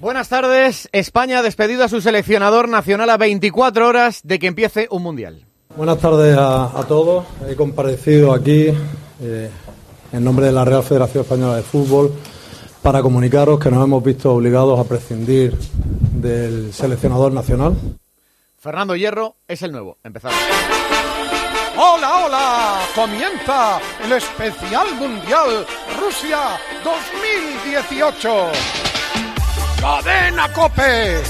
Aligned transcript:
Buenas 0.00 0.28
tardes. 0.28 0.90
España 0.92 1.38
ha 1.38 1.42
despedido 1.42 1.82
a 1.82 1.88
su 1.88 2.02
seleccionador 2.02 2.68
nacional 2.68 3.08
a 3.08 3.16
24 3.16 3.88
horas 3.88 4.20
de 4.24 4.38
que 4.38 4.46
empiece 4.46 4.88
un 4.90 5.02
mundial. 5.02 5.46
Buenas 5.74 5.98
tardes 5.98 6.36
a, 6.38 6.84
todos. 6.86 7.24
He 7.48 7.56
comparecido 7.56 8.34
aquí 8.34 8.68
eh, 9.20 9.50
en 10.12 10.24
nombre 10.24 10.46
de 10.46 10.52
la 10.52 10.66
Real 10.66 10.82
Federación 10.82 11.22
Española 11.22 11.56
de 11.56 11.62
Fútbol 11.62 12.12
para 12.82 13.00
comunicaros 13.00 13.58
que 13.58 13.70
nos 13.70 13.82
hemos 13.82 14.04
visto 14.04 14.34
obligados 14.34 14.78
a 14.78 14.84
prescindir 14.84 15.56
del 15.56 16.74
seleccionador 16.74 17.32
nacional. 17.32 17.74
Fernando 18.58 18.96
Hierro 18.96 19.36
es 19.48 19.62
el 19.62 19.72
nuevo. 19.72 19.96
Empezamos. 20.04 20.36
Hola, 21.78 22.26
hola. 22.26 22.80
Comienza 22.94 23.80
el 24.04 24.12
especial 24.12 24.94
mundial 24.94 25.66
Rusia 25.98 26.58
2018. 26.84 28.85
Cadena 29.86 30.52
Cope. 30.52 31.22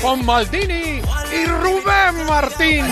Con 0.00 0.24
Maldini 0.24 1.02
y 1.32 1.46
Rubén 1.46 2.26
Martín. 2.26 2.86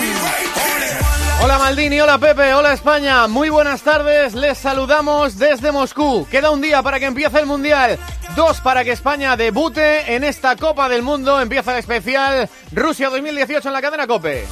Hola 1.41 1.57
Maldini, 1.57 1.99
hola 1.99 2.19
Pepe, 2.19 2.53
hola 2.53 2.73
España, 2.73 3.25
muy 3.25 3.49
buenas 3.49 3.81
tardes, 3.81 4.35
les 4.35 4.59
saludamos 4.59 5.39
desde 5.39 5.71
Moscú. 5.71 6.27
Queda 6.29 6.51
un 6.51 6.61
día 6.61 6.83
para 6.83 6.99
que 6.99 7.07
empiece 7.07 7.39
el 7.39 7.47
Mundial, 7.47 7.97
dos 8.35 8.61
para 8.61 8.83
que 8.83 8.91
España 8.91 9.35
debute 9.35 10.13
en 10.13 10.23
esta 10.23 10.55
Copa 10.55 10.89
del 10.89 11.01
Mundo, 11.01 11.41
empieza 11.41 11.71
el 11.71 11.79
especial 11.79 12.47
Rusia 12.71 13.09
2018 13.09 13.67
en 13.67 13.73
la 13.73 13.81
cadena 13.81 14.05
Cope. 14.05 14.45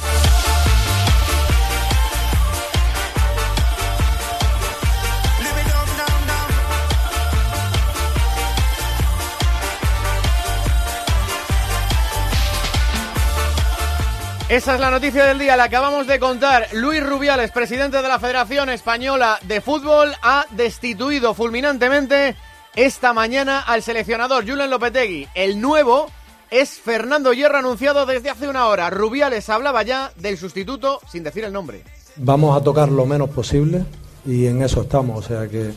Esa 14.50 14.74
es 14.74 14.80
la 14.80 14.90
noticia 14.90 15.24
del 15.24 15.38
día, 15.38 15.56
la 15.56 15.64
acabamos 15.64 16.06
de 16.06 16.20
contar. 16.20 16.68
Luis 16.74 17.02
Rubiales, 17.02 17.50
presidente 17.50 18.02
de 18.02 18.08
la 18.08 18.18
Federación 18.18 18.68
Española 18.68 19.38
de 19.48 19.62
Fútbol, 19.62 20.12
ha 20.20 20.44
destituido 20.50 21.32
fulminantemente 21.32 22.36
esta 22.76 23.14
mañana 23.14 23.60
al 23.60 23.82
seleccionador 23.82 24.46
Julen 24.46 24.68
Lopetegui. 24.68 25.28
El 25.34 25.62
nuevo 25.62 26.08
es 26.50 26.72
Fernando 26.72 27.32
Hierro, 27.32 27.56
anunciado 27.56 28.04
desde 28.04 28.28
hace 28.28 28.46
una 28.46 28.66
hora. 28.66 28.90
Rubiales 28.90 29.48
hablaba 29.48 29.82
ya 29.82 30.12
del 30.16 30.36
sustituto 30.36 31.00
sin 31.10 31.24
decir 31.24 31.44
el 31.44 31.52
nombre. 31.52 31.82
Vamos 32.16 32.54
a 32.54 32.62
tocar 32.62 32.90
lo 32.90 33.06
menos 33.06 33.30
posible 33.30 33.86
y 34.26 34.44
en 34.44 34.62
eso 34.62 34.82
estamos, 34.82 35.24
o 35.24 35.26
sea 35.26 35.48
que 35.48 35.72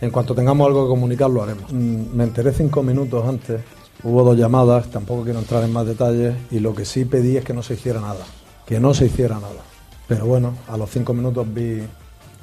en 0.00 0.10
cuanto 0.10 0.34
tengamos 0.34 0.66
algo 0.66 0.86
que 0.86 0.88
comunicar 0.88 1.28
lo 1.28 1.42
haremos. 1.42 1.70
Mm, 1.70 2.16
me 2.16 2.24
enteré 2.24 2.54
cinco 2.54 2.82
minutos 2.82 3.22
antes 3.28 3.60
Hubo 4.04 4.24
dos 4.24 4.36
llamadas, 4.36 4.90
tampoco 4.90 5.22
quiero 5.22 5.38
entrar 5.38 5.62
en 5.62 5.72
más 5.72 5.86
detalles, 5.86 6.34
y 6.50 6.58
lo 6.58 6.74
que 6.74 6.84
sí 6.84 7.04
pedí 7.04 7.36
es 7.36 7.44
que 7.44 7.52
no 7.52 7.62
se 7.62 7.74
hiciera 7.74 8.00
nada, 8.00 8.24
que 8.66 8.80
no 8.80 8.94
se 8.94 9.06
hiciera 9.06 9.36
nada. 9.36 9.62
Pero 10.08 10.26
bueno, 10.26 10.56
a 10.68 10.76
los 10.76 10.90
cinco 10.90 11.14
minutos 11.14 11.46
vi 11.54 11.82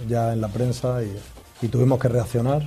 ya 0.07 0.31
en 0.31 0.39
la 0.39 0.47
prensa 0.47 1.01
y, 1.03 1.67
tuvimos 1.67 1.99
que 1.99 2.07
reaccionar. 2.07 2.61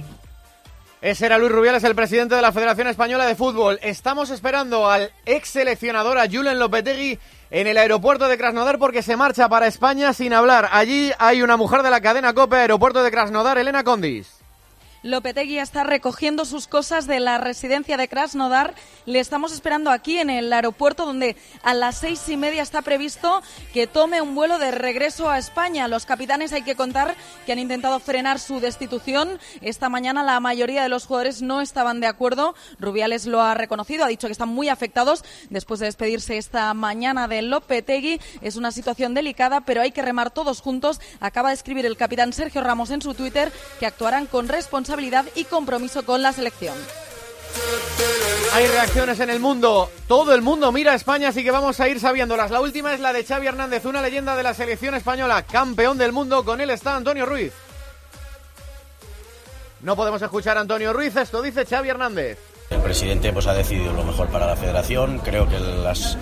Ese 1.00 1.24
era 1.26 1.38
Luis 1.38 1.50
Rubiales, 1.50 1.82
el 1.84 1.94
presidente 1.94 2.34
de 2.34 2.42
la 2.42 2.52
Federación 2.52 2.86
Española 2.86 3.24
de 3.24 3.34
Fútbol. 3.34 3.78
Estamos 3.82 4.28
esperando 4.28 4.88
al 4.88 5.10
ex 5.24 5.48
seleccionador, 5.48 6.18
a 6.18 6.28
Julen 6.30 6.58
Lopetegui, 6.58 7.18
en 7.50 7.66
el 7.66 7.78
aeropuerto 7.78 8.28
de 8.28 8.36
Krasnodar 8.36 8.78
porque 8.78 9.02
se 9.02 9.16
marcha 9.16 9.48
para 9.48 9.66
España 9.66 10.12
sin 10.12 10.34
hablar. 10.34 10.68
Allí 10.70 11.10
hay 11.18 11.40
una 11.40 11.56
mujer 11.56 11.82
de 11.82 11.90
la 11.90 12.02
cadena 12.02 12.34
COPE, 12.34 12.56
aeropuerto 12.56 13.02
de 13.02 13.10
Krasnodar, 13.10 13.56
Elena 13.56 13.82
Condis. 13.82 14.41
Lopetegui 15.02 15.58
está 15.58 15.82
recogiendo 15.82 16.44
sus 16.44 16.68
cosas 16.68 17.08
de 17.08 17.18
la 17.18 17.36
residencia 17.36 17.96
de 17.96 18.06
Krasnodar. 18.06 18.72
Le 19.04 19.18
estamos 19.18 19.52
esperando 19.52 19.90
aquí 19.90 20.18
en 20.18 20.30
el 20.30 20.52
aeropuerto 20.52 21.06
donde 21.06 21.34
a 21.64 21.74
las 21.74 21.98
seis 21.98 22.28
y 22.28 22.36
media 22.36 22.62
está 22.62 22.82
previsto 22.82 23.42
que 23.74 23.88
tome 23.88 24.22
un 24.22 24.36
vuelo 24.36 24.58
de 24.60 24.70
regreso 24.70 25.28
a 25.28 25.38
España. 25.38 25.88
Los 25.88 26.06
capitanes 26.06 26.52
hay 26.52 26.62
que 26.62 26.76
contar 26.76 27.16
que 27.46 27.50
han 27.50 27.58
intentado 27.58 27.98
frenar 27.98 28.38
su 28.38 28.60
destitución. 28.60 29.40
Esta 29.60 29.88
mañana 29.88 30.22
la 30.22 30.38
mayoría 30.38 30.84
de 30.84 30.88
los 30.88 31.06
jugadores 31.06 31.42
no 31.42 31.60
estaban 31.60 31.98
de 31.98 32.06
acuerdo. 32.06 32.54
Rubiales 32.78 33.26
lo 33.26 33.42
ha 33.42 33.54
reconocido, 33.54 34.04
ha 34.04 34.08
dicho 34.08 34.28
que 34.28 34.32
están 34.32 34.50
muy 34.50 34.68
afectados 34.68 35.24
después 35.50 35.80
de 35.80 35.86
despedirse 35.86 36.38
esta 36.38 36.72
mañana 36.74 37.26
de 37.26 37.42
Lopetegui. 37.42 38.20
Es 38.40 38.54
una 38.54 38.70
situación 38.70 39.14
delicada, 39.14 39.62
pero 39.62 39.80
hay 39.80 39.90
que 39.90 40.02
remar 40.02 40.30
todos 40.30 40.60
juntos. 40.60 41.00
Acaba 41.18 41.48
de 41.48 41.56
escribir 41.56 41.86
el 41.86 41.96
capitán 41.96 42.32
Sergio 42.32 42.60
Ramos 42.60 42.92
en 42.92 43.02
su 43.02 43.14
Twitter 43.14 43.52
que 43.80 43.86
actuarán 43.86 44.26
con 44.26 44.46
responsabilidad 44.46 44.91
y 45.34 45.44
compromiso 45.44 46.04
con 46.04 46.22
la 46.22 46.32
selección. 46.32 46.74
Hay 48.52 48.66
reacciones 48.66 49.18
en 49.20 49.30
el 49.30 49.40
mundo. 49.40 49.90
Todo 50.06 50.34
el 50.34 50.42
mundo 50.42 50.70
mira 50.72 50.92
a 50.92 50.94
España, 50.94 51.28
así 51.28 51.42
que 51.42 51.50
vamos 51.50 51.80
a 51.80 51.88
ir 51.88 51.98
sabiéndolas. 51.98 52.50
La 52.50 52.60
última 52.60 52.92
es 52.92 53.00
la 53.00 53.12
de 53.12 53.24
Xavi 53.24 53.46
Hernández, 53.46 53.84
una 53.86 54.02
leyenda 54.02 54.36
de 54.36 54.42
la 54.42 54.52
selección 54.52 54.94
española, 54.94 55.42
campeón 55.42 55.96
del 55.96 56.12
mundo. 56.12 56.44
Con 56.44 56.60
él 56.60 56.70
está 56.70 56.96
Antonio 56.96 57.24
Ruiz. 57.24 57.52
No 59.80 59.96
podemos 59.96 60.20
escuchar 60.20 60.58
a 60.58 60.60
Antonio 60.60 60.92
Ruiz, 60.92 61.16
esto 61.16 61.40
dice 61.40 61.64
Xavi 61.64 61.88
Hernández. 61.88 62.38
El 62.70 62.80
presidente 62.80 63.32
pues, 63.32 63.46
ha 63.46 63.54
decidido 63.54 63.92
lo 63.92 64.04
mejor 64.04 64.28
para 64.28 64.46
la 64.46 64.56
federación. 64.56 65.18
Creo 65.18 65.48
que 65.48 65.58
las, 65.58 66.16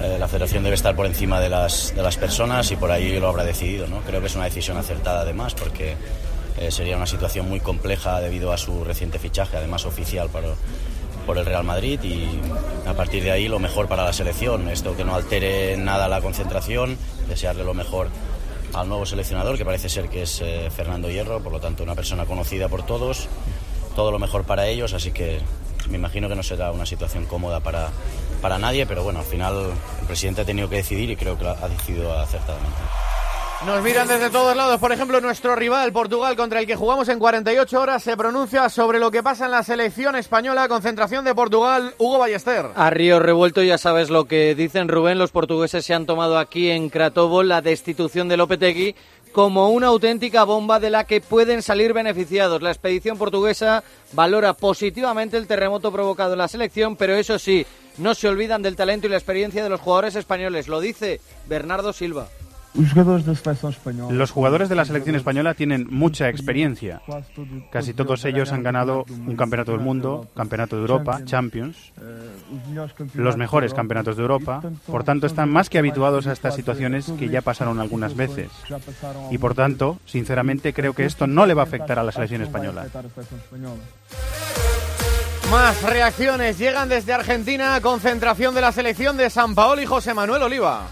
eh, 0.00 0.16
la 0.18 0.28
federación 0.28 0.62
debe 0.62 0.76
estar 0.76 0.94
por 0.94 1.06
encima 1.06 1.40
de 1.40 1.48
las, 1.48 1.94
de 1.94 2.02
las 2.02 2.16
personas 2.16 2.70
y 2.70 2.76
por 2.76 2.90
ahí 2.90 3.18
lo 3.18 3.28
habrá 3.28 3.44
decidido. 3.44 3.86
¿no? 3.86 4.00
Creo 4.00 4.20
que 4.20 4.26
es 4.26 4.34
una 4.36 4.44
decisión 4.44 4.76
acertada 4.76 5.20
además 5.22 5.54
porque 5.54 5.96
eh, 6.58 6.70
sería 6.70 6.96
una 6.96 7.06
situación 7.06 7.48
muy 7.48 7.60
compleja 7.60 8.20
debido 8.20 8.52
a 8.52 8.58
su 8.58 8.84
reciente 8.84 9.18
fichaje, 9.18 9.56
además 9.56 9.84
oficial 9.84 10.28
para, 10.30 10.48
por 11.26 11.36
el 11.38 11.44
Real 11.44 11.64
Madrid 11.64 12.00
y 12.02 12.40
a 12.86 12.94
partir 12.94 13.22
de 13.22 13.32
ahí 13.32 13.48
lo 13.48 13.58
mejor 13.58 13.88
para 13.88 14.04
la 14.04 14.12
selección. 14.12 14.68
Esto 14.68 14.96
que 14.96 15.04
no 15.04 15.14
altere 15.14 15.76
nada 15.76 16.08
la 16.08 16.20
concentración, 16.20 16.96
desearle 17.28 17.64
lo 17.64 17.74
mejor 17.74 18.08
al 18.72 18.88
nuevo 18.88 19.06
seleccionador, 19.06 19.56
que 19.56 19.64
parece 19.64 19.88
ser 19.88 20.08
que 20.08 20.22
es 20.22 20.40
eh, 20.40 20.70
Fernando 20.74 21.10
Hierro, 21.10 21.40
por 21.40 21.52
lo 21.52 21.60
tanto 21.60 21.82
una 21.82 21.94
persona 21.94 22.24
conocida 22.26 22.68
por 22.68 22.84
todos, 22.84 23.28
todo 23.94 24.10
lo 24.10 24.18
mejor 24.18 24.44
para 24.44 24.66
ellos, 24.66 24.92
así 24.92 25.12
que 25.12 25.40
me 25.88 25.96
imagino 25.96 26.28
que 26.28 26.34
no 26.34 26.42
será 26.42 26.72
una 26.72 26.86
situación 26.86 27.26
cómoda 27.26 27.60
para, 27.60 27.90
para 28.40 28.58
nadie, 28.58 28.86
pero 28.86 29.02
bueno, 29.02 29.20
al 29.20 29.24
final 29.24 29.72
el 30.00 30.06
presidente 30.06 30.42
ha 30.42 30.44
tenido 30.44 30.68
que 30.68 30.76
decidir 30.76 31.10
y 31.10 31.16
creo 31.16 31.38
que 31.38 31.46
ha 31.46 31.68
decidido 31.68 32.18
acertadamente. 32.18 32.76
Nos 33.64 33.82
miran 33.82 34.06
desde 34.06 34.28
todos 34.28 34.54
lados. 34.54 34.78
Por 34.78 34.92
ejemplo, 34.92 35.20
nuestro 35.20 35.56
rival, 35.56 35.90
Portugal, 35.90 36.36
contra 36.36 36.60
el 36.60 36.66
que 36.66 36.76
jugamos 36.76 37.08
en 37.08 37.18
48 37.18 37.80
horas, 37.80 38.02
se 38.02 38.16
pronuncia 38.16 38.68
sobre 38.68 38.98
lo 38.98 39.10
que 39.10 39.22
pasa 39.22 39.46
en 39.46 39.50
la 39.52 39.62
selección 39.62 40.14
española. 40.14 40.68
Concentración 40.68 41.24
de 41.24 41.34
Portugal, 41.34 41.94
Hugo 41.96 42.18
Ballester. 42.18 42.66
A 42.74 42.90
Río 42.90 43.18
Revuelto 43.18 43.62
ya 43.62 43.78
sabes 43.78 44.10
lo 44.10 44.26
que 44.26 44.54
dicen 44.54 44.88
Rubén. 44.88 45.18
Los 45.18 45.32
portugueses 45.32 45.84
se 45.84 45.94
han 45.94 46.06
tomado 46.06 46.38
aquí 46.38 46.70
en 46.70 46.90
Kratovo 46.90 47.42
la 47.42 47.62
destitución 47.62 48.28
de 48.28 48.36
Lopetegui 48.36 48.94
como 49.32 49.70
una 49.70 49.88
auténtica 49.88 50.44
bomba 50.44 50.78
de 50.78 50.90
la 50.90 51.04
que 51.04 51.20
pueden 51.20 51.62
salir 51.62 51.92
beneficiados. 51.92 52.62
La 52.62 52.70
expedición 52.70 53.18
portuguesa 53.18 53.82
valora 54.12 54.52
positivamente 54.52 55.38
el 55.38 55.46
terremoto 55.46 55.90
provocado 55.90 56.34
en 56.34 56.38
la 56.38 56.48
selección, 56.48 56.94
pero 56.96 57.16
eso 57.16 57.38
sí, 57.38 57.66
no 57.98 58.14
se 58.14 58.28
olvidan 58.28 58.62
del 58.62 58.76
talento 58.76 59.06
y 59.06 59.10
la 59.10 59.16
experiencia 59.16 59.64
de 59.64 59.70
los 59.70 59.80
jugadores 59.80 60.14
españoles. 60.14 60.68
Lo 60.68 60.80
dice 60.80 61.20
Bernardo 61.46 61.92
Silva. 61.92 62.28
Los 64.10 64.30
jugadores 64.30 64.68
de 64.68 64.74
la 64.74 64.84
selección 64.84 65.16
española 65.16 65.54
tienen 65.54 65.86
mucha 65.90 66.28
experiencia. 66.28 67.00
Casi 67.70 67.94
todos 67.94 68.24
ellos 68.24 68.52
han 68.52 68.62
ganado 68.62 69.04
un 69.08 69.36
campeonato 69.36 69.72
del 69.72 69.80
mundo, 69.80 70.28
campeonato 70.36 70.76
de 70.76 70.82
Europa, 70.82 71.20
Champions, 71.24 71.92
los 73.14 73.36
mejores 73.36 73.72
campeonatos 73.72 74.16
de 74.16 74.22
Europa. 74.22 74.62
Por 74.86 75.04
tanto, 75.04 75.26
están 75.26 75.50
más 75.50 75.70
que 75.70 75.78
habituados 75.78 76.26
a 76.26 76.32
estas 76.32 76.54
situaciones 76.54 77.10
que 77.18 77.28
ya 77.28 77.40
pasaron 77.40 77.80
algunas 77.80 78.14
veces. 78.14 78.50
Y 79.30 79.38
por 79.38 79.54
tanto, 79.54 79.98
sinceramente, 80.04 80.72
creo 80.72 80.92
que 80.92 81.04
esto 81.04 81.26
no 81.26 81.46
le 81.46 81.54
va 81.54 81.62
a 81.62 81.66
afectar 81.66 81.98
a 81.98 82.02
la 82.02 82.12
selección 82.12 82.42
española. 82.42 82.86
Más 85.50 85.82
reacciones 85.82 86.58
llegan 86.58 86.88
desde 86.88 87.12
Argentina. 87.12 87.80
Concentración 87.80 88.54
de 88.54 88.60
la 88.60 88.72
selección 88.72 89.16
de 89.16 89.30
San 89.30 89.54
Paolo 89.54 89.80
y 89.80 89.86
José 89.86 90.12
Manuel 90.12 90.42
Oliva 90.42 90.86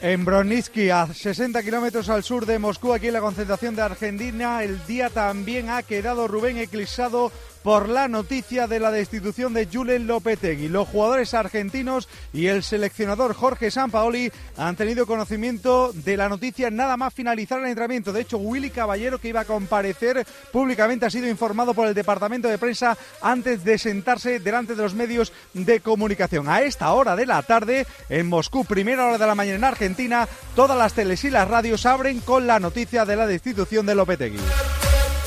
en 0.00 0.24
Broniski, 0.24 0.90
a 0.90 1.06
60 1.06 1.62
kilómetros 1.62 2.08
al 2.08 2.22
sur 2.22 2.46
de 2.46 2.58
Moscú, 2.58 2.92
aquí 2.92 3.08
en 3.08 3.14
la 3.14 3.20
concentración 3.20 3.74
de 3.74 3.82
Argentina. 3.82 4.62
El 4.62 4.84
día 4.86 5.10
también 5.10 5.70
ha 5.70 5.82
quedado 5.82 6.28
Rubén 6.28 6.58
eclipsado 6.58 7.32
por 7.66 7.88
la 7.88 8.06
noticia 8.06 8.68
de 8.68 8.78
la 8.78 8.92
destitución 8.92 9.52
de 9.52 9.66
Julen 9.66 10.06
Lopetegui. 10.06 10.68
Los 10.68 10.86
jugadores 10.86 11.34
argentinos 11.34 12.08
y 12.32 12.46
el 12.46 12.62
seleccionador 12.62 13.34
Jorge 13.34 13.72
Sampaoli 13.72 14.30
han 14.56 14.76
tenido 14.76 15.04
conocimiento 15.04 15.90
de 15.92 16.16
la 16.16 16.28
noticia 16.28 16.70
nada 16.70 16.96
más 16.96 17.12
finalizar 17.12 17.58
el 17.58 17.66
entrenamiento. 17.66 18.12
De 18.12 18.20
hecho, 18.20 18.38
Willy 18.38 18.70
Caballero, 18.70 19.18
que 19.18 19.30
iba 19.30 19.40
a 19.40 19.44
comparecer 19.46 20.24
públicamente, 20.52 21.06
ha 21.06 21.10
sido 21.10 21.26
informado 21.26 21.74
por 21.74 21.88
el 21.88 21.94
departamento 21.94 22.46
de 22.46 22.56
prensa 22.56 22.96
antes 23.20 23.64
de 23.64 23.78
sentarse 23.78 24.38
delante 24.38 24.76
de 24.76 24.82
los 24.84 24.94
medios 24.94 25.32
de 25.52 25.80
comunicación. 25.80 26.48
A 26.48 26.62
esta 26.62 26.92
hora 26.92 27.16
de 27.16 27.26
la 27.26 27.42
tarde, 27.42 27.84
en 28.08 28.28
Moscú, 28.28 28.64
primera 28.64 29.06
hora 29.06 29.18
de 29.18 29.26
la 29.26 29.34
mañana 29.34 29.56
en 29.56 29.64
Argentina, 29.64 30.28
todas 30.54 30.78
las 30.78 30.94
teles 30.94 31.24
y 31.24 31.30
las 31.30 31.48
radios 31.48 31.84
abren 31.84 32.20
con 32.20 32.46
la 32.46 32.60
noticia 32.60 33.04
de 33.04 33.16
la 33.16 33.26
destitución 33.26 33.86
de 33.86 33.96
Lopetegui. 33.96 34.38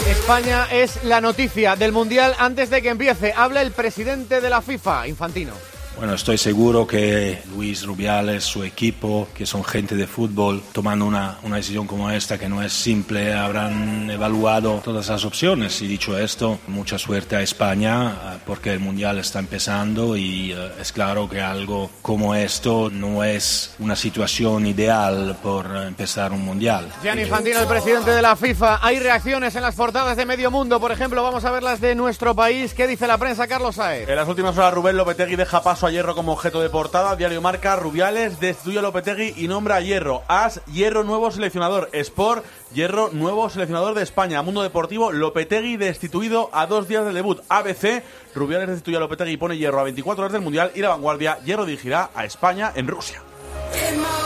España 0.08 0.68
es 0.72 1.04
la 1.04 1.22
noticia 1.22 1.76
del 1.76 1.92
Mundial 1.92 2.36
antes 2.40 2.70
de 2.70 2.82
que 2.82 2.90
empiece. 2.90 3.34
Habla 3.36 3.62
el 3.62 3.72
presidente 3.72 4.42
de 4.42 4.50
la 4.50 4.62
FIFA, 4.62 5.08
Infantino. 5.08 5.54
Bueno, 6.00 6.14
estoy 6.14 6.38
seguro 6.38 6.88
que 6.88 7.40
Luis 7.54 7.86
Rubiales, 7.86 8.46
su 8.46 8.64
equipo, 8.64 9.28
que 9.36 9.46
son 9.46 9.66
gente 9.66 9.96
de 9.96 10.08
fútbol, 10.08 10.64
tomando 10.72 11.06
una, 11.06 11.40
una, 11.44 11.58
decisión 11.58 11.88
como 11.88 12.10
esta, 12.10 12.38
que 12.38 12.48
no 12.48 12.64
es 12.64 12.72
simple, 12.72 13.34
habrán 13.34 14.10
evaluado 14.10 14.80
todas 14.82 15.10
las 15.10 15.26
opciones. 15.26 15.82
Y 15.82 15.88
dicho 15.88 16.18
esto, 16.18 16.60
mucha 16.68 16.98
suerte 16.98 17.36
a 17.36 17.42
España, 17.42 18.12
eh, 18.12 18.38
porque 18.46 18.72
el 18.72 18.80
Mundial 18.80 19.20
está 19.20 19.40
empezando 19.40 20.16
y 20.16 20.54
uh, 20.54 20.80
es 20.80 20.94
claro 20.94 21.28
que 21.28 21.42
algo 21.42 21.90
como 22.02 22.34
esto 22.34 22.90
no 22.90 23.26
es 23.26 23.76
una 23.80 23.98
situación 23.98 24.68
ideal 24.68 25.36
por 25.44 25.66
empezar 25.86 26.32
un 26.32 26.46
Mundial. 26.46 26.88
Gianni 27.04 27.24
Infantino, 27.24 27.60
el 27.60 27.68
presidente 27.68 28.12
de 28.12 28.22
la 28.22 28.38
FIFA. 28.38 28.80
Hay 28.82 29.00
reacciones 29.00 29.54
en 29.58 29.64
las 29.64 29.76
portadas 29.76 30.16
de 30.16 30.26
medio 30.26 30.50
mundo. 30.50 30.80
Por 30.80 30.94
ejemplo, 30.94 31.22
vamos 31.24 31.44
a 31.44 31.52
ver 31.52 31.62
las 31.62 31.82
de 31.82 31.94
nuestro 31.94 32.34
país. 32.34 32.74
¿Qué 32.74 32.88
dice 32.88 33.06
la 33.06 33.18
prensa, 33.18 33.50
Carlos 33.50 33.76
Saez? 33.76 34.08
En 34.08 34.16
las 34.16 34.30
últimas 34.30 34.58
horas, 34.58 34.74
Rubén 34.74 34.96
Lopetegui 34.96 35.36
deja 35.36 35.62
paso 35.62 35.88
a 35.88 35.89
Hierro 35.90 36.16
como 36.16 36.34
objeto 36.34 36.62
de 36.62 36.70
portada. 36.70 37.16
Diario 37.16 37.42
Marca, 37.42 37.76
Rubiales 37.76 38.40
destituye 38.40 38.80
a 38.80 38.82
Lopetegui 38.82 39.34
y 39.38 39.48
nombra 39.48 39.78
a 39.78 39.82
Hierro. 39.82 40.24
As, 40.28 40.64
Hierro 40.66 41.04
nuevo 41.04 41.32
seleccionador. 41.32 41.90
Sport, 41.94 42.46
Hierro 42.74 43.10
nuevo 43.12 43.50
seleccionador 43.50 43.94
de 43.94 44.04
España. 44.04 44.42
Mundo 44.42 44.62
Deportivo, 44.62 45.12
Lopetegui 45.12 45.78
destituido 45.78 46.50
a 46.54 46.68
dos 46.68 46.88
días 46.88 47.06
del 47.06 47.16
debut. 47.16 47.42
ABC, 47.50 48.04
Rubiales 48.36 48.70
destituye 48.70 48.98
a 48.98 49.00
Lopetegui 49.00 49.32
y 49.32 49.38
pone 49.38 49.58
Hierro 49.58 49.80
a 49.80 49.84
24 49.84 50.24
horas 50.24 50.34
del 50.34 50.42
Mundial. 50.42 50.72
Y 50.76 50.82
la 50.82 50.90
vanguardia, 50.90 51.40
Hierro 51.44 51.66
dirigirá 51.66 52.10
a 52.14 52.26
España 52.26 52.72
en 52.76 52.88
Rusia. 52.88 53.22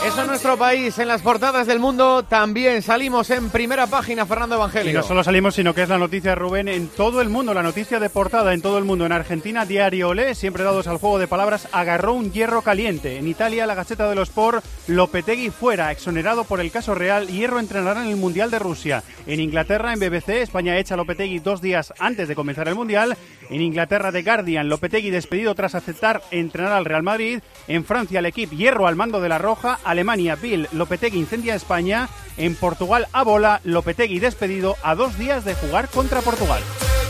Eso 0.05 0.21
es 0.21 0.27
nuestro 0.27 0.57
país. 0.57 0.99
En 0.99 1.07
las 1.07 1.21
portadas 1.21 1.65
del 1.65 1.79
mundo 1.79 2.23
también 2.23 2.81
salimos 2.81 3.29
en 3.29 3.49
primera 3.49 3.87
página, 3.87 4.25
Fernando 4.25 4.55
Evangelio. 4.55 4.91
Y 4.91 4.93
no 4.93 5.01
solo 5.01 5.23
salimos, 5.23 5.55
sino 5.55 5.73
que 5.73 5.83
es 5.83 5.89
la 5.89 5.97
noticia, 5.97 6.35
Rubén, 6.35 6.67
en 6.67 6.89
todo 6.89 7.21
el 7.21 7.29
mundo. 7.29 7.53
La 7.53 7.63
noticia 7.63 8.01
de 8.01 8.09
portada 8.09 8.53
en 8.53 8.61
todo 8.61 8.77
el 8.77 8.83
mundo. 8.83 9.05
En 9.05 9.13
Argentina, 9.13 9.65
Diario 9.65 10.09
Olé, 10.09 10.35
siempre 10.35 10.65
dados 10.65 10.87
al 10.87 10.97
juego 10.97 11.19
de 11.19 11.27
palabras, 11.27 11.69
agarró 11.71 12.13
un 12.13 12.33
hierro 12.33 12.61
caliente. 12.61 13.17
En 13.17 13.29
Italia, 13.29 13.65
la 13.65 13.75
Gaceta 13.75 14.09
de 14.09 14.15
los 14.15 14.27
Sport, 14.27 14.65
Lopetegui 14.87 15.51
fuera, 15.51 15.91
exonerado 15.91 16.43
por 16.43 16.59
el 16.59 16.69
caso 16.69 16.95
real. 16.95 17.27
Hierro 17.27 17.59
entrenará 17.59 18.03
en 18.03 18.09
el 18.09 18.17
Mundial 18.17 18.51
de 18.51 18.59
Rusia. 18.59 19.03
En 19.25 19.39
Inglaterra, 19.39 19.93
en 19.93 19.99
BBC, 19.99 20.41
España 20.41 20.77
echa 20.77 20.95
a 20.95 20.97
Lopetegui 20.97 21.39
dos 21.39 21.61
días 21.61 21.93
antes 21.97 22.27
de 22.27 22.35
comenzar 22.35 22.67
el 22.67 22.75
Mundial. 22.75 23.17
En 23.49 23.61
Inglaterra, 23.61 24.11
The 24.11 24.23
Guardian, 24.23 24.67
Lopetegui 24.67 25.11
despedido 25.11 25.55
tras 25.55 25.75
aceptar 25.75 26.21
entrenar 26.31 26.73
al 26.73 26.85
Real 26.85 27.03
Madrid. 27.03 27.39
En 27.67 27.85
Francia, 27.85 28.19
el 28.19 28.25
equipo 28.25 28.55
Hierro 28.55 28.85
al 28.85 28.95
mando 28.95 29.21
de 29.21 29.29
la 29.29 29.32
Roja. 29.37 29.79
Alemania, 29.83 30.35
Bill, 30.35 30.67
Lopetegui 30.71 31.19
incendia 31.19 31.55
España. 31.55 32.09
En 32.37 32.55
Portugal, 32.55 33.07
a 33.13 33.23
bola, 33.23 33.61
Lopetegui 33.63 34.19
despedido 34.19 34.75
a 34.83 34.95
dos 34.95 35.17
días 35.17 35.45
de 35.45 35.55
jugar 35.55 35.89
contra 35.89 36.21
Portugal. 36.21 36.61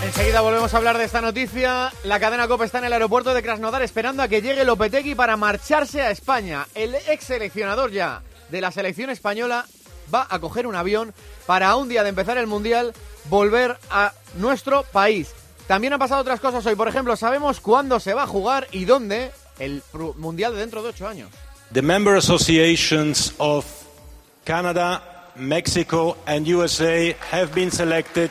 Enseguida 0.04 0.42
volvemos 0.42 0.74
a 0.74 0.78
hablar 0.78 0.98
de 0.98 1.06
esta 1.06 1.22
noticia. 1.22 1.92
La 2.04 2.20
cadena 2.20 2.48
COPE 2.48 2.66
está 2.66 2.80
en 2.80 2.86
el 2.86 2.94
aeropuerto 2.94 3.34
de 3.34 3.42
Krasnodar 3.42 3.82
esperando 3.84 4.22
a 4.22 4.28
que 4.28 4.42
llegue 4.42 4.66
Lopetegui 4.66 5.16
para 5.16 5.38
marcharse 5.38 6.02
a 6.02 6.12
España. 6.12 6.68
El 6.76 6.94
ex 6.96 7.24
seleccionador 7.24 7.92
ya 7.92 8.22
de 8.50 8.60
la 8.60 8.72
selección 8.72 9.10
española 9.10 9.66
va 10.14 10.28
a 10.30 10.40
coger 10.40 10.68
un 10.68 10.76
avión 10.76 11.14
para 11.46 11.76
un 11.78 11.88
día 11.88 12.04
de 12.04 12.10
empezar 12.10 12.38
el 12.38 12.48
Mundial 12.48 12.94
volver 13.30 13.78
a 13.90 14.12
nuestro 14.36 14.84
país. 14.84 15.32
También 15.68 15.94
han 15.94 16.00
pasado 16.00 16.22
otras 16.22 16.42
cosas 16.42 16.66
hoy. 16.66 16.76
Por 16.76 16.90
ejemplo, 16.90 17.16
sabemos 17.16 17.62
cuándo 17.62 18.00
se 18.02 18.14
va 18.14 18.24
a 18.24 18.28
jugar 18.28 18.68
y 18.72 18.84
dónde 18.84 19.32
el 19.60 19.82
Mundial 20.18 20.54
de 20.54 20.60
dentro 20.60 20.84
de 20.84 20.90
ocho 20.90 21.08
años. 21.08 21.30
The 21.74 21.82
member 21.82 22.18
associations 22.18 23.34
of 23.40 23.66
Canada, 24.46 25.02
Mexico 25.36 26.18
and 26.28 26.46
USA 26.46 27.16
have 27.32 27.52
been 27.56 27.72
selected. 27.72 28.30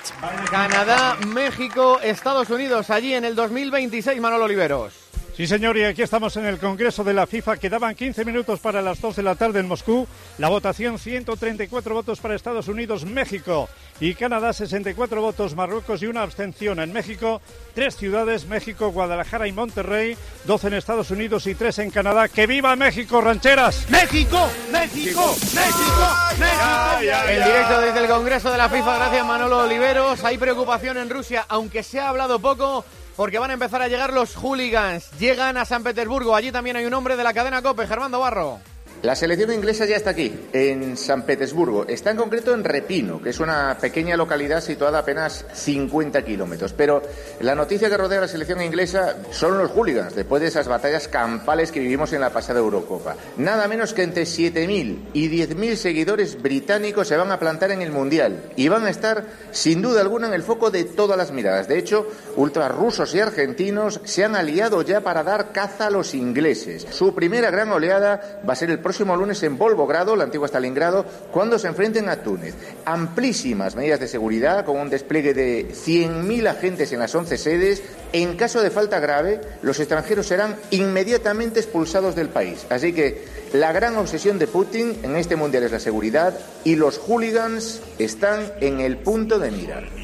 Canadá, 0.48 1.16
México, 1.26 1.98
Estados 2.00 2.48
Unidos, 2.50 2.88
allí 2.90 3.14
en 3.14 3.24
el 3.24 3.34
2026, 3.34 4.20
Manolo 4.20 4.44
Oliveros. 4.44 4.92
Sí, 5.36 5.48
señor, 5.48 5.76
y 5.76 5.82
aquí 5.82 6.02
estamos 6.02 6.36
en 6.36 6.46
el 6.46 6.58
Congreso 6.58 7.02
de 7.02 7.14
la 7.14 7.26
FIFA. 7.26 7.56
Quedaban 7.56 7.96
15 7.96 8.24
minutos 8.24 8.60
para 8.60 8.80
las 8.80 9.00
2 9.00 9.16
de 9.16 9.22
la 9.24 9.34
tarde 9.34 9.58
en 9.58 9.66
Moscú. 9.66 10.06
La 10.38 10.48
votación, 10.48 11.00
134 11.00 11.94
votos 11.94 12.20
para 12.20 12.36
Estados 12.36 12.68
Unidos, 12.68 13.04
México 13.04 13.68
y 14.02 14.16
Canadá, 14.16 14.52
64 14.52 15.22
votos, 15.22 15.54
Marruecos 15.54 16.02
y 16.02 16.06
una 16.06 16.24
abstención 16.24 16.80
en 16.80 16.92
México. 16.92 17.40
Tres 17.72 17.94
ciudades, 17.94 18.46
México, 18.46 18.90
Guadalajara 18.90 19.46
y 19.46 19.52
Monterrey. 19.52 20.16
12 20.44 20.66
en 20.66 20.74
Estados 20.74 21.12
Unidos 21.12 21.46
y 21.46 21.54
tres 21.54 21.78
en 21.78 21.92
Canadá. 21.92 22.26
¡Que 22.26 22.48
viva 22.48 22.74
México, 22.74 23.20
rancheras! 23.20 23.88
¡México! 23.90 24.50
¡México! 24.72 25.36
¡México! 25.54 26.16
¡México! 26.36 27.28
En 27.28 27.44
directo 27.44 27.80
desde 27.80 28.00
el 28.00 28.08
Congreso 28.08 28.50
de 28.50 28.58
la 28.58 28.68
FIFA, 28.68 28.96
gracias 28.96 29.24
Manolo 29.24 29.58
Oliveros. 29.58 30.24
Hay 30.24 30.36
preocupación 30.36 30.96
en 30.96 31.08
Rusia, 31.08 31.46
aunque 31.48 31.84
se 31.84 32.00
ha 32.00 32.08
hablado 32.08 32.40
poco 32.40 32.84
porque 33.14 33.38
van 33.38 33.50
a 33.50 33.54
empezar 33.54 33.82
a 33.82 33.88
llegar 33.88 34.12
los 34.12 34.34
hooligans. 34.34 35.12
Llegan 35.20 35.56
a 35.56 35.64
San 35.64 35.84
Petersburgo. 35.84 36.34
Allí 36.34 36.50
también 36.50 36.74
hay 36.74 36.86
un 36.86 36.94
hombre 36.94 37.14
de 37.14 37.22
la 37.22 37.32
cadena 37.32 37.62
COPE, 37.62 37.86
Germando 37.86 38.18
Barro. 38.18 38.71
La 39.02 39.16
selección 39.16 39.52
inglesa 39.52 39.84
ya 39.84 39.96
está 39.96 40.10
aquí, 40.10 40.32
en 40.52 40.96
San 40.96 41.22
Petersburgo. 41.22 41.84
Está 41.88 42.12
en 42.12 42.16
concreto 42.16 42.54
en 42.54 42.62
Repino, 42.62 43.20
que 43.20 43.30
es 43.30 43.40
una 43.40 43.76
pequeña 43.80 44.16
localidad 44.16 44.60
situada 44.60 44.98
a 44.98 45.00
apenas 45.00 45.44
50 45.52 46.24
kilómetros. 46.24 46.72
Pero 46.72 47.02
la 47.40 47.56
noticia 47.56 47.90
que 47.90 47.96
rodea 47.96 48.18
a 48.18 48.20
la 48.22 48.28
selección 48.28 48.62
inglesa 48.62 49.16
son 49.32 49.58
los 49.58 49.72
hooligans, 49.72 50.14
después 50.14 50.40
de 50.40 50.46
esas 50.46 50.68
batallas 50.68 51.08
campales 51.08 51.72
que 51.72 51.80
vivimos 51.80 52.12
en 52.12 52.20
la 52.20 52.30
pasada 52.30 52.60
Eurocopa. 52.60 53.16
Nada 53.38 53.66
menos 53.66 53.92
que 53.92 54.04
entre 54.04 54.22
7.000 54.22 55.08
y 55.14 55.28
10.000 55.28 55.74
seguidores 55.74 56.40
británicos 56.40 57.08
se 57.08 57.16
van 57.16 57.32
a 57.32 57.40
plantar 57.40 57.72
en 57.72 57.82
el 57.82 57.90
Mundial 57.90 58.52
y 58.54 58.68
van 58.68 58.86
a 58.86 58.90
estar, 58.90 59.24
sin 59.50 59.82
duda 59.82 60.00
alguna, 60.00 60.28
en 60.28 60.34
el 60.34 60.44
foco 60.44 60.70
de 60.70 60.84
todas 60.84 61.18
las 61.18 61.32
miradas. 61.32 61.66
De 61.66 61.76
hecho, 61.76 62.06
ultrarrusos 62.36 63.12
y 63.16 63.18
argentinos 63.18 64.00
se 64.04 64.24
han 64.24 64.36
aliado 64.36 64.80
ya 64.82 65.00
para 65.00 65.24
dar 65.24 65.50
caza 65.50 65.88
a 65.88 65.90
los 65.90 66.14
ingleses. 66.14 66.86
Su 66.90 67.16
primera 67.16 67.50
gran 67.50 67.72
oleada 67.72 68.40
va 68.48 68.52
a 68.52 68.56
ser 68.56 68.70
el 68.70 68.78
próximo 68.78 68.91
lunes 69.00 69.42
en 69.42 69.58
Volvogrado, 69.58 70.16
la 70.16 70.24
antigua 70.24 70.48
Stalingrado, 70.48 71.04
cuando 71.30 71.58
se 71.58 71.68
enfrenten 71.68 72.08
a 72.08 72.22
Túnez. 72.22 72.54
Amplísimas 72.84 73.76
medidas 73.76 74.00
de 74.00 74.08
seguridad, 74.08 74.64
con 74.64 74.78
un 74.78 74.90
despliegue 74.90 75.34
de 75.34 75.68
100.000 75.70 76.48
agentes 76.48 76.92
en 76.92 76.98
las 76.98 77.14
11 77.14 77.38
sedes. 77.38 77.82
En 78.12 78.36
caso 78.36 78.60
de 78.60 78.70
falta 78.70 79.00
grave, 79.00 79.40
los 79.62 79.80
extranjeros 79.80 80.26
serán 80.26 80.56
inmediatamente 80.70 81.60
expulsados 81.60 82.14
del 82.14 82.28
país. 82.28 82.66
Así 82.70 82.92
que 82.92 83.24
la 83.52 83.72
gran 83.72 83.96
obsesión 83.96 84.38
de 84.38 84.46
Putin 84.46 84.98
en 85.02 85.16
este 85.16 85.36
mundial 85.36 85.64
es 85.64 85.72
la 85.72 85.80
seguridad 85.80 86.38
y 86.64 86.76
los 86.76 86.98
hooligans 86.98 87.80
están 87.98 88.52
en 88.60 88.80
el 88.80 88.98
punto 88.98 89.38
de 89.38 89.50
mirar. 89.50 90.01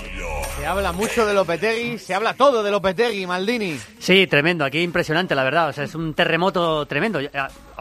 Se 0.56 0.66
habla 0.66 0.92
mucho 0.92 1.24
de 1.24 1.34
Lopetegui, 1.34 1.98
se 1.98 2.14
habla 2.14 2.34
todo 2.34 2.62
de 2.62 2.70
Lopetegui, 2.70 3.26
Maldini. 3.26 3.78
Sí, 3.98 4.26
tremendo, 4.26 4.64
aquí 4.64 4.80
impresionante, 4.80 5.34
la 5.34 5.44
verdad. 5.44 5.68
O 5.68 5.72
sea, 5.72 5.84
es 5.84 5.94
un 5.94 6.14
terremoto 6.14 6.84
tremendo. 6.86 7.20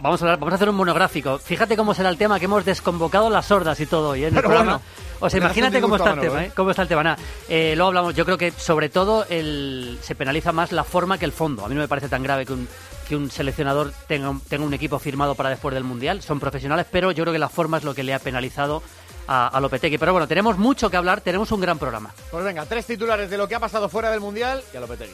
Vamos 0.02 0.22
a, 0.22 0.26
hablar, 0.26 0.40
vamos 0.40 0.52
a 0.54 0.56
hacer 0.56 0.70
un 0.70 0.76
monográfico. 0.76 1.40
Fíjate 1.40 1.76
cómo 1.76 1.94
será 1.94 2.10
el 2.10 2.18
tema 2.18 2.38
que 2.40 2.46
hemos 2.46 2.64
desconvocado 2.64 3.30
las 3.30 3.48
sordas 3.48 3.80
y 3.80 3.88
todo 3.88 4.10
hoy 4.10 4.24
¿eh? 4.24 4.28
en 4.28 4.36
el 4.36 4.36
Pero 4.36 4.50
programa. 4.50 4.72
bueno, 4.74 4.86
o 5.20 5.30
sea, 5.30 5.40
imagínate 5.40 5.78
hace 5.78 5.82
cómo 5.82 5.96
está 5.96 6.14
el 6.14 6.20
tema. 6.20 6.46
¿eh? 6.46 6.52
Cómo 6.56 6.70
está 6.70 6.84
el 6.84 6.88
tema. 6.88 7.18
Eh, 7.50 7.74
luego 7.76 7.88
hablamos. 7.88 8.16
Yo 8.16 8.26
creo 8.26 8.38
que 8.38 8.52
sobre 8.52 8.90
todo 8.90 9.26
el, 9.30 9.98
se 10.02 10.14
penaliza 10.16 10.52
más 10.52 10.72
la 10.72 10.84
forma 10.84 11.18
que 11.18 11.26
el 11.26 11.32
fondo. 11.32 11.66
A 11.66 11.70
mí 11.70 11.76
no 11.76 11.82
me 11.82 11.88
parece 11.88 12.10
tan 12.10 12.22
grave 12.22 12.46
que 12.46 12.54
un, 12.54 12.68
que 13.08 13.16
un 13.16 13.32
seleccionador 13.32 13.92
tenga 14.08 14.30
un, 14.30 14.40
tenga 14.42 14.66
un 14.66 14.74
equipo 14.74 15.00
firmado 15.00 15.34
para 15.34 15.50
después 15.50 15.74
del 15.74 15.84
Mundial. 15.84 16.22
Son 16.22 16.40
profesionales, 16.40 16.86
pero 16.92 17.12
yo 17.12 17.24
creo 17.24 17.34
que 17.34 17.40
la 17.40 17.50
forma 17.50 17.78
es 17.78 17.84
lo 17.84 17.96
que 17.96 18.04
le 18.04 18.14
ha 18.14 18.20
penalizado 18.20 18.84
a, 19.28 19.48
a 19.48 19.60
Lopetegui. 19.60 19.98
Pero 19.98 20.14
bueno, 20.14 20.28
tenemos 20.28 20.58
mucho 20.58 20.90
que 20.90 20.98
hablar, 20.98 21.22
tenemos 21.22 21.52
un 21.52 21.62
gran 21.62 21.78
programa. 21.78 22.14
Pues 22.32 22.44
venga, 22.44 22.66
tres 22.66 22.86
titulares 22.86 23.30
de 23.30 23.38
lo 23.38 23.48
que 23.48 23.56
ha 23.56 23.60
pasado 23.60 23.90
fuera 23.90 24.10
del 24.12 24.20
Mundial 24.20 24.64
y 24.74 24.78
a 24.78 24.80
Lopetegui. 24.80 25.14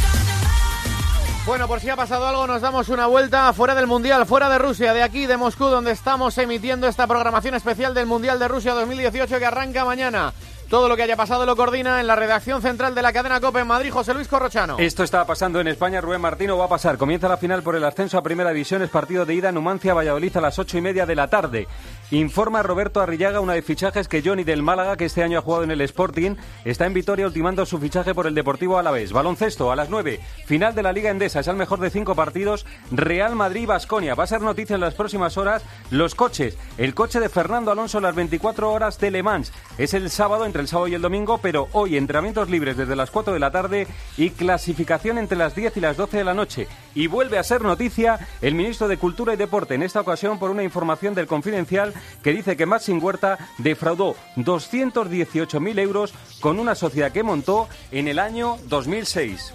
Bueno, 1.43 1.67
por 1.67 1.79
si 1.79 1.89
ha 1.89 1.95
pasado 1.95 2.27
algo, 2.27 2.45
nos 2.45 2.61
damos 2.61 2.87
una 2.89 3.07
vuelta 3.07 3.51
fuera 3.51 3.73
del 3.73 3.87
Mundial, 3.87 4.27
fuera 4.27 4.47
de 4.47 4.59
Rusia, 4.59 4.93
de 4.93 5.01
aquí, 5.01 5.25
de 5.25 5.37
Moscú, 5.37 5.65
donde 5.65 5.91
estamos 5.91 6.37
emitiendo 6.37 6.87
esta 6.87 7.07
programación 7.07 7.55
especial 7.55 7.95
del 7.95 8.05
Mundial 8.05 8.37
de 8.37 8.47
Rusia 8.47 8.73
2018 8.75 9.39
que 9.39 9.45
arranca 9.45 9.83
mañana. 9.83 10.33
Todo 10.71 10.87
lo 10.87 10.95
que 10.95 11.03
haya 11.03 11.17
pasado 11.17 11.45
lo 11.45 11.57
coordina 11.57 11.99
en 11.99 12.07
la 12.07 12.15
redacción 12.15 12.61
central 12.61 12.95
de 12.95 13.01
la 13.01 13.11
cadena 13.11 13.41
COPE 13.41 13.59
en 13.59 13.67
Madrid, 13.67 13.91
José 13.91 14.13
Luis 14.13 14.29
Corrochano. 14.29 14.77
Esto 14.79 15.03
está 15.03 15.25
pasando 15.25 15.59
en 15.59 15.67
España, 15.67 15.99
Rubén 15.99 16.21
Martino 16.21 16.57
va 16.57 16.63
a 16.63 16.69
pasar. 16.69 16.97
Comienza 16.97 17.27
la 17.27 17.35
final 17.35 17.61
por 17.61 17.75
el 17.75 17.83
ascenso 17.83 18.17
a 18.17 18.23
Primera 18.23 18.51
División, 18.51 18.81
es 18.81 18.89
partido 18.89 19.25
de 19.25 19.33
ida 19.33 19.51
Numancia 19.51 19.93
Valladolid 19.93 20.37
a 20.37 20.39
las 20.39 20.59
ocho 20.59 20.77
y 20.77 20.81
media 20.81 21.05
de 21.05 21.15
la 21.15 21.27
tarde. 21.27 21.67
Informa 22.11 22.63
Roberto 22.63 23.01
Arrillaga, 23.01 23.41
una 23.41 23.51
de 23.51 23.61
fichajes 23.61 24.07
que 24.07 24.21
Johnny 24.23 24.45
del 24.45 24.63
Málaga, 24.63 24.95
que 24.95 25.03
este 25.03 25.23
año 25.23 25.39
ha 25.39 25.41
jugado 25.41 25.65
en 25.65 25.71
el 25.71 25.81
Sporting, 25.81 26.35
está 26.63 26.85
en 26.85 26.93
Vitoria 26.93 27.25
ultimando 27.25 27.65
su 27.65 27.77
fichaje 27.77 28.15
por 28.15 28.25
el 28.25 28.35
Deportivo 28.35 28.77
Alavés. 28.77 29.11
Baloncesto 29.11 29.73
a 29.73 29.75
las 29.75 29.89
nueve, 29.89 30.21
final 30.45 30.73
de 30.73 30.83
la 30.83 30.93
Liga 30.93 31.09
Endesa, 31.09 31.41
es 31.41 31.47
el 31.49 31.57
mejor 31.57 31.81
de 31.81 31.89
cinco 31.89 32.15
partidos. 32.15 32.65
Real 32.91 33.35
Madrid-Basconia. 33.35 34.15
Va 34.15 34.23
a 34.23 34.27
ser 34.27 34.39
noticia 34.39 34.75
en 34.75 34.81
las 34.81 34.93
próximas 34.93 35.37
horas 35.37 35.63
los 35.89 36.15
coches. 36.15 36.57
El 36.77 36.93
coche 36.93 37.19
de 37.19 37.27
Fernando 37.27 37.71
Alonso 37.71 37.99
las 37.99 38.15
24 38.15 38.71
horas 38.71 38.97
de 38.99 39.11
Le 39.11 39.21
Mans. 39.21 39.51
Es 39.77 39.93
el 39.93 40.09
sábado, 40.09 40.45
entre 40.45 40.60
el 40.61 40.67
sábado 40.67 40.87
y 40.87 40.93
el 40.93 41.01
domingo, 41.01 41.39
pero 41.39 41.67
hoy 41.73 41.97
entrenamientos 41.97 42.49
libres 42.49 42.77
desde 42.77 42.95
las 42.95 43.11
4 43.11 43.33
de 43.33 43.39
la 43.39 43.51
tarde 43.51 43.87
y 44.15 44.29
clasificación 44.29 45.17
entre 45.17 45.37
las 45.37 45.55
10 45.55 45.75
y 45.75 45.81
las 45.81 45.97
12 45.97 46.17
de 46.17 46.23
la 46.23 46.33
noche. 46.33 46.67
Y 46.95 47.07
vuelve 47.07 47.37
a 47.37 47.43
ser 47.43 47.61
noticia 47.61 48.19
el 48.41 48.55
ministro 48.55 48.87
de 48.87 48.97
Cultura 48.97 49.33
y 49.33 49.37
Deporte, 49.37 49.75
en 49.75 49.83
esta 49.83 50.01
ocasión 50.01 50.39
por 50.39 50.51
una 50.51 50.63
información 50.63 51.13
del 51.13 51.27
Confidencial 51.27 51.93
que 52.23 52.31
dice 52.31 52.55
que 52.55 52.65
Maxim 52.65 53.03
Huerta 53.03 53.37
defraudó 53.57 54.15
218.000 54.37 55.79
euros 55.79 56.13
con 56.39 56.59
una 56.59 56.75
sociedad 56.75 57.11
que 57.11 57.23
montó 57.23 57.67
en 57.91 58.07
el 58.07 58.19
año 58.19 58.57
2006. 58.67 59.53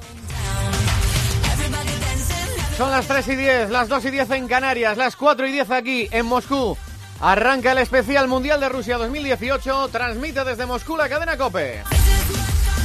Son 2.76 2.90
las 2.90 3.08
3 3.08 3.28
y 3.28 3.36
10, 3.36 3.70
las 3.70 3.88
2 3.88 4.04
y 4.04 4.10
10 4.10 4.30
en 4.32 4.48
Canarias, 4.48 4.98
las 4.98 5.16
4 5.16 5.46
y 5.46 5.52
10 5.52 5.70
aquí 5.70 6.08
en 6.10 6.26
Moscú. 6.26 6.76
Arranca 7.20 7.72
el 7.72 7.78
especial 7.78 8.28
Mundial 8.28 8.60
de 8.60 8.68
Rusia 8.68 8.98
2018. 8.98 9.88
Transmite 9.88 10.44
desde 10.44 10.66
Moscú 10.66 10.96
la 10.96 11.08
cadena 11.08 11.36
Cope. 11.36 11.82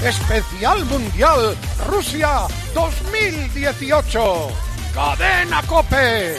Especial 0.03 0.85
Mundial 0.85 1.55
Rusia 1.87 2.47
2018. 2.73 4.47
Cadena 4.93 5.61
Cope. 5.63 6.35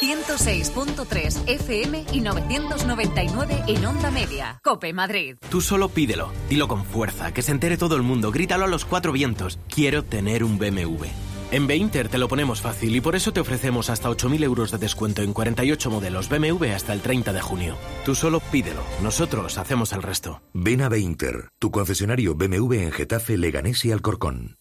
106.3 0.00 1.42
FM 1.46 2.06
y 2.12 2.20
999 2.20 3.64
en 3.66 3.84
onda 3.84 4.10
media. 4.10 4.58
Cope 4.64 4.94
Madrid. 4.94 5.36
Tú 5.50 5.60
solo 5.60 5.90
pídelo, 5.90 6.32
dilo 6.48 6.68
con 6.68 6.86
fuerza, 6.86 7.34
que 7.34 7.42
se 7.42 7.52
entere 7.52 7.76
todo 7.76 7.96
el 7.96 8.02
mundo, 8.02 8.32
grítalo 8.32 8.64
a 8.64 8.68
los 8.68 8.86
cuatro 8.86 9.12
vientos. 9.12 9.58
Quiero 9.68 10.02
tener 10.02 10.42
un 10.42 10.58
BMW. 10.58 11.29
En 11.52 11.66
Beinter 11.66 12.08
te 12.08 12.18
lo 12.18 12.28
ponemos 12.28 12.60
fácil 12.60 12.94
y 12.94 13.00
por 13.00 13.16
eso 13.16 13.32
te 13.32 13.40
ofrecemos 13.40 13.90
hasta 13.90 14.08
8.000 14.08 14.44
euros 14.44 14.70
de 14.70 14.78
descuento 14.78 15.22
en 15.22 15.32
48 15.32 15.90
modelos 15.90 16.28
BMW 16.28 16.66
hasta 16.76 16.92
el 16.92 17.00
30 17.00 17.32
de 17.32 17.40
junio. 17.40 17.74
Tú 18.04 18.14
solo 18.14 18.38
pídelo, 18.38 18.82
nosotros 19.02 19.58
hacemos 19.58 19.92
el 19.92 20.02
resto. 20.02 20.42
Ven 20.54 20.80
a 20.80 20.88
Beinter, 20.88 21.48
tu 21.58 21.72
concesionario 21.72 22.36
BMW 22.36 22.74
en 22.74 22.92
Getafe, 22.92 23.36
Leganés 23.36 23.84
y 23.84 23.90
Alcorcón. 23.90 24.58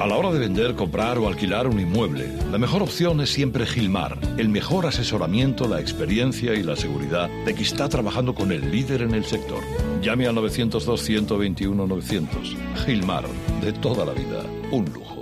A 0.00 0.06
la 0.06 0.16
hora 0.16 0.32
de 0.32 0.40
vender, 0.40 0.74
comprar 0.74 1.16
o 1.18 1.28
alquilar 1.28 1.68
un 1.68 1.78
inmueble, 1.80 2.28
la 2.50 2.58
mejor 2.58 2.82
opción 2.82 3.20
es 3.20 3.30
siempre 3.30 3.66
Gilmar. 3.66 4.18
El 4.36 4.48
mejor 4.48 4.84
asesoramiento, 4.84 5.68
la 5.68 5.80
experiencia 5.80 6.54
y 6.54 6.64
la 6.64 6.76
seguridad 6.76 7.30
de 7.46 7.54
que 7.54 7.62
está 7.62 7.88
trabajando 7.88 8.34
con 8.34 8.50
el 8.52 8.70
líder 8.70 9.02
en 9.02 9.14
el 9.14 9.24
sector. 9.24 9.62
Llame 10.02 10.26
al 10.26 10.34
902-121-900. 10.36 12.28
Gilmar, 12.84 13.24
de 13.62 13.72
toda 13.72 14.04
la 14.04 14.12
vida, 14.12 14.42
un 14.70 14.84
lujo. 14.92 15.15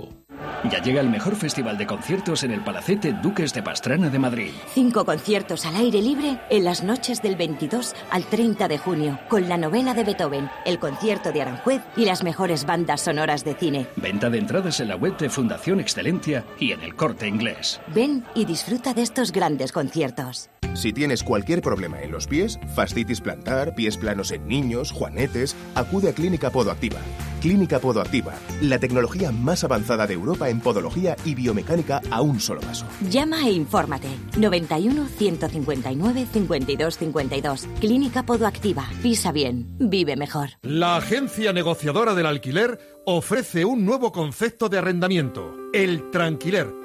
Ya 0.71 0.81
llega 0.81 1.01
el 1.01 1.09
mejor 1.09 1.35
festival 1.35 1.77
de 1.77 1.85
conciertos 1.85 2.43
en 2.43 2.51
el 2.51 2.61
Palacete 2.61 3.13
Duques 3.13 3.53
de 3.53 3.61
Pastrana 3.61 4.09
de 4.09 4.17
Madrid. 4.17 4.51
Cinco 4.73 5.05
conciertos 5.05 5.65
al 5.65 5.75
aire 5.75 6.01
libre 6.01 6.39
en 6.49 6.63
las 6.63 6.83
noches 6.83 7.21
del 7.21 7.35
22 7.35 7.93
al 8.09 8.23
30 8.25 8.67
de 8.67 8.77
junio, 8.79 9.19
con 9.29 9.47
la 9.47 9.57
novena 9.57 9.93
de 9.93 10.03
Beethoven, 10.03 10.49
el 10.65 10.79
concierto 10.79 11.31
de 11.31 11.43
Aranjuez 11.43 11.81
y 11.95 12.05
las 12.05 12.23
mejores 12.23 12.65
bandas 12.65 13.01
sonoras 13.01 13.43
de 13.43 13.53
cine. 13.53 13.87
Venta 13.95 14.29
de 14.29 14.39
entradas 14.39 14.79
en 14.79 14.87
la 14.87 14.95
web 14.95 15.17
de 15.17 15.29
Fundación 15.29 15.79
Excelentia 15.79 16.43
y 16.59 16.71
en 16.71 16.81
el 16.81 16.95
corte 16.95 17.27
inglés. 17.27 17.79
Ven 17.93 18.23
y 18.33 18.45
disfruta 18.45 18.93
de 18.93 19.03
estos 19.03 19.31
grandes 19.31 19.71
conciertos. 19.71 20.49
Si 20.73 20.91
tienes 20.91 21.23
cualquier 21.23 21.61
problema 21.61 22.01
en 22.01 22.11
los 22.11 22.27
pies, 22.27 22.59
fascitis 22.75 23.21
plantar, 23.21 23.75
pies 23.75 23.97
planos 23.97 24.31
en 24.31 24.47
niños, 24.47 24.91
juanetes, 24.91 25.55
acude 25.73 26.09
a 26.09 26.13
Clínica 26.13 26.49
Podoactiva. 26.49 26.99
Clínica 27.39 27.79
Podoactiva, 27.79 28.33
la 28.61 28.79
tecnología 28.79 29.31
más 29.31 29.63
avanzada 29.63 30.07
de 30.07 30.15
Europa 30.15 30.49
en 30.49 30.54
podología 30.61 31.15
y 31.25 31.35
biomecánica 31.35 32.01
a 32.09 32.21
un 32.21 32.39
solo 32.39 32.61
paso. 32.61 32.85
Llama 33.09 33.47
e 33.47 33.51
infórmate. 33.51 34.09
91 34.37 35.07
159 35.07 36.27
52 36.31 36.97
52. 36.97 37.67
Clínica 37.79 38.23
Podoactiva. 38.23 38.85
Pisa 39.01 39.31
bien. 39.31 39.67
Vive 39.79 40.15
mejor. 40.15 40.49
La 40.61 40.97
agencia 40.97 41.53
negociadora 41.53 42.13
del 42.13 42.25
alquiler 42.25 42.79
ofrece 43.05 43.65
un 43.65 43.85
nuevo 43.85 44.11
concepto 44.11 44.69
de 44.69 44.79
arrendamiento, 44.79 45.53
el 45.73 46.09
tranquiler 46.11 46.84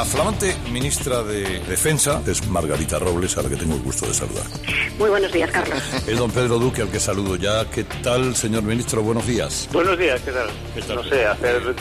La 0.00 0.06
flamante 0.06 0.56
ministra 0.72 1.22
de 1.22 1.60
Defensa 1.68 2.22
es 2.26 2.48
Margarita 2.48 2.98
Robles, 2.98 3.36
a 3.36 3.42
la 3.42 3.50
que 3.50 3.56
tengo 3.56 3.74
el 3.74 3.82
gusto 3.82 4.06
de 4.06 4.14
saludar. 4.14 4.46
Muy 4.98 5.10
buenos 5.10 5.30
días, 5.30 5.50
Carlos. 5.50 5.78
Es 6.06 6.16
don 6.16 6.30
Pedro 6.30 6.58
Duque, 6.58 6.80
al 6.80 6.88
que 6.88 6.98
saludo 6.98 7.36
ya. 7.36 7.66
¿Qué 7.70 7.84
tal, 7.84 8.34
señor 8.34 8.62
ministro? 8.62 9.02
Buenos 9.02 9.26
días. 9.26 9.68
Buenos 9.70 9.98
días, 9.98 10.18
¿qué 10.22 10.32
tal? 10.32 10.48
No 10.88 11.04
sé, 11.04 11.26
hacer 11.26 11.74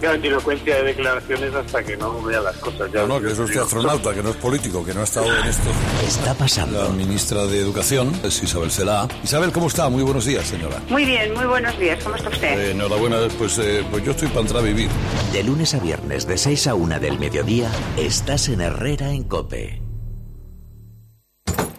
mucha 0.00 0.12
grandilocuencia 0.12 0.76
de 0.76 0.82
declaraciones 0.82 1.54
hasta 1.54 1.82
que 1.82 1.96
no 1.96 2.22
vea 2.22 2.40
las 2.40 2.56
cosas. 2.56 2.90
Ya 2.90 3.02
no, 3.02 3.08
no, 3.08 3.20
que 3.20 3.32
es 3.32 3.38
usted 3.38 3.60
astronauta, 3.60 4.14
que 4.14 4.22
no 4.22 4.30
es 4.30 4.36
político, 4.36 4.84
que 4.84 4.94
no 4.94 5.00
ha 5.00 5.04
estado 5.04 5.26
en 5.26 5.46
esto. 5.46 5.68
Está 6.06 6.32
pasando. 6.34 6.82
La 6.82 6.88
ministra 6.88 7.46
de 7.46 7.58
Educación 7.58 8.12
es 8.24 8.42
Isabel 8.42 8.70
Celá. 8.70 9.06
Isabel, 9.22 9.52
¿cómo 9.52 9.66
está? 9.66 9.90
Muy 9.90 10.02
buenos 10.02 10.24
días, 10.24 10.46
señora. 10.46 10.80
Muy 10.88 11.04
bien, 11.04 11.34
muy 11.34 11.44
buenos 11.44 11.78
días. 11.78 12.02
¿Cómo 12.02 12.16
está 12.16 12.30
usted? 12.30 12.58
Eh, 12.58 12.70
enhorabuena, 12.70 13.18
pues, 13.38 13.58
eh, 13.58 13.84
pues 13.90 14.02
yo 14.02 14.12
estoy 14.12 14.28
para 14.28 14.40
entrar 14.40 14.60
a 14.62 14.64
vivir. 14.64 14.88
De 15.32 15.42
lunes 15.42 15.74
a 15.74 15.78
viernes, 15.80 16.26
de 16.26 16.38
6 16.38 16.66
a 16.68 16.74
1 16.74 16.98
del 16.98 17.18
mediodía, 17.18 17.70
estás 17.98 18.48
en 18.48 18.62
Herrera 18.62 19.10
en 19.10 19.24
Cope. 19.24 19.79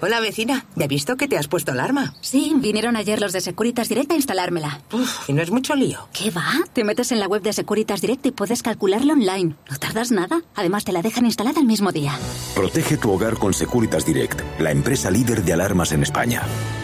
Hola 0.03 0.19
vecina, 0.19 0.65
¿ya 0.75 0.85
he 0.85 0.87
visto 0.87 1.15
que 1.15 1.27
te 1.27 1.37
has 1.37 1.47
puesto 1.47 1.71
alarma? 1.71 2.15
Sí, 2.21 2.53
vinieron 2.55 2.95
ayer 2.95 3.21
los 3.21 3.33
de 3.33 3.41
Securitas 3.41 3.87
Direct 3.87 4.11
a 4.11 4.15
instalármela. 4.15 4.81
Uf, 4.91 5.29
y 5.29 5.33
no 5.33 5.43
es 5.43 5.51
mucho 5.51 5.75
lío. 5.75 6.09
¿Qué 6.11 6.31
va? 6.31 6.43
Te 6.73 6.83
metes 6.83 7.11
en 7.11 7.19
la 7.19 7.27
web 7.27 7.43
de 7.43 7.53
Securitas 7.53 8.01
Direct 8.01 8.25
y 8.25 8.31
puedes 8.31 8.63
calcularlo 8.63 9.13
online. 9.13 9.55
No 9.69 9.77
tardas 9.77 10.11
nada. 10.11 10.41
Además 10.55 10.85
te 10.85 10.91
la 10.91 11.03
dejan 11.03 11.25
instalada 11.25 11.59
el 11.59 11.67
mismo 11.67 11.91
día. 11.91 12.17
Protege 12.55 12.97
tu 12.97 13.11
hogar 13.11 13.35
con 13.35 13.53
Securitas 13.53 14.03
Direct, 14.03 14.41
la 14.59 14.71
empresa 14.71 15.11
líder 15.11 15.43
de 15.43 15.53
alarmas 15.53 15.91
en 15.91 16.01
España. 16.01 16.41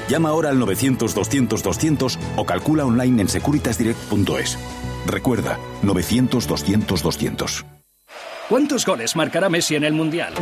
Llama 0.09 0.29
ahora 0.29 0.49
al 0.49 0.59
900-200-200 0.59 2.19
o 2.35 2.45
calcula 2.45 2.85
online 2.85 3.23
en 3.23 3.29
securitasdirect.es. 3.29 4.59
Recuerda, 5.07 5.57
900-200-200. 5.81 7.65
¿Cuántos 8.47 8.85
goles 8.85 9.15
marcará 9.15 9.49
Messi 9.49 9.75
en 9.75 9.85
el 9.85 9.93
Mundial? 9.93 10.35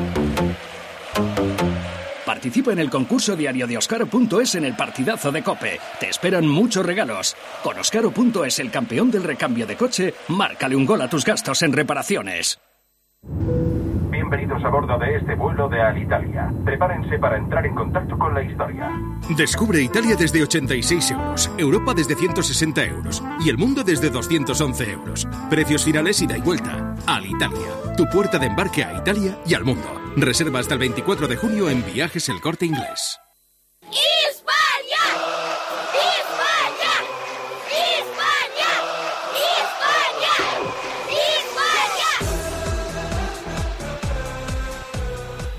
Participa 2.46 2.74
en 2.74 2.78
el 2.78 2.92
concurso 2.92 3.36
diario 3.36 3.66
de 3.66 3.76
Oscaro.es 3.76 4.54
en 4.54 4.66
el 4.66 4.76
partidazo 4.76 5.32
de 5.32 5.42
Cope. 5.42 5.80
Te 6.00 6.10
esperan 6.10 6.48
muchos 6.48 6.86
regalos. 6.86 7.36
Con 7.64 7.80
Oscaro.es, 7.80 8.60
el 8.60 8.70
campeón 8.70 9.10
del 9.10 9.24
recambio 9.24 9.66
de 9.66 9.76
coche, 9.76 10.14
márcale 10.28 10.76
un 10.76 10.86
gol 10.86 11.02
a 11.02 11.10
tus 11.10 11.26
gastos 11.26 11.64
en 11.64 11.74
reparaciones. 11.74 12.60
Bienvenidos 14.28 14.66
a 14.66 14.70
bordo 14.70 14.98
de 14.98 15.18
este 15.18 15.36
vuelo 15.36 15.70
de 15.70 15.80
Alitalia. 15.80 16.52
Prepárense 16.66 17.20
para 17.20 17.38
entrar 17.38 17.64
en 17.64 17.76
contacto 17.76 18.18
con 18.18 18.34
la 18.34 18.42
historia. 18.42 18.90
Descubre 19.38 19.80
Italia 19.80 20.16
desde 20.16 20.42
86 20.42 21.12
euros, 21.12 21.52
Europa 21.60 21.94
desde 21.94 22.16
160 22.16 22.86
euros 22.86 23.24
y 23.40 23.50
el 23.50 23.60
mundo 23.60 23.84
desde 23.84 24.10
211 24.10 24.92
euros. 24.92 25.28
Precios 25.48 25.86
finales 25.86 26.20
ida 26.24 26.36
y 26.36 26.42
vuelta. 26.42 26.96
Alitalia, 27.06 27.94
tu 27.96 28.06
puerta 28.08 28.40
de 28.40 28.48
embarque 28.48 28.84
a 28.84 28.98
Italia 28.98 29.38
y 29.46 29.54
al 29.54 29.64
mundo. 29.64 29.88
Reserva 30.18 30.58
hasta 30.58 30.74
el 30.74 30.80
24 30.80 31.28
de 31.28 31.36
junio 31.36 31.70
en 31.70 31.86
Viajes 31.86 32.28
El 32.28 32.42
Corte 32.42 32.66
Inglés. 32.66 33.20
¡España! 33.84 34.26
¡España! 34.32 35.25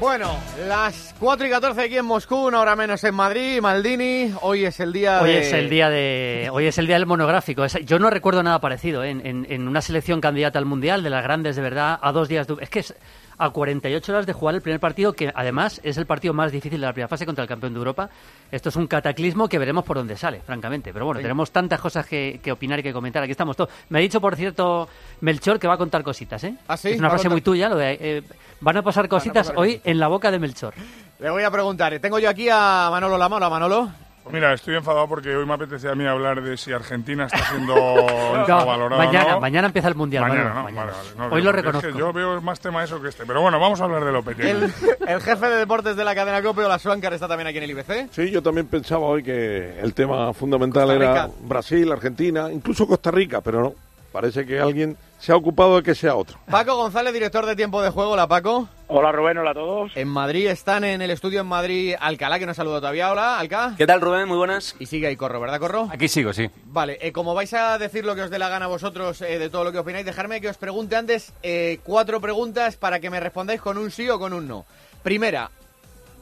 Bueno, 0.06 0.38
las 0.68 1.16
4 1.18 1.48
y 1.48 1.50
14 1.50 1.80
aquí 1.80 1.96
en 1.98 2.04
Moscú, 2.04 2.36
una 2.46 2.60
hora 2.60 2.76
menos 2.76 3.02
en 3.02 3.12
Madrid. 3.12 3.60
Maldini, 3.60 4.32
hoy 4.40 4.64
es 4.64 4.78
el 4.78 4.92
día 4.92 5.20
Hoy 5.20 5.30
de... 5.32 5.38
es 5.40 5.52
el 5.52 5.68
día 5.68 5.90
de 5.90 6.48
hoy 6.52 6.66
es 6.68 6.78
el 6.78 6.86
día 6.86 6.94
del 6.94 7.06
monográfico. 7.06 7.66
Yo 7.66 7.98
no 7.98 8.08
recuerdo 8.08 8.40
nada 8.44 8.60
parecido 8.60 9.02
¿eh? 9.02 9.10
en, 9.10 9.26
en- 9.26 9.46
en 9.50 9.66
una 9.66 9.80
selección 9.82 10.20
candidata 10.20 10.60
al 10.60 10.64
mundial 10.64 11.02
de 11.02 11.10
las 11.10 11.24
grandes 11.24 11.56
de 11.56 11.62
verdad 11.62 11.98
a 12.00 12.12
dos 12.12 12.28
días. 12.28 12.46
de- 12.46 12.54
es 12.60 12.70
que 12.70 12.78
es 12.78 12.94
a 13.38 13.50
48 13.50 14.12
horas 14.12 14.26
de 14.26 14.32
jugar 14.32 14.54
el 14.54 14.62
primer 14.62 14.80
partido 14.80 15.12
que 15.12 15.32
además 15.34 15.80
es 15.82 15.96
el 15.96 16.06
partido 16.06 16.34
más 16.34 16.52
difícil 16.52 16.80
de 16.80 16.86
la 16.86 16.92
primera 16.92 17.08
fase 17.08 17.26
contra 17.26 17.42
el 17.42 17.48
campeón 17.48 17.72
de 17.74 17.78
Europa. 17.78 18.08
Esto 18.50 18.68
es 18.68 18.76
un 18.76 18.86
cataclismo 18.86 19.48
que 19.48 19.58
veremos 19.58 19.84
por 19.84 19.96
dónde 19.96 20.16
sale, 20.16 20.40
francamente. 20.40 20.92
Pero 20.92 21.04
bueno, 21.06 21.20
tenemos 21.20 21.50
tantas 21.50 21.80
cosas 21.80 22.06
que, 22.06 22.40
que 22.42 22.52
opinar 22.52 22.80
y 22.80 22.82
que 22.82 22.92
comentar. 22.92 23.22
Aquí 23.22 23.32
estamos 23.32 23.56
todos. 23.56 23.70
Me 23.88 23.98
ha 23.98 24.02
dicho, 24.02 24.20
por 24.20 24.36
cierto, 24.36 24.88
Melchor 25.20 25.58
que 25.58 25.68
va 25.68 25.74
a 25.74 25.78
contar 25.78 26.02
cositas, 26.02 26.42
¿eh? 26.44 26.54
¿Ah, 26.68 26.76
sí? 26.76 26.90
Es 26.90 26.98
una 26.98 27.08
¿Va 27.08 27.14
a 27.14 27.18
frase 27.18 27.28
muy 27.28 27.40
tuya, 27.40 27.68
lo 27.68 27.76
de 27.76 27.98
eh, 28.00 28.22
van 28.60 28.76
a 28.76 28.82
pasar 28.82 29.08
cositas 29.08 29.48
pasar 29.48 29.58
hoy 29.58 29.80
en 29.84 29.98
la 29.98 30.08
boca 30.08 30.30
de 30.30 30.38
Melchor. 30.38 30.74
Le 31.18 31.30
voy 31.30 31.42
a 31.42 31.50
preguntar. 31.50 31.98
Tengo 31.98 32.18
yo 32.18 32.28
aquí 32.28 32.48
a 32.50 32.88
Manolo 32.90 33.18
Lama. 33.18 33.36
Hola, 33.36 33.48
Manolo. 33.48 34.05
Pues 34.26 34.34
mira, 34.34 34.52
estoy 34.54 34.74
enfadado 34.74 35.06
porque 35.06 35.36
hoy 35.36 35.46
me 35.46 35.54
apetece 35.54 35.88
a 35.88 35.94
mí 35.94 36.04
hablar 36.04 36.42
de 36.42 36.56
si 36.56 36.72
Argentina 36.72 37.26
está 37.26 37.38
siendo 37.48 37.74
No, 37.76 38.40
infravalorada 38.40 39.00
o 39.00 39.06
mañana, 39.06 39.30
no. 39.34 39.40
mañana 39.40 39.66
empieza 39.68 39.86
el 39.86 39.94
mundial. 39.94 40.24
Mañana, 40.26 40.48
Manolo, 40.52 40.58
¿no? 40.58 40.64
mañana. 40.64 40.86
Vale, 40.92 41.08
vale, 41.16 41.28
no, 41.30 41.34
hoy 41.36 41.42
lo 41.42 41.50
es 41.50 41.56
reconozco. 41.56 41.88
que 41.92 41.96
yo 41.96 42.12
veo 42.12 42.40
más 42.40 42.58
tema 42.58 42.82
eso 42.82 43.00
que 43.00 43.08
este. 43.08 43.24
Pero 43.24 43.40
bueno, 43.40 43.60
vamos 43.60 43.80
a 43.80 43.84
hablar 43.84 44.04
de 44.04 44.10
Lopetegui. 44.10 44.48
El, 44.50 44.72
el 45.06 45.20
jefe 45.20 45.46
de 45.48 45.56
deportes 45.58 45.94
de 45.96 46.04
la 46.04 46.14
cadena 46.16 46.42
Cope, 46.42 46.62
la 46.62 46.78
Suáncar, 46.80 47.12
está 47.14 47.28
también 47.28 47.46
aquí 47.46 47.58
en 47.58 47.64
el 47.64 47.70
IBC. 47.70 48.08
Sí, 48.10 48.30
yo 48.32 48.42
también 48.42 48.66
pensaba 48.66 49.06
hoy 49.06 49.22
que 49.22 49.78
el 49.80 49.94
tema 49.94 50.32
fundamental 50.34 50.90
era. 50.90 51.28
Brasil, 51.42 51.90
Argentina, 51.92 52.50
incluso 52.50 52.86
Costa 52.88 53.12
Rica, 53.12 53.40
pero 53.40 53.60
no. 53.62 53.74
Parece 54.16 54.46
que 54.46 54.58
alguien 54.58 54.96
se 55.18 55.30
ha 55.30 55.36
ocupado 55.36 55.76
de 55.76 55.82
que 55.82 55.94
sea 55.94 56.14
otro. 56.14 56.38
Paco 56.50 56.74
González, 56.74 57.12
director 57.12 57.44
de 57.44 57.54
Tiempo 57.54 57.82
de 57.82 57.90
Juego. 57.90 58.12
Hola, 58.12 58.26
Paco. 58.26 58.66
Hola, 58.86 59.12
Rubén. 59.12 59.36
Hola 59.36 59.50
a 59.50 59.54
todos. 59.54 59.92
En 59.94 60.08
Madrid 60.08 60.46
están 60.46 60.84
en 60.84 61.02
el 61.02 61.10
estudio 61.10 61.42
en 61.42 61.46
Madrid 61.46 61.94
Alcalá, 62.00 62.38
que 62.38 62.46
no 62.46 62.54
saludo 62.54 62.80
todavía. 62.80 63.12
Hola, 63.12 63.38
Alcá. 63.38 63.74
¿Qué 63.76 63.86
tal, 63.86 64.00
Rubén? 64.00 64.26
Muy 64.26 64.38
buenas. 64.38 64.74
Y 64.78 64.86
sigue 64.86 65.08
ahí 65.08 65.16
Corro, 65.16 65.38
¿verdad, 65.38 65.60
Corro? 65.60 65.90
Aquí 65.92 66.08
sigo, 66.08 66.32
sí. 66.32 66.48
Vale, 66.64 66.96
eh, 67.02 67.12
como 67.12 67.34
vais 67.34 67.52
a 67.52 67.76
decir 67.76 68.06
lo 68.06 68.14
que 68.14 68.22
os 68.22 68.30
dé 68.30 68.38
la 68.38 68.48
gana 68.48 68.68
vosotros 68.68 69.20
eh, 69.20 69.38
de 69.38 69.50
todo 69.50 69.64
lo 69.64 69.72
que 69.72 69.80
opináis, 69.80 70.06
dejarme 70.06 70.40
que 70.40 70.48
os 70.48 70.56
pregunte 70.56 70.96
antes 70.96 71.34
eh, 71.42 71.80
cuatro 71.84 72.18
preguntas 72.18 72.76
para 72.78 73.00
que 73.00 73.10
me 73.10 73.20
respondáis 73.20 73.60
con 73.60 73.76
un 73.76 73.90
sí 73.90 74.08
o 74.08 74.18
con 74.18 74.32
un 74.32 74.48
no. 74.48 74.64
Primera, 75.02 75.50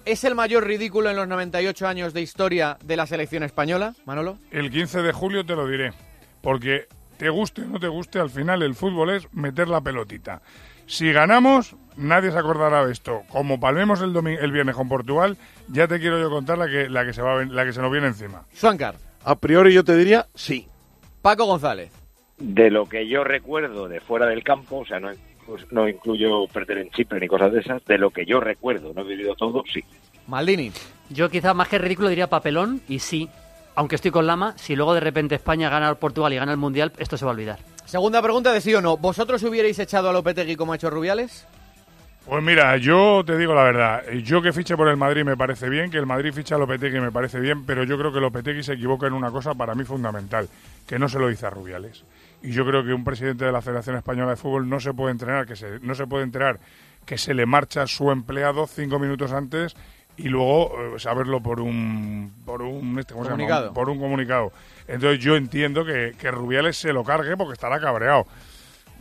¿es 0.04 0.24
el 0.24 0.34
mayor 0.34 0.66
ridículo 0.66 1.10
en 1.10 1.16
los 1.16 1.28
98 1.28 1.86
años 1.86 2.12
de 2.12 2.22
historia 2.22 2.76
de 2.82 2.96
la 2.96 3.06
selección 3.06 3.44
española, 3.44 3.94
Manolo? 4.04 4.38
El 4.50 4.72
15 4.72 5.00
de 5.00 5.12
julio 5.12 5.46
te 5.46 5.54
lo 5.54 5.68
diré. 5.68 5.92
Porque 6.42 6.88
te 7.24 7.30
guste 7.30 7.62
o 7.62 7.66
no 7.66 7.80
te 7.80 7.88
guste, 7.88 8.20
al 8.20 8.28
final 8.28 8.62
el 8.62 8.74
fútbol 8.74 9.08
es 9.08 9.32
meter 9.32 9.66
la 9.68 9.80
pelotita. 9.80 10.42
Si 10.86 11.10
ganamos, 11.10 11.74
nadie 11.96 12.30
se 12.30 12.36
acordará 12.38 12.84
de 12.84 12.92
esto. 12.92 13.22
Como 13.30 13.58
palmemos 13.58 14.02
el, 14.02 14.14
el 14.14 14.52
viernes 14.52 14.74
con 14.74 14.90
Portugal, 14.90 15.38
ya 15.68 15.88
te 15.88 15.98
quiero 15.98 16.20
yo 16.20 16.28
contar 16.28 16.58
la 16.58 16.66
que, 16.66 16.90
la 16.90 17.06
que, 17.06 17.14
se, 17.14 17.22
va 17.22 17.42
la 17.46 17.64
que 17.64 17.72
se 17.72 17.80
nos 17.80 17.90
viene 17.90 18.08
encima. 18.08 18.42
Suáncar. 18.52 18.96
A 19.24 19.36
priori 19.36 19.72
yo 19.72 19.82
te 19.84 19.96
diría 19.96 20.26
sí. 20.34 20.68
Paco 21.22 21.46
González. 21.46 21.90
De 22.36 22.70
lo 22.70 22.86
que 22.86 23.08
yo 23.08 23.24
recuerdo 23.24 23.88
de 23.88 24.00
fuera 24.00 24.26
del 24.26 24.44
campo, 24.44 24.80
o 24.80 24.84
sea, 24.84 25.00
no, 25.00 25.10
inclu- 25.10 25.66
no 25.70 25.88
incluyo 25.88 26.46
perder 26.48 26.76
en 26.76 26.90
Chipre 26.90 27.18
ni 27.20 27.28
cosas 27.28 27.54
de 27.54 27.60
esas, 27.60 27.82
de 27.86 27.96
lo 27.96 28.10
que 28.10 28.26
yo 28.26 28.38
recuerdo, 28.40 28.92
no 28.92 29.00
he 29.00 29.04
vivido 29.04 29.34
todo, 29.36 29.64
sí. 29.72 29.82
Maldini. 30.26 30.70
Yo 31.08 31.30
quizá 31.30 31.54
más 31.54 31.68
que 31.68 31.78
ridículo 31.78 32.08
diría 32.10 32.28
papelón 32.28 32.82
y 32.88 32.98
sí, 32.98 33.30
aunque 33.74 33.96
estoy 33.96 34.10
con 34.10 34.26
Lama, 34.26 34.54
si 34.56 34.76
luego 34.76 34.94
de 34.94 35.00
repente 35.00 35.34
España 35.34 35.68
gana 35.68 35.88
al 35.88 35.98
Portugal 35.98 36.32
y 36.32 36.36
gana 36.36 36.52
el 36.52 36.58
Mundial, 36.58 36.92
esto 36.98 37.16
se 37.16 37.24
va 37.24 37.32
a 37.32 37.34
olvidar. 37.34 37.58
Segunda 37.84 38.22
pregunta 38.22 38.52
de 38.52 38.60
sí 38.60 38.74
o 38.74 38.80
no. 38.80 38.96
¿Vosotros 38.96 39.42
hubierais 39.42 39.78
echado 39.78 40.08
a 40.08 40.12
Lopetegui 40.12 40.56
como 40.56 40.72
ha 40.72 40.76
hecho 40.76 40.90
Rubiales? 40.90 41.46
Pues 42.26 42.42
mira, 42.42 42.78
yo 42.78 43.22
te 43.26 43.36
digo 43.36 43.54
la 43.54 43.64
verdad, 43.64 44.02
yo 44.22 44.40
que 44.40 44.54
fiche 44.54 44.76
por 44.76 44.88
el 44.88 44.96
Madrid 44.96 45.24
me 45.24 45.36
parece 45.36 45.68
bien, 45.68 45.90
que 45.90 45.98
el 45.98 46.06
Madrid 46.06 46.32
ficha 46.32 46.54
a 46.54 46.58
Lopetegui 46.58 46.98
me 46.98 47.12
parece 47.12 47.38
bien, 47.38 47.66
pero 47.66 47.84
yo 47.84 47.98
creo 47.98 48.14
que 48.14 48.20
Lopetegui 48.20 48.62
se 48.62 48.72
equivoca 48.72 49.06
en 49.06 49.12
una 49.12 49.30
cosa 49.30 49.52
para 49.52 49.74
mí 49.74 49.84
fundamental, 49.84 50.48
que 50.86 50.98
no 50.98 51.06
se 51.06 51.18
lo 51.18 51.28
dice 51.28 51.46
a 51.46 51.50
Rubiales. 51.50 52.04
Y 52.42 52.52
yo 52.52 52.64
creo 52.64 52.82
que 52.82 52.94
un 52.94 53.04
presidente 53.04 53.44
de 53.44 53.52
la 53.52 53.60
Federación 53.60 53.96
Española 53.96 54.30
de 54.30 54.36
Fútbol 54.36 54.66
no 54.66 54.80
se 54.80 54.94
puede 54.94 55.12
entrenar, 55.12 55.46
que 55.46 55.54
se, 55.54 55.80
no 55.80 55.94
se 55.94 56.06
puede 56.06 56.24
enterar 56.24 56.58
que 57.04 57.18
se 57.18 57.34
le 57.34 57.44
marcha 57.44 57.86
su 57.86 58.10
empleado 58.10 58.66
cinco 58.66 58.98
minutos 58.98 59.32
antes 59.32 59.76
y 60.16 60.28
luego 60.28 60.96
eh, 60.96 60.98
saberlo 60.98 61.40
por 61.40 61.60
un 61.60 62.32
por 62.44 62.62
un 62.62 62.98
este, 62.98 63.14
¿cómo 63.14 63.24
se 63.24 63.30
llama? 63.30 63.42
Comunicado. 63.42 63.72
por 63.72 63.88
un 63.88 63.98
comunicado. 63.98 64.52
Entonces 64.86 65.18
yo 65.20 65.36
entiendo 65.36 65.84
que, 65.84 66.14
que 66.18 66.30
Rubiales 66.30 66.76
se 66.76 66.92
lo 66.92 67.04
cargue 67.04 67.36
porque 67.36 67.54
estará 67.54 67.80
cabreado. 67.80 68.26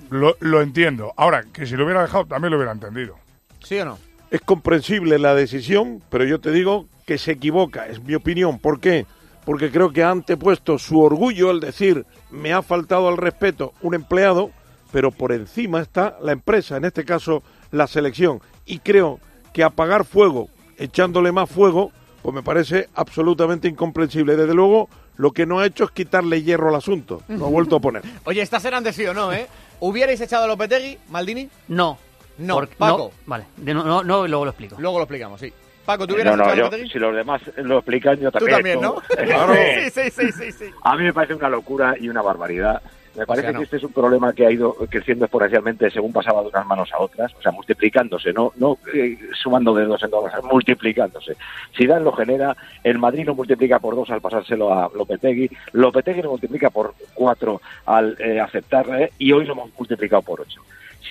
Lo, 0.09 0.35
lo 0.39 0.61
entiendo. 0.61 1.13
Ahora, 1.17 1.43
que 1.53 1.65
si 1.65 1.75
lo 1.75 1.85
hubiera 1.85 2.01
dejado 2.01 2.25
también 2.25 2.51
lo 2.51 2.57
hubiera 2.57 2.71
entendido. 2.71 3.17
¿Sí 3.61 3.79
o 3.79 3.85
no? 3.85 3.97
Es 4.31 4.41
comprensible 4.41 5.19
la 5.19 5.35
decisión, 5.35 6.01
pero 6.09 6.25
yo 6.25 6.39
te 6.39 6.51
digo 6.51 6.87
que 7.05 7.17
se 7.17 7.33
equivoca, 7.33 7.87
es 7.87 8.01
mi 8.03 8.15
opinión. 8.15 8.59
¿Por 8.59 8.79
qué? 8.79 9.05
Porque 9.45 9.71
creo 9.71 9.91
que 9.91 10.03
ha 10.03 10.09
antepuesto 10.09 10.79
su 10.79 11.01
orgullo 11.01 11.49
al 11.49 11.59
decir 11.59 12.05
me 12.31 12.53
ha 12.53 12.61
faltado 12.61 13.09
al 13.09 13.17
respeto 13.17 13.73
un 13.81 13.93
empleado, 13.93 14.51
pero 14.91 15.11
por 15.11 15.31
encima 15.31 15.81
está 15.81 16.17
la 16.21 16.31
empresa, 16.31 16.77
en 16.77 16.85
este 16.85 17.05
caso 17.05 17.43
la 17.71 17.87
selección. 17.87 18.41
Y 18.65 18.79
creo 18.79 19.19
que 19.53 19.63
apagar 19.63 20.05
fuego 20.05 20.49
echándole 20.77 21.31
más 21.31 21.49
fuego, 21.49 21.91
pues 22.21 22.33
me 22.33 22.43
parece 22.43 22.89
absolutamente 22.95 23.67
incomprensible. 23.67 24.35
Desde 24.35 24.53
luego, 24.53 24.89
lo 25.17 25.31
que 25.31 25.45
no 25.45 25.59
ha 25.59 25.65
hecho 25.65 25.83
es 25.85 25.91
quitarle 25.91 26.41
hierro 26.43 26.69
al 26.69 26.75
asunto, 26.75 27.21
lo 27.27 27.45
ha 27.45 27.49
vuelto 27.49 27.75
a 27.75 27.79
poner. 27.79 28.03
Oye, 28.25 28.41
estas 28.41 28.63
eran 28.65 28.83
de 28.83 28.93
sí 28.93 29.05
o 29.05 29.13
no, 29.13 29.31
¿eh? 29.33 29.47
¿Hubierais 29.79 30.19
echado 30.21 30.45
a 30.45 30.47
Lopetegui, 30.47 30.97
Maldini? 31.09 31.49
No. 31.67 31.97
No, 32.37 32.61
Paco. 32.77 32.97
no, 32.97 33.11
vale, 33.27 33.45
de- 33.57 33.73
no, 33.75 33.83
no, 33.83 34.03
no, 34.03 34.25
luego 34.27 34.45
lo 34.45 34.51
explico. 34.51 34.75
Luego 34.79 34.97
lo 34.97 35.03
explicamos, 35.03 35.39
sí. 35.39 35.53
Paco, 35.85 36.07
¿tú 36.07 36.13
hubieras 36.15 36.31
No, 36.31 36.37
no, 36.37 36.43
echado 36.43 36.53
a 36.53 36.57
yo, 36.57 36.63
Lopetegui? 36.63 36.89
si 36.89 36.97
los 36.99 37.15
demás 37.15 37.41
lo 37.57 37.77
explican, 37.77 38.17
yo 38.19 38.31
Tú 38.31 38.39
también. 38.47 38.79
también, 38.79 38.81
¿no? 38.81 38.95
Claro. 39.25 39.53
Sí, 39.53 39.89
sí, 39.91 40.09
sí, 40.09 40.31
sí, 40.31 40.51
sí. 40.51 40.65
A 40.83 40.95
mí 40.95 41.03
me 41.03 41.13
parece 41.13 41.35
una 41.35 41.49
locura 41.49 41.95
y 41.99 42.09
una 42.09 42.21
barbaridad. 42.23 42.81
Me 43.15 43.25
parece 43.27 43.47
sea, 43.47 43.51
no. 43.53 43.59
que 43.59 43.63
este 43.65 43.77
es 43.77 43.83
un 43.83 43.93
problema 43.93 44.33
que 44.33 44.45
ha 44.45 44.51
ido 44.51 44.73
creciendo 44.89 45.25
exponencialmente 45.25 45.89
según 45.91 46.11
pasaba 46.11 46.41
de 46.41 46.47
unas 46.47 46.65
manos 46.65 46.89
a 46.93 46.99
otras, 46.99 47.33
o 47.35 47.41
sea, 47.41 47.51
multiplicándose, 47.51 48.33
no, 48.33 48.51
no 48.57 48.77
eh, 48.93 49.17
sumando 49.33 49.73
dedos 49.75 50.01
en 50.03 50.09
dos, 50.09 50.31
multiplicándose. 50.51 51.35
Zidane 51.77 52.03
lo 52.03 52.11
genera, 52.13 52.55
el 52.83 52.97
Madrid 52.97 53.25
lo 53.25 53.35
multiplica 53.35 53.79
por 53.79 53.95
dos 53.95 54.09
al 54.09 54.21
pasárselo 54.21 54.73
a 54.73 54.89
Lopetegui, 54.93 55.49
Lopetegui 55.73 56.21
lo 56.23 56.31
multiplica 56.31 56.71
por 56.71 56.95
cuatro 57.13 57.61
al 57.85 58.15
eh, 58.19 58.39
aceptarle 58.39 59.11
y 59.19 59.31
hoy 59.31 59.45
lo 59.45 59.53
hemos 59.53 59.69
multiplicado 59.77 60.23
por 60.23 60.41
ocho. 60.41 60.61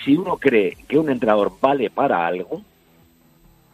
Si 0.04 0.16
uno 0.16 0.36
cree 0.36 0.76
que 0.88 0.98
un 0.98 1.08
entrenador 1.08 1.52
vale 1.60 1.88
para 1.90 2.26
algo, 2.26 2.62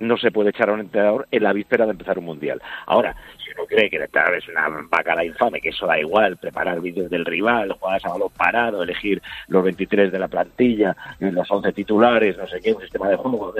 no 0.00 0.16
se 0.16 0.30
puede 0.30 0.50
echar 0.50 0.70
a 0.70 0.74
un 0.74 0.80
entrenador 0.80 1.26
en 1.30 1.42
la 1.42 1.52
víspera 1.52 1.84
de 1.84 1.92
empezar 1.92 2.18
un 2.18 2.26
mundial. 2.26 2.60
Ahora, 2.86 3.14
si 3.42 3.50
uno 3.52 3.66
cree 3.66 3.90
que 3.90 3.96
el 3.96 4.02
entrenador 4.02 4.36
es 4.36 4.48
una 4.48 4.68
bacala 4.90 5.24
infame, 5.24 5.60
que 5.60 5.70
eso 5.70 5.86
da 5.86 5.98
igual, 5.98 6.36
preparar 6.36 6.80
vídeos 6.80 7.10
del 7.10 7.24
rival, 7.24 7.72
jugadas 7.72 8.04
a 8.04 8.10
balón 8.10 8.30
parado, 8.36 8.82
elegir 8.82 9.22
los 9.48 9.64
23 9.64 10.12
de 10.12 10.18
la 10.18 10.28
plantilla, 10.28 10.96
los 11.18 11.50
11 11.50 11.72
titulares, 11.72 12.36
no 12.36 12.46
sé 12.46 12.60
qué, 12.60 12.72
un 12.72 12.82
sistema 12.82 13.08
de 13.08 13.16
juego, 13.16 13.54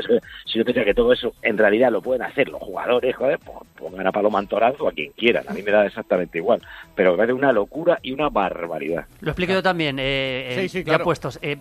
si 0.45 0.59
yo 0.59 0.65
pienso 0.65 0.85
que 0.85 0.95
todo 0.95 1.13
eso 1.13 1.33
en 1.43 1.59
realidad 1.59 1.91
lo 1.91 2.03
pueden 2.03 2.23
hacer 2.23 2.49
los 2.49 2.61
jugadores, 2.61 3.15
joder, 3.17 3.39
pues 3.39 3.59
pongan 3.77 4.07
a 4.07 4.13
Paloma 4.13 4.39
Antorazo 4.39 4.85
o 4.85 4.89
a 4.89 4.93
quien 4.93 5.13
quieran, 5.13 5.45
a 5.49 5.53
mí 5.53 5.63
me 5.63 5.71
da 5.71 5.87
exactamente 5.87 6.39
igual, 6.39 6.61
pero 6.95 7.13
me 7.13 7.19
parece 7.19 7.33
una 7.33 7.53
locura 7.53 7.99
y 8.03 8.13
una 8.13 8.29
barbaridad. 8.29 9.07
Lo 9.21 9.31
explico 9.31 9.53
yo 9.53 9.63
también, 9.63 9.99
eh, 9.99 10.53
Sí, 10.55 10.61
eh, 10.61 10.69
sí, 10.69 10.79
ya 10.79 10.85
claro. 10.85 11.05
puestos. 11.05 11.39
Eh, 11.43 11.57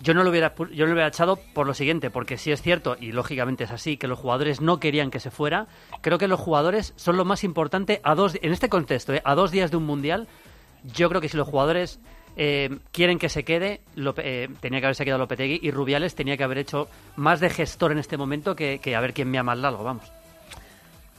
yo 0.00 0.14
no 0.14 0.22
lo 0.22 0.30
hubiera 0.30 0.54
yo 0.56 0.84
no 0.84 0.86
lo 0.86 0.92
hubiera 0.92 1.08
echado 1.08 1.38
por 1.54 1.66
lo 1.66 1.74
siguiente, 1.74 2.10
porque 2.10 2.36
sí 2.38 2.50
es 2.52 2.62
cierto 2.62 2.96
y 3.00 3.12
lógicamente 3.12 3.64
es 3.64 3.70
así 3.70 3.96
que 3.96 4.06
los 4.08 4.18
jugadores 4.18 4.60
no 4.60 4.78
querían 4.80 5.10
que 5.10 5.20
se 5.20 5.30
fuera. 5.30 5.66
Creo 6.00 6.18
que 6.18 6.28
los 6.28 6.38
jugadores 6.40 6.92
son 6.96 7.16
lo 7.16 7.24
más 7.24 7.44
importante 7.44 8.00
a 8.04 8.14
dos 8.14 8.36
en 8.40 8.52
este 8.52 8.68
contexto, 8.68 9.14
eh, 9.14 9.22
a 9.24 9.34
dos 9.34 9.50
días 9.50 9.70
de 9.70 9.76
un 9.76 9.84
mundial. 9.86 10.28
Yo 10.94 11.08
creo 11.08 11.20
que 11.20 11.28
si 11.28 11.36
los 11.36 11.48
jugadores 11.48 11.98
eh, 12.36 12.78
quieren 12.92 13.18
que 13.18 13.28
se 13.28 13.42
quede, 13.44 13.80
Lope- 13.96 14.22
eh, 14.24 14.48
tenía 14.60 14.78
que 14.78 14.86
haberse 14.86 15.04
quedado 15.04 15.18
Lopetegui 15.18 15.58
y 15.60 15.70
Rubiales 15.72 16.14
tenía 16.14 16.36
que 16.36 16.44
haber 16.44 16.58
hecho 16.58 16.88
más 17.16 17.40
de 17.40 17.50
gestor 17.50 17.90
en 17.90 17.98
este 17.98 18.16
momento 18.16 18.54
que, 18.54 18.80
a 18.94 19.00
ver 19.00 19.12
quién 19.12 19.28
me 19.30 19.38
ama 19.38 19.52
más 19.54 19.58
largo, 19.62 19.82
vamos. 19.82 20.12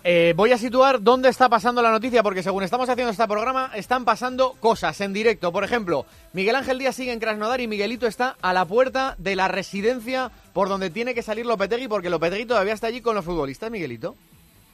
Eh, 0.03 0.33
voy 0.35 0.51
a 0.53 0.57
situar 0.57 1.01
dónde 1.01 1.27
está 1.27 1.49
pasando 1.49 1.81
la 1.81 1.91
noticia, 1.91 2.23
porque 2.23 2.41
según 2.41 2.63
estamos 2.63 2.87
haciendo 2.87 3.11
este 3.11 3.27
programa, 3.27 3.71
están 3.75 4.05
pasando 4.05 4.55
cosas 4.59 5.01
en 5.01 5.11
directo. 5.11 5.51
Por 5.51 5.65
ejemplo, 5.65 6.05
Miguel 6.31 6.55
Ángel 6.55 6.79
Díaz 6.79 6.95
sigue 6.95 7.11
en 7.11 7.19
Krasnodar 7.19 7.59
y 7.59 7.67
Miguelito 7.67 8.07
está 8.07 8.37
a 8.41 8.53
la 8.53 8.63
puerta 8.63 9.15
de 9.17 9.35
la 9.35 9.49
residencia 9.49 10.31
por 10.53 10.69
donde 10.69 10.89
tiene 10.89 11.13
que 11.13 11.21
salir 11.21 11.45
Lopetegui, 11.45 11.89
porque 11.89 12.09
Lopetegui 12.09 12.45
todavía 12.45 12.73
está 12.73 12.87
allí 12.87 13.01
con 13.01 13.13
los 13.13 13.25
futbolistas, 13.25 13.69
Miguelito. 13.69 14.15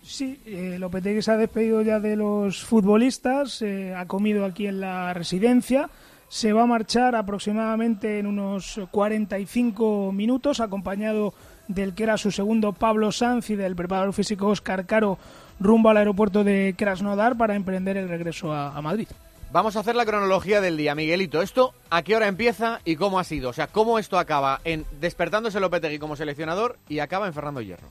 Sí, 0.04 0.40
eh, 0.46 0.78
Lopetegui 0.78 1.24
se 1.24 1.32
ha 1.32 1.38
despedido 1.38 1.82
ya 1.82 2.00
de 2.00 2.16
los 2.16 2.64
futbolistas, 2.64 3.64
eh, 3.64 3.96
ha 3.96 4.06
comido 4.06 4.46
aquí 4.46 4.68
en 4.68 4.80
la 4.80 5.16
residencia, 5.16 5.90
se 6.30 6.54
va 6.54 6.64
a 6.64 6.68
marchar 6.68 7.16
aproximadamente 7.16 8.20
en 8.20 8.28
unos 8.28 8.80
45 8.92 10.12
minutos, 10.12 10.60
acompañado 10.60 11.34
del 11.68 11.94
que 11.94 12.04
era 12.04 12.18
su 12.18 12.32
segundo 12.32 12.74
Pablo 12.74 13.12
Sanz 13.12 13.50
y 13.50 13.56
del 13.56 13.76
preparador 13.76 14.14
físico 14.14 14.48
Oscar 14.48 14.86
Caro 14.86 15.18
rumbo 15.60 15.90
al 15.90 15.98
aeropuerto 15.98 16.44
de 16.44 16.76
Krasnodar 16.78 17.38
para 17.38 17.56
emprender 17.56 17.98
el 17.98 18.10
regreso 18.10 18.54
a, 18.54 18.76
a 18.76 18.82
Madrid. 18.82 19.08
Vamos 19.52 19.78
a 19.78 19.80
hacer 19.80 19.96
la 19.96 20.06
cronología 20.06 20.60
del 20.60 20.76
día, 20.76 20.96
Miguelito. 20.96 21.42
¿Esto 21.42 21.74
a 21.90 22.02
qué 22.02 22.16
hora 22.16 22.28
empieza 22.28 22.82
y 22.84 22.98
cómo 22.98 23.20
ha 23.20 23.24
sido? 23.24 23.52
O 23.52 23.54
sea, 23.54 23.68
¿cómo 23.68 24.00
esto 24.00 24.20
acaba 24.20 24.60
en 24.66 24.86
despertándose 25.00 25.60
Lopetegui 25.60 25.98
como 25.98 26.16
seleccionador 26.16 26.78
y 26.90 27.00
acaba 27.00 27.28
en 27.28 27.34
Fernando 27.34 27.62
Hierro? 27.62 27.88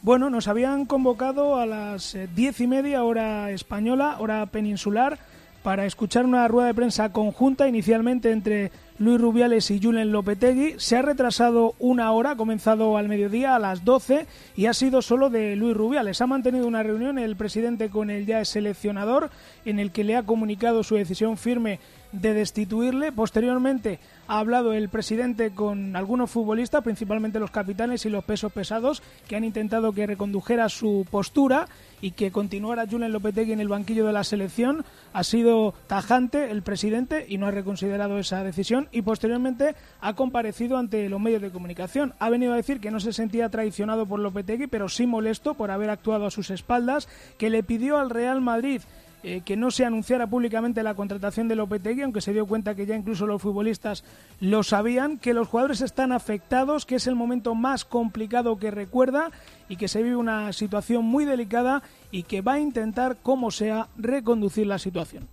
Bueno, 0.00 0.30
nos 0.30 0.48
habían 0.48 0.86
convocado 0.86 1.56
a 1.56 1.66
las 1.66 2.14
eh, 2.14 2.28
diez 2.34 2.60
y 2.60 2.66
media 2.66 3.02
hora 3.02 3.50
española, 3.50 4.16
hora 4.20 4.46
peninsular, 4.46 5.18
para 5.62 5.84
escuchar 5.84 6.24
una 6.24 6.46
rueda 6.48 6.68
de 6.68 6.74
prensa 6.74 7.12
conjunta 7.12 7.66
inicialmente 7.66 8.30
entre 8.30 8.70
Luis 8.98 9.20
Rubiales 9.20 9.70
y 9.70 9.80
Julen 9.80 10.10
Lopetegui. 10.10 10.74
Se 10.78 10.96
ha 10.96 11.02
retrasado 11.02 11.74
una 11.78 12.12
hora, 12.12 12.30
ha 12.30 12.36
comenzado 12.36 12.96
al 12.96 13.08
mediodía 13.08 13.54
a 13.54 13.58
las 13.58 13.84
12 13.84 14.26
y 14.56 14.66
ha 14.66 14.74
sido 14.74 15.02
solo 15.02 15.28
de 15.28 15.54
Luis 15.54 15.76
Rubiales. 15.76 16.20
Ha 16.22 16.26
mantenido 16.26 16.66
una 16.66 16.82
reunión 16.82 17.18
el 17.18 17.36
presidente 17.36 17.90
con 17.90 18.08
el 18.08 18.24
ya 18.24 18.44
seleccionador 18.44 19.30
en 19.66 19.78
el 19.78 19.92
que 19.92 20.04
le 20.04 20.16
ha 20.16 20.22
comunicado 20.22 20.82
su 20.82 20.94
decisión 20.94 21.36
firme 21.36 21.78
de 22.20 22.34
destituirle. 22.34 23.12
Posteriormente 23.12 23.98
ha 24.28 24.38
hablado 24.38 24.72
el 24.72 24.88
presidente 24.88 25.50
con 25.50 25.96
algunos 25.96 26.30
futbolistas, 26.30 26.82
principalmente 26.82 27.38
los 27.38 27.50
capitanes 27.50 28.04
y 28.06 28.10
los 28.10 28.24
pesos 28.24 28.52
pesados, 28.52 29.02
que 29.28 29.36
han 29.36 29.44
intentado 29.44 29.92
que 29.92 30.06
recondujera 30.06 30.68
su 30.68 31.06
postura 31.10 31.68
y 32.00 32.12
que 32.12 32.30
continuara 32.30 32.86
Julen 32.90 33.12
Lopetegui 33.12 33.52
en 33.52 33.60
el 33.60 33.68
banquillo 33.68 34.06
de 34.06 34.12
la 34.12 34.24
selección. 34.24 34.84
Ha 35.12 35.24
sido 35.24 35.74
tajante 35.86 36.50
el 36.50 36.62
presidente 36.62 37.26
y 37.28 37.38
no 37.38 37.46
ha 37.46 37.50
reconsiderado 37.50 38.18
esa 38.18 38.44
decisión 38.44 38.88
y 38.92 39.02
posteriormente 39.02 39.74
ha 40.00 40.14
comparecido 40.14 40.76
ante 40.76 41.08
los 41.08 41.20
medios 41.20 41.42
de 41.42 41.50
comunicación. 41.50 42.14
Ha 42.18 42.30
venido 42.30 42.52
a 42.52 42.56
decir 42.56 42.80
que 42.80 42.90
no 42.90 43.00
se 43.00 43.12
sentía 43.12 43.48
traicionado 43.48 44.06
por 44.06 44.20
Lopetegui, 44.20 44.66
pero 44.66 44.88
sí 44.88 45.06
molesto 45.06 45.54
por 45.54 45.70
haber 45.70 45.90
actuado 45.90 46.26
a 46.26 46.30
sus 46.30 46.50
espaldas, 46.50 47.08
que 47.38 47.50
le 47.50 47.62
pidió 47.62 47.98
al 47.98 48.10
Real 48.10 48.40
Madrid 48.40 48.82
eh, 49.28 49.42
que 49.44 49.56
no 49.56 49.72
se 49.72 49.84
anunciara 49.84 50.28
públicamente 50.28 50.84
la 50.84 50.94
contratación 50.94 51.48
de 51.48 51.56
Lopetegui, 51.56 52.02
aunque 52.02 52.20
se 52.20 52.32
dio 52.32 52.46
cuenta 52.46 52.76
que 52.76 52.86
ya 52.86 52.94
incluso 52.94 53.26
los 53.26 53.42
futbolistas 53.42 54.04
lo 54.38 54.62
sabían, 54.62 55.18
que 55.18 55.34
los 55.34 55.48
jugadores 55.48 55.80
están 55.80 56.12
afectados, 56.12 56.86
que 56.86 56.94
es 56.94 57.08
el 57.08 57.16
momento 57.16 57.56
más 57.56 57.84
complicado 57.84 58.56
que 58.60 58.70
recuerda 58.70 59.32
y 59.68 59.78
que 59.78 59.88
se 59.88 60.00
vive 60.00 60.14
una 60.14 60.52
situación 60.52 61.04
muy 61.04 61.24
delicada 61.24 61.82
y 62.12 62.22
que 62.22 62.40
va 62.40 62.52
a 62.52 62.60
intentar, 62.60 63.16
como 63.20 63.50
sea, 63.50 63.88
reconducir 63.96 64.68
la 64.68 64.78
situación. 64.78 65.26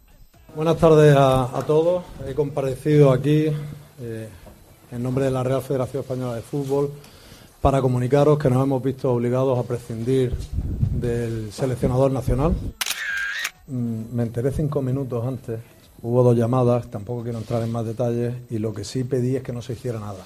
Buenas 0.55 0.77
tardes 0.77 1.15
a, 1.15 1.63
todos. 1.67 2.03
He 2.27 2.33
comparecido 2.33 3.11
aquí 3.11 3.45
eh, 4.01 4.27
en 4.91 5.03
nombre 5.03 5.25
de 5.25 5.29
la 5.29 5.43
Real 5.43 5.61
Federación 5.61 6.01
Española 6.01 6.33
de 6.33 6.41
Fútbol 6.41 6.89
para 7.61 7.79
comunicaros 7.79 8.39
que 8.39 8.49
nos 8.49 8.63
hemos 8.63 8.81
visto 8.81 9.13
obligados 9.13 9.59
a 9.59 9.61
prescindir 9.61 10.33
del 10.93 11.51
seleccionador 11.51 12.11
nacional. 12.11 12.55
Mm, 13.67 14.13
me 14.13 14.23
enteré 14.23 14.51
cinco 14.51 14.81
minutos 14.81 15.25
antes, 15.25 15.59
hubo 16.01 16.21
dos 16.21 16.35
llamadas, 16.35 16.91
tampoco 16.91 17.23
quiero 17.23 17.37
entrar 17.37 17.63
en 17.63 17.71
más 17.71 17.85
detalles, 17.85 18.35
y 18.49 18.57
lo 18.57 18.73
que 18.73 18.83
sí 18.83 19.03
pedí 19.05 19.37
es 19.37 19.43
que 19.43 19.53
no 19.53 19.61
se 19.61 19.73
hiciera 19.73 19.99
nada, 19.99 20.25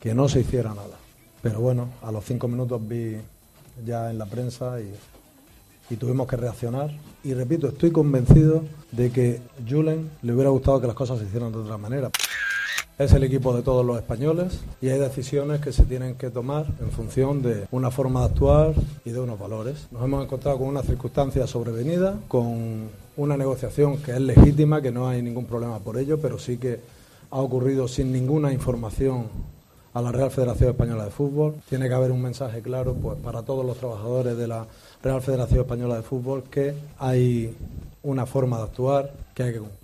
que 0.00 0.14
no 0.14 0.28
se 0.28 0.40
hiciera 0.40 0.70
nada. 0.70 0.98
Pero 1.42 1.60
bueno, 1.60 1.90
a 2.02 2.10
los 2.10 2.24
cinco 2.24 2.48
minutos 2.48 2.80
vi 2.86 3.16
ya 3.84 4.10
en 4.10 4.18
la 4.18 4.26
prensa 4.26 4.80
y, 4.80 4.92
y 5.90 5.96
tuvimos 5.96 6.26
que 6.26 6.36
reaccionar. 6.36 6.90
Y 7.22 7.34
repito, 7.34 7.68
estoy 7.68 7.92
convencido 7.92 8.64
de 8.90 9.10
que 9.10 9.40
Julen 9.68 10.10
le 10.22 10.32
hubiera 10.32 10.50
gustado 10.50 10.80
que 10.80 10.86
las 10.86 10.96
cosas 10.96 11.18
se 11.18 11.26
hicieran 11.26 11.52
de 11.52 11.58
otra 11.58 11.76
manera. 11.76 12.10
Es 12.96 13.12
el 13.12 13.24
equipo 13.24 13.52
de 13.56 13.62
todos 13.62 13.84
los 13.84 13.96
españoles 13.96 14.60
y 14.80 14.88
hay 14.88 15.00
decisiones 15.00 15.60
que 15.60 15.72
se 15.72 15.82
tienen 15.82 16.14
que 16.14 16.30
tomar 16.30 16.66
en 16.80 16.92
función 16.92 17.42
de 17.42 17.66
una 17.72 17.90
forma 17.90 18.20
de 18.20 18.26
actuar 18.26 18.72
y 19.04 19.10
de 19.10 19.18
unos 19.18 19.36
valores. 19.36 19.88
Nos 19.90 20.04
hemos 20.04 20.22
encontrado 20.22 20.58
con 20.58 20.68
una 20.68 20.82
circunstancia 20.82 21.44
sobrevenida, 21.48 22.16
con 22.28 22.88
una 23.16 23.36
negociación 23.36 23.96
que 23.96 24.12
es 24.12 24.20
legítima, 24.20 24.80
que 24.80 24.92
no 24.92 25.08
hay 25.08 25.22
ningún 25.22 25.44
problema 25.44 25.80
por 25.80 25.98
ello, 25.98 26.20
pero 26.20 26.38
sí 26.38 26.56
que 26.56 26.78
ha 27.32 27.40
ocurrido 27.40 27.88
sin 27.88 28.12
ninguna 28.12 28.52
información 28.52 29.26
a 29.92 30.00
la 30.00 30.12
Real 30.12 30.30
Federación 30.30 30.70
Española 30.70 31.04
de 31.04 31.10
Fútbol. 31.10 31.56
Tiene 31.68 31.88
que 31.88 31.94
haber 31.94 32.12
un 32.12 32.22
mensaje 32.22 32.62
claro 32.62 32.94
pues, 32.94 33.18
para 33.18 33.42
todos 33.42 33.66
los 33.66 33.76
trabajadores 33.76 34.36
de 34.36 34.46
la 34.46 34.66
Real 35.02 35.20
Federación 35.20 35.62
Española 35.62 35.96
de 35.96 36.02
Fútbol 36.02 36.44
que 36.44 36.74
hay 37.00 37.56
una 38.04 38.24
forma 38.24 38.58
de 38.58 38.62
actuar 38.62 39.12
que 39.34 39.42
hay 39.42 39.52
que 39.52 39.58
cumplir. 39.58 39.83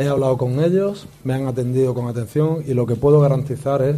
He 0.00 0.06
hablado 0.06 0.38
con 0.38 0.62
ellos, 0.62 1.08
me 1.24 1.34
han 1.34 1.48
atendido 1.48 1.92
con 1.92 2.06
atención 2.06 2.62
y 2.64 2.72
lo 2.72 2.86
que 2.86 2.94
puedo 2.94 3.18
garantizar 3.18 3.82
es 3.82 3.96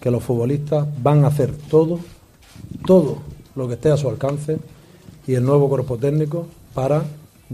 que 0.00 0.10
los 0.10 0.24
futbolistas 0.24 0.88
van 1.02 1.22
a 1.22 1.26
hacer 1.26 1.52
todo, 1.68 1.98
todo 2.86 3.18
lo 3.54 3.68
que 3.68 3.74
esté 3.74 3.90
a 3.90 3.98
su 3.98 4.08
alcance 4.08 4.56
y 5.26 5.34
el 5.34 5.44
nuevo 5.44 5.68
cuerpo 5.68 5.98
técnico 5.98 6.46
para 6.72 7.04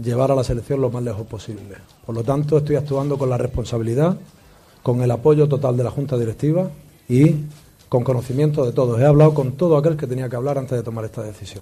llevar 0.01 0.31
a 0.31 0.35
la 0.35 0.45
selección 0.45 0.79
lo 0.79 0.89
más 0.89 1.03
lejos 1.03 1.27
posible. 1.27 1.75
Por 2.05 2.15
lo 2.15 2.23
tanto, 2.23 2.59
estoy 2.59 2.77
actuando 2.77 3.17
con 3.17 3.29
la 3.29 3.37
responsabilidad, 3.37 4.15
con 4.83 5.01
el 5.01 5.11
apoyo 5.11 5.49
total 5.49 5.75
de 5.75 5.83
la 5.83 5.91
Junta 5.91 6.17
Directiva 6.17 6.71
y 7.09 7.35
con 7.89 8.05
conocimiento 8.05 8.65
de 8.65 8.71
todos. 8.71 9.01
He 9.01 9.05
hablado 9.05 9.33
con 9.33 9.57
todo 9.57 9.75
aquel 9.75 9.97
que 9.97 10.07
tenía 10.07 10.29
que 10.29 10.37
hablar 10.37 10.57
antes 10.57 10.77
de 10.77 10.83
tomar 10.83 11.03
esta 11.03 11.23
decisión. 11.23 11.61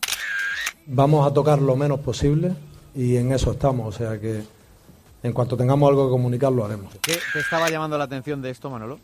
Vamos 0.86 1.26
a 1.26 1.34
tocar 1.34 1.60
lo 1.60 1.76
menos 1.76 2.02
posible 2.02 2.54
y 2.94 3.16
en 3.16 3.32
eso 3.32 3.50
estamos, 3.50 3.96
o 3.96 3.98
sea 3.98 4.20
que 4.20 4.59
en 5.24 5.34
cuanto 5.34 5.58
tengamos 5.58 5.90
algo 5.90 6.08
que 6.08 6.12
comunicar 6.12 6.52
lo 6.52 6.66
haremos. 6.66 6.96
¿Qué 7.02 7.18
te 7.34 7.40
estaba 7.40 7.70
llamando 7.70 7.98
la 7.98 8.06
atención 8.06 8.42
de 8.42 8.50
esto, 8.50 8.70
Manolo? 8.70 9.00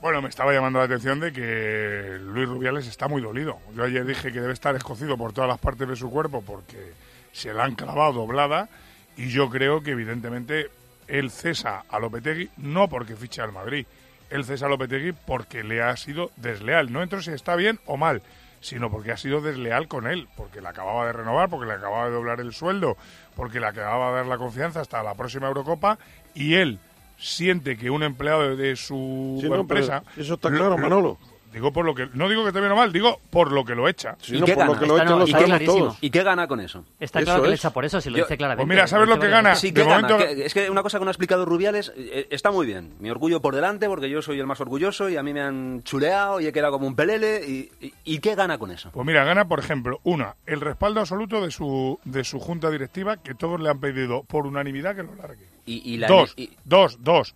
Bueno, 0.00 0.20
me 0.20 0.28
estaba 0.28 0.52
llamando 0.52 0.78
la 0.78 0.84
atención 0.84 1.20
de 1.20 1.32
que 1.32 2.18
Luis 2.20 2.48
Rubiales 2.48 2.86
está 2.86 3.08
muy 3.08 3.22
dolido. 3.22 3.58
Yo 3.74 3.84
ayer 3.84 4.04
dije 4.04 4.30
que 4.30 4.40
debe 4.40 4.52
estar 4.52 4.76
escocido 4.76 5.16
por 5.16 5.32
todas 5.32 5.48
las 5.48 5.58
partes 5.58 5.88
de 5.88 5.96
su 5.96 6.10
cuerpo 6.10 6.42
porque 6.42 6.92
se 7.32 7.52
la 7.52 7.64
han 7.64 7.74
clavado 7.74 8.12
doblada 8.12 8.68
y 9.16 9.28
yo 9.28 9.48
creo 9.48 9.82
que 9.82 9.92
evidentemente 9.92 10.70
él 11.08 11.30
cesa 11.30 11.84
a 11.88 11.98
Lopetegui 11.98 12.50
no 12.58 12.88
porque 12.88 13.16
ficha 13.16 13.44
al 13.44 13.52
Madrid, 13.52 13.86
él 14.30 14.44
cesa 14.44 14.66
a 14.66 14.68
Lopetegui 14.68 15.12
porque 15.12 15.64
le 15.64 15.82
ha 15.82 15.96
sido 15.96 16.30
desleal. 16.36 16.92
No 16.92 17.02
entro 17.02 17.22
si 17.22 17.30
está 17.30 17.56
bien 17.56 17.80
o 17.86 17.96
mal, 17.96 18.22
sino 18.60 18.90
porque 18.90 19.12
ha 19.12 19.16
sido 19.16 19.40
desleal 19.40 19.88
con 19.88 20.06
él, 20.06 20.28
porque 20.36 20.60
le 20.60 20.68
acababa 20.68 21.06
de 21.06 21.12
renovar, 21.12 21.48
porque 21.48 21.66
le 21.66 21.74
acababa 21.74 22.06
de 22.06 22.12
doblar 22.12 22.40
el 22.40 22.52
sueldo, 22.52 22.96
porque 23.34 23.60
le 23.60 23.66
acababa 23.66 24.10
de 24.10 24.16
dar 24.16 24.26
la 24.26 24.38
confianza 24.38 24.80
hasta 24.80 25.02
la 25.02 25.14
próxima 25.14 25.48
Eurocopa 25.48 25.98
y 26.34 26.54
él 26.54 26.78
siente 27.18 27.76
que 27.76 27.90
un 27.90 28.02
empleado 28.02 28.56
de, 28.56 28.76
su 28.76 29.38
Sí, 29.40 29.48
no, 29.48 29.56
empresa 29.56 30.02
eso 30.16 30.34
está 30.34 30.50
claro, 30.50 30.76
Manolo. 30.76 31.18
Digo 31.56 31.72
por 31.72 31.86
lo 31.86 31.94
que 31.94 32.06
no 32.12 32.28
digo 32.28 32.42
que 32.42 32.48
esté 32.48 32.60
bien 32.60 32.70
o 32.70 32.76
mal, 32.76 32.92
digo 32.92 33.18
por 33.30 33.50
lo 33.50 33.64
que 33.64 33.74
lo 33.74 33.88
echa. 33.88 34.14
Sí, 34.20 34.38
no, 34.38 34.44
por 34.44 34.66
lo 34.66 34.78
que 34.78 34.86
lo 34.86 34.96
echa 34.98 35.16
lo 35.16 35.26
sabemos 35.26 35.64
todos. 35.64 35.96
¿Y 36.02 36.10
qué 36.10 36.22
gana 36.22 36.46
con 36.46 36.60
eso? 36.60 36.84
Está 37.00 37.22
claro 37.22 37.42
que 37.44 37.48
le 37.48 37.54
echa 37.54 37.70
por 37.70 37.86
eso, 37.86 37.98
si 37.98 38.10
lo 38.10 38.18
dice 38.18 38.36
claramente. 38.36 38.66
Pues 38.66 38.76
mira, 38.76 38.86
¿sabes 38.86 39.08
lo 39.08 39.18
que 39.18 39.28
gana? 39.28 39.54
Sí, 39.54 39.70
De 39.70 39.80
¿qué 39.82 39.88
gana? 39.88 40.06
momento- 40.08 40.18
Que- 40.34 40.44
es 40.44 40.52
que 40.52 40.68
una 40.68 40.82
cosa 40.82 40.98
que 40.98 41.06
no 41.06 41.08
ha 41.08 41.12
explicado 41.12 41.46
Rubiales 41.46 41.94
eh, 41.96 42.26
está 42.28 42.50
muy 42.50 42.66
bien. 42.66 42.92
Mi 43.00 43.08
orgullo 43.08 43.40
por 43.40 43.54
delante, 43.54 43.88
porque 43.88 44.10
yo 44.10 44.20
soy 44.20 44.38
el 44.38 44.46
más 44.46 44.60
orgulloso 44.60 45.08
y 45.08 45.16
a 45.16 45.22
mí 45.22 45.32
me 45.32 45.40
han 45.40 45.82
chuleado 45.82 46.42
y 46.42 46.46
he 46.46 46.52
quedado 46.52 46.72
como 46.72 46.86
un 46.86 46.94
pelele. 46.94 47.40
¿Y, 47.48 47.70
y, 47.80 47.94
y 48.04 48.18
qué 48.18 48.34
gana 48.34 48.58
con 48.58 48.70
eso? 48.70 48.90
Pues 48.92 49.06
mira, 49.06 49.24
gana, 49.24 49.48
por 49.48 49.58
ejemplo, 49.58 49.98
una, 50.04 50.36
el 50.44 50.60
respaldo 50.60 51.00
absoluto 51.00 51.40
de 51.40 51.50
su, 51.50 51.98
de 52.04 52.22
su 52.22 52.38
junta 52.38 52.70
directiva, 52.70 53.16
que 53.16 53.34
todos 53.34 53.58
le 53.62 53.70
han 53.70 53.80
pedido 53.80 54.24
por 54.24 54.46
unanimidad 54.46 54.94
que 54.94 55.04
lo 55.04 55.14
largue. 55.14 55.46
Y, 55.64 55.94
y 55.94 55.96
la- 55.96 56.06
dos, 56.08 56.34
y- 56.36 56.50
dos, 56.66 56.98
dos. 57.02 57.34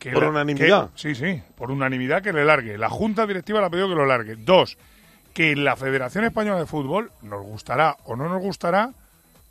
Que 0.00 0.10
¿Por 0.12 0.24
la- 0.24 0.30
unanimidad? 0.30 0.90
que- 0.90 0.98
sí, 0.98 1.14
sí, 1.14 1.40
por 1.56 1.70
unanimidad 1.70 2.22
que 2.22 2.32
le 2.32 2.44
largue. 2.44 2.76
La 2.78 2.88
junta 2.90 3.24
directiva 3.26 3.60
le 3.60 3.66
ha 3.66 3.70
pedido 3.70 3.88
que 3.88 3.94
lo 3.94 4.06
largue. 4.06 4.34
Dos, 4.36 4.76
que 5.32 5.54
la 5.54 5.76
Federación 5.76 6.24
Española 6.24 6.58
de 6.58 6.66
Fútbol, 6.66 7.12
nos 7.22 7.42
gustará 7.44 7.96
o 8.06 8.16
no 8.16 8.28
nos 8.28 8.40
gustará, 8.42 8.90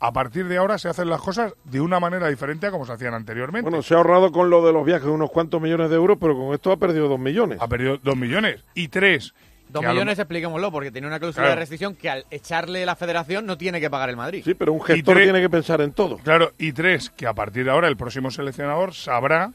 a 0.00 0.12
partir 0.12 0.48
de 0.48 0.56
ahora 0.56 0.76
se 0.78 0.88
hacen 0.88 1.08
las 1.08 1.20
cosas 1.20 1.52
de 1.64 1.80
una 1.80 2.00
manera 2.00 2.28
diferente 2.28 2.66
a 2.66 2.70
como 2.70 2.84
se 2.84 2.92
hacían 2.92 3.14
anteriormente. 3.14 3.70
Bueno, 3.70 3.82
se 3.82 3.94
ha 3.94 3.98
ahorrado 3.98 4.32
con 4.32 4.50
lo 4.50 4.66
de 4.66 4.72
los 4.72 4.84
viajes 4.84 5.06
unos 5.06 5.30
cuantos 5.30 5.60
millones 5.60 5.88
de 5.88 5.96
euros, 5.96 6.18
pero 6.20 6.36
con 6.36 6.52
esto 6.52 6.72
ha 6.72 6.76
perdido 6.78 7.06
dos 7.08 7.20
millones. 7.20 7.58
Ha 7.60 7.68
perdido 7.68 7.98
dos 8.02 8.16
millones. 8.16 8.64
Y 8.74 8.88
tres. 8.88 9.32
Dos 9.68 9.84
lo- 9.84 9.90
millones, 9.92 10.18
expliquémoslo, 10.18 10.72
porque 10.72 10.90
tiene 10.90 11.06
una 11.06 11.20
cláusula 11.20 11.44
Claro. 11.44 11.54
de 11.54 11.60
restricción 11.60 11.94
que 11.94 12.10
al 12.10 12.24
echarle 12.32 12.84
la 12.84 12.96
federación 12.96 13.46
no 13.46 13.56
tiene 13.56 13.78
que 13.80 13.88
pagar 13.88 14.10
el 14.10 14.16
Madrid. 14.16 14.42
Sí, 14.44 14.54
pero 14.54 14.72
un 14.72 14.80
gestor 14.82 15.14
tres- 15.14 15.26
tiene 15.26 15.40
que 15.40 15.48
pensar 15.48 15.80
en 15.80 15.92
todo. 15.92 16.16
Claro, 16.18 16.50
y 16.58 16.72
tres, 16.72 17.10
que 17.10 17.28
a 17.28 17.34
partir 17.34 17.64
de 17.66 17.70
ahora 17.70 17.86
el 17.86 17.96
próximo 17.96 18.32
seleccionador 18.32 18.94
sabrá 18.94 19.52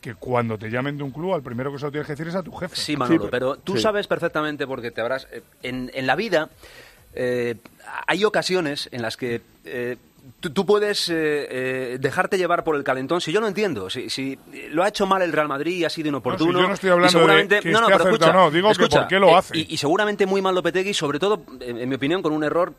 que 0.00 0.14
cuando 0.14 0.56
te 0.56 0.70
llamen 0.70 0.96
de 0.96 1.02
un 1.02 1.10
club, 1.10 1.34
al 1.34 1.42
primero 1.42 1.72
que 1.72 1.78
se 1.78 1.84
lo 1.86 1.90
tienes 1.90 2.06
que 2.06 2.12
decir 2.12 2.28
es 2.28 2.34
a 2.34 2.42
tu 2.42 2.52
jefe. 2.52 2.76
Sí, 2.76 2.96
Manolo, 2.96 3.28
pero 3.30 3.56
tú 3.56 3.76
sabes 3.78 4.06
perfectamente 4.06 4.66
porque 4.66 4.90
te 4.90 5.00
habrás... 5.00 5.26
eh, 5.32 5.42
En, 5.62 5.90
en 5.92 6.06
la 6.06 6.14
vida 6.14 6.50
eh, 7.14 7.56
hay 8.06 8.24
ocasiones 8.24 8.88
en 8.92 9.02
las 9.02 9.16
que 9.16 9.40
eh, 9.64 9.96
tú, 10.40 10.50
tú 10.50 10.64
puedes 10.66 11.08
eh, 11.08 11.14
eh, 11.50 11.98
dejarte 12.00 12.38
llevar 12.38 12.62
por 12.62 12.76
el 12.76 12.84
calentón. 12.84 13.20
Si 13.20 13.32
yo 13.32 13.40
no 13.40 13.48
entiendo, 13.48 13.90
si, 13.90 14.08
si 14.08 14.38
lo 14.70 14.84
ha 14.84 14.88
hecho 14.88 15.06
mal 15.06 15.22
el 15.22 15.32
Real 15.32 15.48
Madrid 15.48 15.78
y 15.78 15.84
ha 15.84 15.90
sido 15.90 16.08
inoportuno... 16.10 16.52
No, 16.52 16.58
si 16.58 16.62
yo 16.62 16.68
no 16.68 16.74
estoy 16.74 16.90
hablando 16.90 17.26
de 17.26 17.60
que 17.60 17.70
no, 17.70 17.80
no, 17.80 17.86
pero 17.86 17.96
acertado, 17.96 18.14
escucha, 18.14 18.32
no, 18.32 18.50
digo 18.50 18.72
que 18.72 18.86
por 18.86 19.08
qué 19.08 19.18
lo 19.18 19.28
eh, 19.30 19.34
hace. 19.34 19.58
y, 19.58 19.66
y 19.70 19.76
seguramente 19.78 20.26
muy 20.26 20.40
mal 20.42 20.54
Lopetegui, 20.54 20.94
sobre 20.94 21.18
todo, 21.18 21.42
en, 21.60 21.78
en 21.78 21.88
mi 21.88 21.96
opinión, 21.96 22.22
con 22.22 22.32
un 22.32 22.44
error 22.44 22.72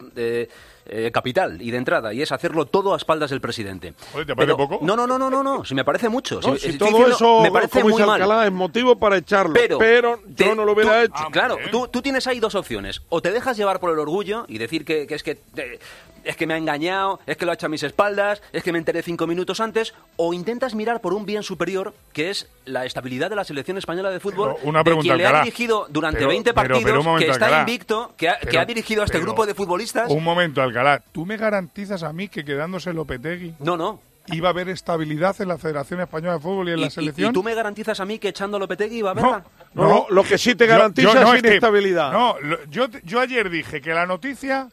eh, 0.90 1.08
eh, 1.08 1.12
capital 1.12 1.62
y 1.62 1.72
de 1.72 1.78
entrada, 1.78 2.14
y 2.14 2.22
es 2.22 2.32
hacerlo 2.32 2.66
todo 2.66 2.94
a 2.94 2.98
espaldas 2.98 3.30
del 3.30 3.42
presidente. 3.42 3.94
¿te 3.94 4.12
parece 4.14 4.36
Pero- 4.36 4.58
poco? 4.58 4.80
No, 4.82 4.96
no, 4.96 5.06
no, 5.08 5.18
no, 5.18 5.30
no, 5.30 5.44
no, 5.44 5.64
si 5.66 5.76
me 5.76 5.84
parece 5.86 6.10
mucho. 6.10 6.40
No, 6.42 6.56
Si- 6.56 6.60
si 6.62 6.70
estoy 6.70 6.78
todo 6.90 7.00
diciendo- 7.00 7.16
eso, 7.16 7.42
me 7.42 7.52
parece 7.52 7.84
muy 7.84 7.94
dice 7.94 8.06
mal. 8.06 8.22
Alcalá, 8.22 8.46
es 8.46 8.52
motivo 8.52 8.98
para 8.98 9.18
echarlo. 9.18 9.54
Pero, 9.54 9.78
Pero, 9.78 10.20
yo 10.28 10.36
te- 10.36 10.56
no 10.56 10.66
lo 10.66 10.74
hubiera 10.74 11.06
tú- 11.08 11.14
hecho. 11.16 11.30
Claro, 11.32 11.58
tú, 11.72 11.88
tú 11.88 12.02
tienes 12.02 12.26
ahí 12.28 12.40
dos 12.40 12.56
opciones. 12.56 13.02
O 13.10 13.22
te 13.22 13.32
dejas 13.32 13.58
llevar 13.58 13.80
por 13.80 13.92
el 13.92 14.00
orgullo 14.00 14.46
y 14.48 14.58
decir 14.58 14.86
que, 14.86 15.08
que 15.08 15.16
es 15.16 15.24
que 15.24 15.36
te- 15.36 15.80
es 16.26 16.36
que 16.36 16.46
me 16.46 16.54
ha 16.54 16.58
engañado, 16.58 17.20
es 17.26 17.38
que 17.38 17.46
lo 17.46 17.52
ha 17.52 17.54
hecho 17.54 17.68
a 17.68 17.70
mis 17.70 17.82
espaldas, 17.82 18.42
es 18.52 18.62
que 18.62 18.74
me 18.74 18.78
enteré 18.78 19.02
cinco 19.02 19.26
minutos 19.26 19.62
antes, 19.62 19.94
o 20.18 20.34
intentas 20.34 20.76
mirar 20.76 21.00
por 21.00 21.14
un 21.14 21.26
bien 21.26 21.44
superior 21.44 21.94
que 22.12 22.30
es 22.30 22.50
la 22.66 22.86
estabilidad 22.86 23.30
de 23.30 23.38
la 23.38 23.46
selección 23.46 23.78
española 23.78 24.10
de 24.10 24.20
fútbol, 24.20 24.56
Pero 24.58 24.70
una 24.70 24.80
de 24.80 24.84
pregunta, 24.84 25.04
quien 25.06 25.18
le 25.18 25.24
ha 25.24 25.28
Alcalá. 25.30 25.44
dirigido 25.46 25.88
durante 25.90 26.18
Pero- 26.20 26.30
20 26.30 26.54
pero- 26.54 26.62
pero 26.68 26.76
partidos, 26.76 27.06
momento, 27.06 27.26
que 27.26 27.32
está 27.32 27.46
Alcalá. 27.46 27.62
invicto, 27.62 28.14
que 28.18 28.30
ha, 28.30 28.38
que 28.40 28.60
ha 28.60 28.66
dirigido 28.66 29.02
a 29.02 29.06
este 29.06 29.20
grupo 29.20 29.46
de 29.46 29.54
futbolistas. 29.54 30.10
Un 30.12 30.24
momento, 30.24 30.62
Alcalá. 30.62 30.79
¿Tú 31.12 31.26
me 31.26 31.38
garantizas 31.38 32.04
a 32.04 32.14
mí 32.14 32.28
que 32.30 32.44
quedándose 32.46 32.94
Lopetegui 32.94 33.54
No, 33.60 33.76
no. 33.78 34.00
iba 34.28 34.50
a 34.50 34.52
haber 34.52 34.70
estabilidad 34.70 35.36
en 35.42 35.48
la 35.48 35.58
Federación 35.58 36.02
Española 36.02 36.34
de 36.36 36.40
Fútbol 36.40 36.70
y 36.70 36.72
en 36.74 36.80
Y- 36.80 36.82
la 36.84 36.90
selección? 36.90 37.32
¿Y, 37.32 37.34
tú 37.34 37.44
me 37.44 37.54
garantizas 37.56 38.00
a 38.00 38.06
mí 38.06 38.20
que 38.20 38.30
echando 38.30 38.58
a 38.58 38.60
Lopetegui 38.60 39.02
va 39.02 39.10
a 39.10 39.12
haberla? 39.14 39.44
No, 39.74 39.88
no, 39.88 40.06
lo 40.10 40.24
que 40.24 40.38
sí 40.38 40.56
te 40.56 40.66
garantiza 40.66 41.14
yo- 41.14 41.22
no, 41.22 41.34
es 41.34 41.42
que- 41.42 41.48
inestabilidad. 41.50 42.12
no, 42.12 42.40
lo- 42.40 42.64
yo, 42.66 42.88
yo 43.04 43.20
ayer 43.20 43.50
dije 43.50 43.82
que 43.82 43.94
la 43.94 44.06
noticia 44.06 44.70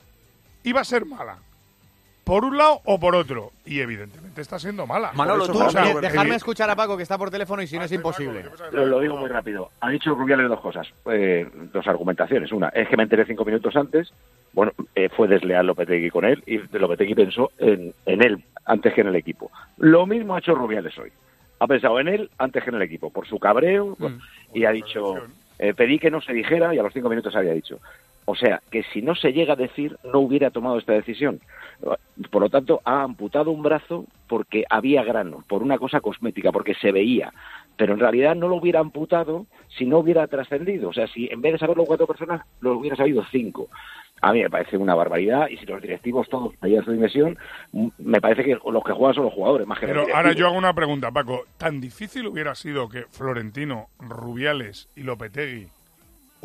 iba 0.64 0.80
a 0.80 0.84
ser 0.84 1.06
mala. 1.06 1.38
Por 2.26 2.44
un 2.44 2.58
lado 2.58 2.80
o 2.84 2.98
por 2.98 3.14
otro. 3.14 3.52
Y 3.64 3.78
evidentemente 3.78 4.40
está 4.40 4.58
siendo 4.58 4.84
mala. 4.84 5.12
Manolo, 5.14 5.46
tú, 5.46 5.62
o 5.62 5.70
sea, 5.70 5.82
de- 5.84 6.00
dejarme 6.00 6.34
escuchar 6.34 6.68
a 6.68 6.74
Paco 6.74 6.96
que 6.96 7.04
está 7.04 7.16
por 7.16 7.30
teléfono 7.30 7.62
y 7.62 7.68
si 7.68 7.78
no 7.78 7.84
es 7.84 7.92
imposible. 7.92 8.44
Lo, 8.72 8.84
lo 8.84 8.98
digo 8.98 9.16
muy 9.16 9.28
rápido. 9.28 9.70
Ha 9.80 9.90
dicho 9.90 10.12
Rubiales 10.12 10.48
dos 10.48 10.60
cosas, 10.60 10.88
eh, 11.12 11.48
dos 11.72 11.86
argumentaciones. 11.86 12.50
Una, 12.50 12.66
es 12.70 12.88
que 12.88 12.96
me 12.96 13.04
enteré 13.04 13.26
cinco 13.26 13.44
minutos 13.44 13.76
antes. 13.76 14.12
Bueno, 14.52 14.72
eh, 14.96 15.08
fue 15.08 15.28
desleal 15.28 15.68
Lopetegui 15.68 16.10
con 16.10 16.24
él 16.24 16.42
y 16.48 16.58
Lopetegui 16.76 17.14
pensó 17.14 17.52
en, 17.58 17.94
en 18.06 18.22
él 18.24 18.42
antes 18.64 18.92
que 18.92 19.02
en 19.02 19.06
el 19.06 19.14
equipo. 19.16 19.52
Lo 19.78 20.04
mismo 20.04 20.34
ha 20.34 20.40
hecho 20.40 20.56
Rubiales 20.56 20.98
hoy. 20.98 21.12
Ha 21.60 21.66
pensado 21.68 22.00
en 22.00 22.08
él 22.08 22.30
antes 22.38 22.64
que 22.64 22.70
en 22.70 22.76
el 22.76 22.82
equipo, 22.82 23.10
por 23.10 23.28
su 23.28 23.38
cabreo 23.38 23.94
por- 23.94 24.10
y 24.52 24.64
ha 24.64 24.72
dicho, 24.72 25.14
eh, 25.60 25.74
pedí 25.74 26.00
que 26.00 26.10
no 26.10 26.20
se 26.20 26.32
dijera 26.32 26.74
y 26.74 26.78
a 26.80 26.82
los 26.82 26.92
cinco 26.92 27.08
minutos 27.08 27.36
había 27.36 27.52
dicho. 27.52 27.78
O 28.26 28.34
sea, 28.34 28.60
que 28.70 28.82
si 28.92 29.02
no 29.02 29.14
se 29.14 29.32
llega 29.32 29.52
a 29.52 29.56
decir, 29.56 29.96
no 30.12 30.18
hubiera 30.18 30.50
tomado 30.50 30.78
esta 30.78 30.92
decisión. 30.92 31.40
Por 32.30 32.42
lo 32.42 32.50
tanto, 32.50 32.80
ha 32.84 33.02
amputado 33.02 33.52
un 33.52 33.62
brazo 33.62 34.04
porque 34.26 34.64
había 34.68 35.04
grano, 35.04 35.44
por 35.46 35.62
una 35.62 35.78
cosa 35.78 36.00
cosmética, 36.00 36.50
porque 36.50 36.74
se 36.74 36.90
veía. 36.90 37.32
Pero 37.76 37.94
en 37.94 38.00
realidad 38.00 38.34
no 38.34 38.48
lo 38.48 38.56
hubiera 38.56 38.80
amputado 38.80 39.46
si 39.68 39.86
no 39.86 39.98
hubiera 39.98 40.26
trascendido. 40.26 40.88
O 40.88 40.92
sea, 40.92 41.06
si 41.06 41.28
en 41.30 41.40
vez 41.40 41.52
de 41.52 41.58
saberlo 41.58 41.84
cuatro 41.84 42.08
personas, 42.08 42.42
lo 42.60 42.76
hubiera 42.76 42.96
sabido 42.96 43.24
cinco. 43.30 43.68
A 44.20 44.32
mí 44.32 44.42
me 44.42 44.50
parece 44.50 44.76
una 44.76 44.96
barbaridad 44.96 45.48
y 45.48 45.58
si 45.58 45.66
los 45.66 45.80
directivos 45.80 46.28
todos 46.28 46.54
hayan 46.62 46.84
su 46.84 46.90
dimensión, 46.90 47.38
me 47.98 48.20
parece 48.20 48.42
que 48.42 48.58
los 48.70 48.82
que 48.82 48.92
juegan 48.92 49.14
son 49.14 49.24
los 49.24 49.34
jugadores, 49.34 49.68
más 49.68 49.78
que 49.78 49.86
Pero 49.86 50.06
ahora 50.12 50.32
yo 50.32 50.48
hago 50.48 50.58
una 50.58 50.74
pregunta, 50.74 51.12
Paco. 51.12 51.44
¿Tan 51.58 51.80
difícil 51.80 52.26
hubiera 52.26 52.56
sido 52.56 52.88
que 52.88 53.02
Florentino, 53.10 53.88
Rubiales 54.00 54.88
y 54.96 55.02
Lopetegui 55.02 55.68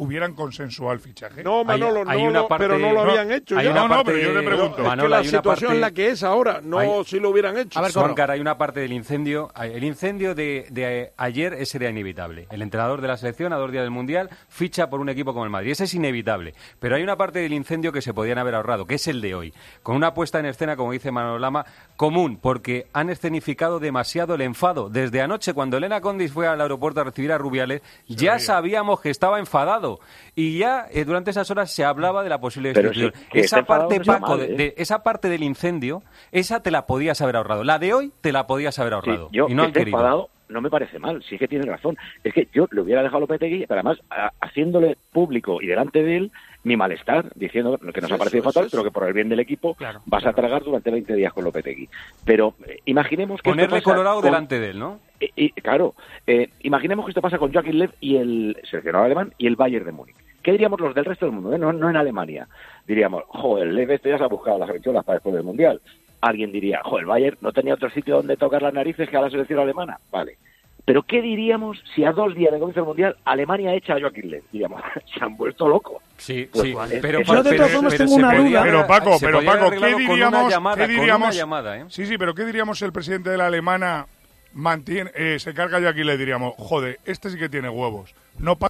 hubieran 0.04 0.34
consensuado 0.34 0.94
el 0.94 1.00
fichaje? 1.00 1.44
No, 1.44 1.64
Manolo, 1.64 2.04
hay 2.08 2.22
no 2.24 2.30
una 2.30 2.40
lo- 2.42 2.48
parte- 2.48 2.66
pero 2.66 2.80
no 2.80 2.92
lo 2.92 3.06
no, 3.06 3.12
habían 3.12 3.32
hecho. 3.32 3.58
hay 3.58 3.66
ya. 3.66 3.72
una 3.72 3.82
No, 3.82 3.88
no, 3.88 3.96
parte- 3.96 4.12
pero 4.14 4.34
yo 4.34 4.40
le 4.40 4.46
pregunto. 4.48 4.78
Es 4.78 4.78
que 4.78 4.84
la 4.84 4.92
hay 4.92 5.08
una 5.08 5.24
situación 5.24 5.44
parte- 5.70 5.74
es 5.76 5.82
la 5.82 5.92
que 5.92 6.08
es 6.10 6.24
ahora, 6.24 6.60
no 6.64 6.80
Hay- 6.80 6.90
si 7.06 7.20
lo 7.20 7.30
hubieran 7.30 7.58
hecho. 7.58 7.80
Suancar, 7.90 8.32
hay 8.32 8.40
una 8.40 8.58
parte 8.58 8.80
del 8.80 8.94
incendio. 8.94 9.52
El 9.62 9.84
incendio 9.84 10.34
de, 10.36 10.66
de 10.72 11.14
ayer 11.18 11.54
ese 11.54 11.78
era 11.78 11.90
inevitable. 11.90 12.48
El 12.52 12.62
entrenador 12.62 13.00
de 13.02 13.08
la 13.08 13.18
selección 13.18 13.54
a 13.54 13.58
dos 13.58 13.72
días 13.72 13.84
del 13.84 13.92
Mundial 13.92 14.30
ficha 14.50 14.90
por 14.90 15.00
un 15.00 15.10
equipo 15.10 15.34
como 15.34 15.46
el 15.46 15.52
Madrid. 15.52 15.72
Ese 15.72 15.84
es 15.84 15.94
inevitable. 15.94 16.54
Pero 16.80 16.96
hay 16.96 17.04
una 17.04 17.16
parte 17.16 17.40
del 17.40 17.54
incendio 17.54 17.92
que 17.92 18.02
se 18.02 18.14
podían 18.14 18.38
haber 18.38 18.56
ahorrado, 18.56 18.86
que 18.88 18.96
es 18.96 19.08
el 19.08 19.22
de 19.22 19.36
hoy. 19.36 19.54
Con 19.84 19.96
una 19.96 20.14
puesta 20.14 20.40
en 20.40 20.46
escena, 20.48 20.76
como 20.76 20.92
dice 20.94 21.12
Manolo 21.12 21.38
Lama, 21.40 21.66
común, 21.96 22.40
porque 22.42 22.88
han 22.94 23.10
escenificado 23.12 23.80
demasiado 23.80 24.36
el 24.36 24.42
enfado. 24.42 24.90
Desde 24.90 25.22
anoche, 25.22 25.54
cuando 25.54 25.78
Elena 25.78 26.02
Condis 26.02 26.32
fue 26.32 26.48
al 26.48 26.60
aeropuerto 26.62 27.02
a 27.02 27.04
recibir 27.04 27.32
a 27.32 27.38
Rubiales, 27.38 27.82
ya 28.08 28.40
sabíamos 28.40 29.00
que 29.02 29.10
estaba 29.10 29.38
enfadado. 29.40 29.91
Y 30.36 30.58
ya 30.58 30.86
eh, 30.92 31.06
durante 31.06 31.32
esas 31.32 31.50
horas 31.52 31.72
se 31.72 31.84
hablaba 31.84 32.24
de 32.24 32.30
la 32.30 32.40
posible 32.40 32.74
que 32.74 33.40
esa 33.40 33.60
enfadado 33.60 33.90
parte, 33.90 34.04
Paco, 34.06 34.38
mal, 34.38 34.42
¿eh? 34.42 34.56
de- 34.56 34.74
esa 34.78 35.04
parte 35.04 35.30
del 35.30 35.44
incendio, 35.44 36.04
esa 36.32 36.62
te 36.62 36.72
la 36.72 36.86
podías 36.86 37.22
haber 37.22 37.36
ahorrado. 37.36 37.64
La 37.64 37.80
de 37.80 37.94
hoy 37.94 38.12
te 38.22 38.32
la 38.32 38.48
podías 38.48 38.78
haber 38.80 38.94
Sí, 38.94 38.96
ahorrado. 39.10 39.30
yo 39.32 39.48
y 39.50 39.54
no 39.54 39.64
han 39.64 39.68
esté 39.70 39.80
querido. 39.82 39.98
enfadado 39.98 40.30
no 40.50 40.60
me 40.60 40.70
parece 40.70 41.00
mal, 41.00 41.24
sí 41.24 41.38
que 41.38 41.48
tiene 41.48 41.66
razón. 41.66 41.98
Es 42.26 42.34
que 42.34 42.50
yo 42.54 42.68
le 42.72 42.82
hubiera 42.82 43.02
dejado 43.02 43.20
a 43.20 43.22
Lopetegui, 43.22 43.66
pero 43.68 43.80
además 43.80 44.00
a- 44.10 44.32
haciéndole 44.42 44.98
público 45.14 45.62
y 45.62 45.68
delante 45.68 46.04
de 46.04 46.18
él 46.18 46.32
mi 46.66 46.76
malestar, 46.76 47.32
diciendo 47.36 47.78
que 47.94 48.02
nos 48.02 48.12
ha 48.12 48.18
parecido 48.18 48.44
fatal, 48.44 48.68
pero 48.70 48.84
que 48.84 48.92
por 48.92 49.08
el 49.08 49.14
bien 49.14 49.30
del 49.30 49.40
equipo 49.40 49.76
Claro, 49.76 50.02
vas 50.06 50.26
a 50.26 50.34
tragar 50.34 50.62
durante 50.64 50.92
20 50.92 51.16
días 51.16 51.32
con 51.32 51.46
Lopetegui. 51.46 51.88
Pero 52.26 52.54
eh, 52.68 52.80
imaginemos 52.86 53.42
que 53.42 53.50
Ponerle 53.50 53.82
colorado 53.82 54.18
con- 54.18 54.26
delante 54.26 54.60
de 54.60 54.72
él, 54.72 54.80
¿no? 54.80 55.00
Y, 55.36 55.46
y, 55.46 55.50
claro, 55.52 55.94
eh, 56.28 56.50
imaginemos 56.62 57.06
que 57.06 57.12
esto 57.12 57.22
pasa 57.22 57.38
con 57.38 57.54
Joachim 57.54 57.74
Lev 57.76 57.92
y 58.00 58.18
el 58.18 58.58
seleccionador 58.70 59.06
alemán 59.06 59.34
y 59.38 59.48
el 59.48 59.56
Bayern 59.56 59.86
de 59.86 59.92
Múnich. 59.92 60.16
¿Qué 60.44 60.52
diríamos 60.52 60.80
los 60.80 60.96
del 60.96 61.06
resto 61.06 61.26
del 61.28 61.36
mundo? 61.36 61.54
eh? 61.54 61.60
No, 61.60 61.72
no 61.72 61.90
en 61.90 61.96
Alemania. 61.98 62.48
Diríamos, 62.88 63.24
joder, 63.28 63.68
Lev 63.68 63.92
este 63.92 64.10
ya 64.10 64.18
se 64.18 64.24
ha 64.24 64.28
buscado 64.28 64.58
las 64.58 64.70
habichuelas 64.70 65.06
para 65.06 65.18
después 65.18 65.36
del 65.36 65.44
Mundial. 65.44 65.80
Alguien 66.22 66.52
diría, 66.52 66.82
joder, 66.84 67.02
el 67.04 67.08
Bayern 67.08 67.38
no 67.42 67.52
tenía 67.52 67.74
otro 67.76 67.90
sitio 67.92 68.16
donde 68.18 68.38
tocar 68.38 68.62
las 68.62 68.74
narices 68.74 69.08
que 69.10 69.18
a 69.18 69.22
la 69.22 69.30
selección 69.30 69.60
alemana. 69.60 70.00
Vale. 70.12 70.38
Pero 70.84 71.04
¿qué 71.04 71.22
diríamos 71.22 71.78
si 71.94 72.04
a 72.04 72.12
dos 72.12 72.34
días 72.34 72.52
de 72.52 72.58
comienzo 72.58 72.80
del 72.82 72.88
Mundial 72.88 73.16
Alemania 73.24 73.74
echa 73.76 73.94
a 73.94 74.00
Joaquín 74.00 74.32
Lev? 74.32 74.42
Diríamos, 74.52 74.82
se 75.14 75.24
han 75.24 75.38
vuelto 75.38 75.68
locos. 75.68 76.02
Sí, 76.18 76.50
Pues, 76.52 76.64
sí. 76.64 76.74
Pero, 77.02 77.20
pero- 77.26 77.44
pero 77.44 77.68
tengo 77.68 77.90
se 77.92 78.04
una 78.06 78.32
podía 78.32 78.42
duda. 78.50 78.62
haber- 78.62 78.72
Pero 78.74 78.88
Paco, 78.88 79.18
pero 79.22 79.44
Paco, 79.46 79.70
¿qué 79.70 79.96
diríamos? 79.96 80.52
llamada, 80.52 80.76
¿qué 80.78 80.92
diríamos? 80.92 81.36
llamada, 81.36 81.78
¿eh? 81.78 81.86
Sí, 81.90 82.06
sí, 82.08 82.18
pero 82.18 82.34
¿qué 82.34 82.46
diríamos 82.46 82.80
si 82.80 82.86
el 82.86 82.92
presidente 82.92 83.30
de 83.30 83.38
la 83.38 83.46
alemana 83.46 84.08
mantiene, 84.54 85.12
eh, 85.16 85.38
se 85.40 85.54
carga 85.54 85.80
yo 85.80 85.90
aquí 85.90 86.02
y 86.02 86.04
le 86.04 86.18
diríamos, 86.18 86.54
joder, 86.58 87.00
este 87.06 87.30
sí 87.30 87.38
que 87.38 87.50
tiene 87.50 87.70
huevos. 87.70 88.14
No 88.38 88.56
pa- 88.58 88.70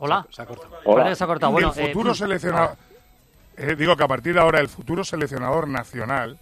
Hola. 0.00 0.26
Hola. 0.84 1.02
Vale, 1.04 1.16
se 1.16 1.24
ha 1.24 1.26
cortado. 1.26 1.52
Bueno, 1.52 1.72
el 1.76 1.86
futuro 1.88 2.12
eh, 2.12 2.14
seleccionador, 2.14 2.76
eh, 3.56 3.74
digo 3.76 3.96
que 3.96 4.04
a 4.04 4.08
partir 4.08 4.34
de 4.34 4.40
ahora 4.40 4.60
el 4.60 4.68
futuro 4.68 5.02
seleccionador 5.04 5.66
nacional 5.68 6.38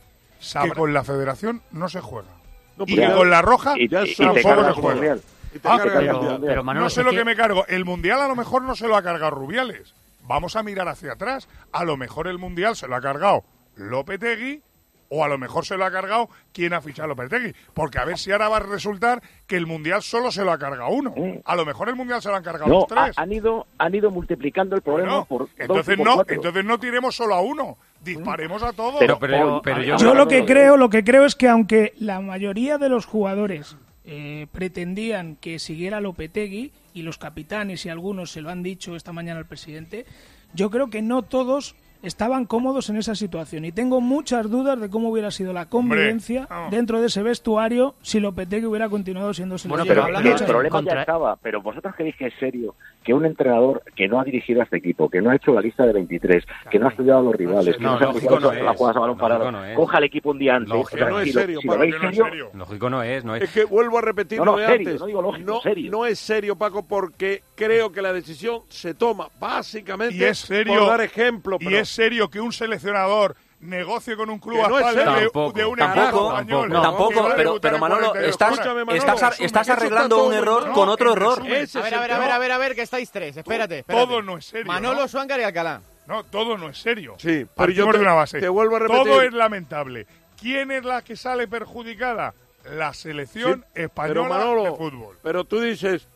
que 0.63 0.71
con 0.73 0.93
la 0.93 1.03
federación 1.05 1.63
no 1.73 1.89
se 1.89 2.01
juega. 2.01 2.29
No, 2.77 2.85
y 2.87 2.97
ya- 2.97 3.15
con 3.15 3.31
la 3.31 3.41
roja 3.41 3.75
y- 3.79 3.89
tampoco 3.89 4.15
se 4.15 4.25
un 4.27 4.43
juega. 4.43 4.73
mundial. 4.95 5.23
Y 5.55 5.59
te 5.59 5.69
Ah, 5.69 5.79
pero- 5.83 5.99
el 6.01 6.13
mundial. 6.13 6.41
pero 6.45 6.65
Manolo, 6.65 6.85
no 6.85 6.91
sé 6.91 7.03
lo 7.03 7.11
que- 7.13 7.17
que 7.17 7.25
me 7.25 7.35
cargo. 7.35 7.65
El 7.69 7.87
mundial 7.87 8.21
a 8.21 8.29
lo 8.29 8.37
mejor 8.37 8.61
no 8.63 8.75
se 8.77 8.87
lo 8.87 8.95
ha 8.97 9.03
cargado 9.03 9.31
Rubiales. 9.31 9.95
Vamos 10.25 10.55
a 10.57 10.63
mirar 10.63 10.89
hacia 10.89 11.13
atrás. 11.13 11.49
A 11.73 11.85
lo 11.85 11.97
mejor 11.97 12.27
el 12.29 12.37
mundial 12.37 12.77
se 12.77 12.87
lo 12.89 12.97
ha 12.97 13.01
cargado 13.01 13.45
Lopetegui 13.77 14.61
o 15.09 15.25
a 15.25 15.29
lo 15.29 15.38
mejor 15.38 15.64
se 15.64 15.77
lo 15.77 15.85
ha 15.85 15.90
cargado 15.90 16.29
quien 16.53 16.73
ha 16.75 16.81
fichado 16.81 17.05
a 17.05 17.09
Lopetegui. 17.09 17.55
Porque 17.75 17.99
a 17.99 18.05
ver 18.05 18.19
si 18.19 18.33
ahora 18.33 18.49
va 18.49 18.57
a 18.57 18.61
resultar 18.61 19.23
que 19.47 19.57
el 19.57 19.66
mundial 19.66 20.03
solo 20.03 20.31
se 20.33 20.45
lo 20.45 20.53
ha 20.53 20.59
cargado 20.59 20.90
uno. 20.90 21.14
A 21.45 21.55
lo 21.57 21.64
mejor 21.64 21.88
el 21.88 21.95
mundial 21.97 22.21
se 22.23 22.29
lo 22.29 22.37
han 22.37 22.42
cargado 22.42 22.69
No, 22.69 22.75
los 22.81 22.87
tres. 22.88 23.16
ha- 23.16 23.23
han 23.23 23.33
ido, 23.33 23.66
han 23.79 23.95
ido 23.95 24.11
multiplicando 24.11 24.75
el 24.77 24.83
problema 24.83 25.11
Bueno, 25.11 25.25
por 25.27 25.38
dos 25.42 25.51
y 25.59 25.62
entonces 25.62 25.97
por 25.97 26.07
no, 26.07 26.14
cuatro. 26.16 26.35
entonces 26.35 26.64
no 26.64 26.79
tiremos 26.79 27.14
solo 27.16 27.35
a 27.35 27.40
uno. 27.40 27.77
Disparemos 28.03 28.62
a 28.62 28.73
todos. 28.73 28.97
Pero, 28.99 29.19
pero, 29.19 29.61
pero 29.64 29.83
yo, 29.83 29.97
Yo 29.97 30.14
lo 30.14 30.29
que 30.29 30.45
creo, 30.45 30.77
lo 30.77 30.90
que 30.90 31.03
creo 31.03 31.25
es 31.25 31.35
que 31.35 31.49
aunque 31.49 31.92
la 31.99 32.21
mayoría 32.21 32.79
de 32.79 32.88
los 32.88 33.07
jugadores 33.07 33.77
eh, 34.05 34.47
pretendían 34.53 35.37
que 35.37 35.59
siguiera 35.59 36.01
Lopetegui 36.01 36.73
y 36.95 37.03
los 37.03 37.19
capitanes 37.19 37.85
y 37.85 37.88
algunos 37.88 38.31
se 38.31 38.40
lo 38.42 38.51
han 38.51 38.62
dicho 38.62 38.95
esta 38.95 39.12
mañana 39.12 39.38
al 39.40 39.47
presidente, 39.47 40.07
yo 40.55 40.71
creo 40.71 40.88
que 40.90 41.03
no 41.03 41.23
todos 41.23 41.75
estaban 42.03 42.45
cómodos 42.47 42.89
en 42.91 42.97
esa 42.97 43.15
situación 43.15 43.65
y 43.65 43.73
tengo 43.73 44.01
muchas 44.01 44.51
dudas 44.51 44.81
de 44.81 44.89
cómo 44.91 45.09
hubiera 45.11 45.31
sido 45.31 45.53
la 45.53 45.67
convivencia 45.67 46.49
dentro 46.71 47.01
de 47.01 47.07
ese 47.07 47.23
vestuario 47.23 47.95
si 48.03 48.21
Lopetegui 48.21 48.67
hubiera 48.67 48.89
continuado 48.89 49.33
siendo 49.35 49.57
Bueno, 49.69 49.85
seleccionador. 49.85 50.23
pero 50.23 50.35
el 50.35 50.39
de- 50.41 50.45
problema 50.47 50.71
contra- 50.77 50.95
ya 50.95 51.01
estaba. 51.01 51.37
Pero 51.37 51.63
vosotros 51.63 51.95
creéis 51.97 52.17
que 52.17 52.27
es 52.27 52.35
serio 52.39 52.75
que 53.05 53.15
un 53.15 53.25
entrenador 53.25 53.83
que 53.95 54.09
no 54.09 54.21
ha 54.21 54.25
dirigido 54.25 54.61
a 54.61 54.65
este 54.65 54.79
equipo, 54.79 55.09
que 55.09 55.21
no 55.23 55.31
ha 55.31 55.37
hecho 55.37 55.53
la 55.53 55.61
lista 55.61 55.87
de 55.87 55.93
23, 55.93 56.45
que 56.71 56.79
no 56.79 56.87
ha 56.87 56.91
estudiado 56.91 57.21
a 57.21 57.23
los 57.23 57.35
rivales, 57.37 57.77
que 57.77 57.83
No, 57.83 57.93
no, 57.93 57.99
se 57.99 58.05
ha 58.05 58.07
no 58.09 58.13
las 58.41 58.73
es. 58.73 58.77
jugadas 58.77 58.97
a 58.97 59.01
balón 59.01 59.17
parado, 59.19 59.53
coja 59.77 59.99
el 59.99 60.05
equipo 60.05 60.31
un 60.31 60.39
día 60.39 60.57
antes, 60.57 60.71
Lógico, 60.71 60.95
o 60.97 60.99
sea, 60.99 61.09
no 61.09 61.21
es 61.21 61.29
si 61.29 61.33
lo- 61.35 61.41
serio, 61.41 61.61
si 61.61 61.67
lo 61.67 61.73
Paco, 61.73 61.81
veis 61.83 61.95
que 61.95 62.03
no 62.03 62.11
es 62.11 62.17
serio. 62.17 62.51
Lógico 62.55 62.91
no 62.91 63.03
es, 63.03 63.25
no 63.25 63.37
es. 63.37 63.43
Es 63.43 63.51
que 63.51 63.65
vuelvo 63.65 63.99
a 63.99 64.03
repetir 64.03 64.39
No, 64.39 64.45
lo 64.45 64.53
no, 64.53 64.59
de 64.59 64.67
serio, 64.67 64.89
antes. 64.89 65.01
no 65.01 65.07
digo 65.07 65.23
lógico, 65.23 65.51
no, 65.53 65.61
serio. 65.61 65.91
no 65.91 66.07
es 66.07 66.19
serio, 66.19 66.57
Paco, 66.57 66.83
porque 66.87 67.43
creo 67.57 67.90
que 67.90 68.01
la 68.03 68.12
decisión 68.12 68.62
se 68.69 68.95
toma 68.95 69.29
básicamente 69.40 70.14
y 70.14 70.23
es 70.23 70.38
serio 70.38 70.79
por 70.81 70.88
dar 70.88 71.01
ejemplo. 71.01 71.57
y 71.61 71.75
es 71.75 71.88
serio 71.88 72.31
que 72.31 72.40
un 72.40 72.53
seleccionador 72.53 73.35
negocie 73.59 74.14
con 74.16 74.29
un 74.29 74.38
club 74.38 74.59
no 74.59 74.79
es 74.79 74.87
espaldas 74.87 74.95
de, 74.95 75.01
un 75.01 75.16
Tampoco, 75.25 75.51
equipo 75.59 75.77
tampoco, 75.77 76.29
español. 76.33 76.69
no, 76.69 76.83
tampoco, 76.83 77.29
pero- 77.35 77.61
pero 77.61 77.79
Manolo, 77.79 78.09
42 78.11 78.31
estás- 78.31 78.59
Manolo, 78.66 78.92
estás 78.95 79.40
estás 79.40 79.69
arreglando 79.71 80.25
un 80.27 80.35
error 80.35 80.71
con 80.73 80.88
otro 80.90 81.12
error. 81.14 81.40
A 81.40 81.42
ver, 81.42 81.66
a 81.75 81.81
ver, 81.83 81.95
a 82.12 82.19
ver, 82.19 82.31
a 82.31 82.38
ver, 82.38 82.53
a 82.53 82.59
ver, 82.59 82.75
que 82.75 82.83
estáis 82.83 83.11
tres. 83.11 83.37
Espérate, 83.37 83.79
espérate. 83.79 84.07
Todo 84.07 84.23
no 84.23 84.37
es 84.37 84.45
serio, 84.45 84.66
Manolo, 84.66 85.01
¿no? 85.01 85.09
Suáncar 85.09 85.40
y 85.40 85.45
Alcalá. 85.45 85.81
No, 86.07 86.23
todo 86.25 86.57
no 86.59 86.69
es 86.69 86.79
serio. 86.79 87.14
Sí, 87.19 87.29
pero 87.47 87.47
Partimos 87.55 87.87
yo 87.87 87.92
te- 87.92 87.99
de 87.99 88.05
una 88.05 88.14
base. 88.14 88.38
te 88.40 88.49
vuelvo 88.49 88.77
a 88.77 88.79
repetir. 88.81 89.03
Todo 89.05 89.23
es 89.23 89.33
lamentable. 89.33 90.07
¿Quién 90.40 90.71
es 90.71 90.85
la 90.85 91.03
que 91.03 91.16
sale 91.16 91.49
perjudicada? 91.49 92.35
La 92.75 92.92
selección 92.92 93.64
Sí, 93.75 93.83
española 93.83 94.14
pero 94.23 94.29
Manolo, 94.29 94.62
de 94.64 94.71
fútbol. 94.73 95.16
Pero 95.23 95.45
tú 95.45 95.61
dices, 95.61 96.07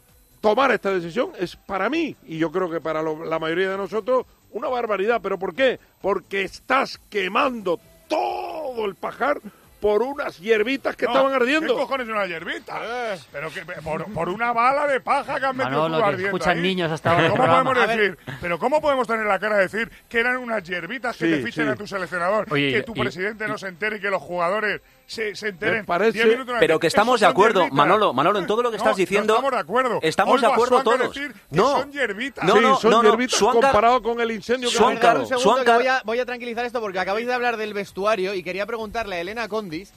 tomar 0.41 0.71
esta 0.73 0.91
decisión 0.91 1.33
es 1.39 1.57
para 1.57 1.89
mí, 1.91 2.17
y 2.27 2.39
yo 2.39 2.51
creo 2.51 2.71
que 2.71 2.81
para 2.81 3.03
lo- 3.03 3.25
la 3.25 3.39
mayoría 3.39 3.71
de 3.71 3.77
nosotros, 3.77 4.27
una 4.53 4.69
barbaridad. 4.69 5.21
¿Pero 5.23 5.39
por 5.39 5.55
qué? 5.55 5.79
Porque 6.01 6.43
estás 6.43 6.99
quemando 7.11 7.79
todo 8.09 8.85
el 8.87 8.95
pajar 8.97 9.41
por 9.81 10.03
unas 10.03 10.39
hierbitas 10.39 10.95
que 10.95 11.07
No, 11.07 11.13
estaban 11.13 11.33
ardiendo. 11.33 11.75
¿Qué 11.75 11.81
cojones 11.81 12.07
es 12.07 12.13
una 12.13 12.27
hierbita? 12.27 12.81
Pero 13.33 13.51
que 13.51 13.63
por, 13.83 14.13
por 14.13 14.29
una 14.29 14.53
bala 14.53 14.87
de 14.87 15.01
paja 15.01 15.41
que 15.41 15.47
han 15.47 15.57
metido 15.57 15.83
Manolo, 15.89 16.05
ardiendo 16.05 16.27
escuchan 16.37 16.57
ahí. 16.59 16.63
niños 16.63 16.93
hasta 16.93 17.11
ahora 17.13 17.23
¿Pero 17.23 17.33
el 17.33 17.39
¿Cómo 17.39 17.45
programa. 17.63 17.73
podemos 17.73 17.97
decir? 17.97 18.19
Pero 18.43 18.59
¿cómo 18.59 18.81
podemos 18.83 19.07
tener 19.07 19.25
la 19.25 19.39
cara 19.39 19.57
de 19.57 19.63
decir 19.63 19.91
que 20.09 20.19
eran 20.21 20.37
unas 20.37 20.63
hierbitas 20.65 21.17
que 21.17 21.25
Sí, 21.27 21.31
te 21.31 21.43
fichen 21.43 21.65
sí. 21.65 21.71
a 21.71 21.77
tu 21.77 21.87
seleccionador? 21.87 22.47
Oye, 22.53 22.73
que 22.73 22.83
tu 22.83 22.93
y- 22.95 23.01
presidente 23.01 23.49
no 23.49 23.57
se 23.57 23.69
entere 23.69 23.97
y 23.97 24.01
que 24.01 24.11
los 24.11 24.21
jugadores 24.21 24.83
se, 25.11 25.35
se 25.35 25.49
enteren. 25.49 25.79
Me 25.79 25.85
parece- 25.85 26.13
10 26.13 26.27
minutos 26.29 26.55
Pero 26.61 26.79
que 26.79 26.87
estamos 26.87 27.19
de 27.19 27.27
acuerdo, 27.27 27.61
hierbitas. 27.63 27.77
Manolo, 27.77 28.13
Manolo, 28.13 28.39
en 28.39 28.47
todo 28.47 28.63
lo 28.63 28.71
que 28.71 28.77
No, 28.77 28.83
estás 28.83 28.93
no 28.93 28.97
diciendo. 28.97 29.35
estamos 29.35 29.51
de 29.53 29.59
acuerdo. 29.59 29.99
Estamos 30.03 30.35
Hoy 30.37 30.41
de 30.41 30.47
acuerdo 30.47 30.83
todos. 30.85 30.99
decir 31.15 31.33
que 31.33 31.57
No. 31.57 31.79
son 31.81 31.91
hierbitas. 31.93 32.45
No, 32.45 32.55
sí, 32.55 32.63
son 32.81 32.91
no, 32.93 33.03
no. 33.03 33.09
hierbitas 33.09 33.39
Suancar- 33.41 33.61
comparado 33.73 34.03
con 34.03 34.21
el 34.21 34.31
incendio 34.31 34.71
que 34.71 34.77
Suancar- 34.77 35.27
Suancar- 35.27 35.79
voy, 35.79 35.87
a, 35.89 36.03
voy 36.05 36.19
a 36.21 36.27
tranquilizar 36.27 36.65
esto 36.65 36.81
porque 36.81 37.01
acabáis 37.01 37.27
de 37.27 37.35
hablar 37.35 37.57
del 37.57 37.75
vestuario 37.75 38.35
y 38.35 38.43
quería 38.45 38.67
preguntarle 38.67 39.17
a 39.17 39.21
Elena 39.21 39.49
Condis, 39.49 39.93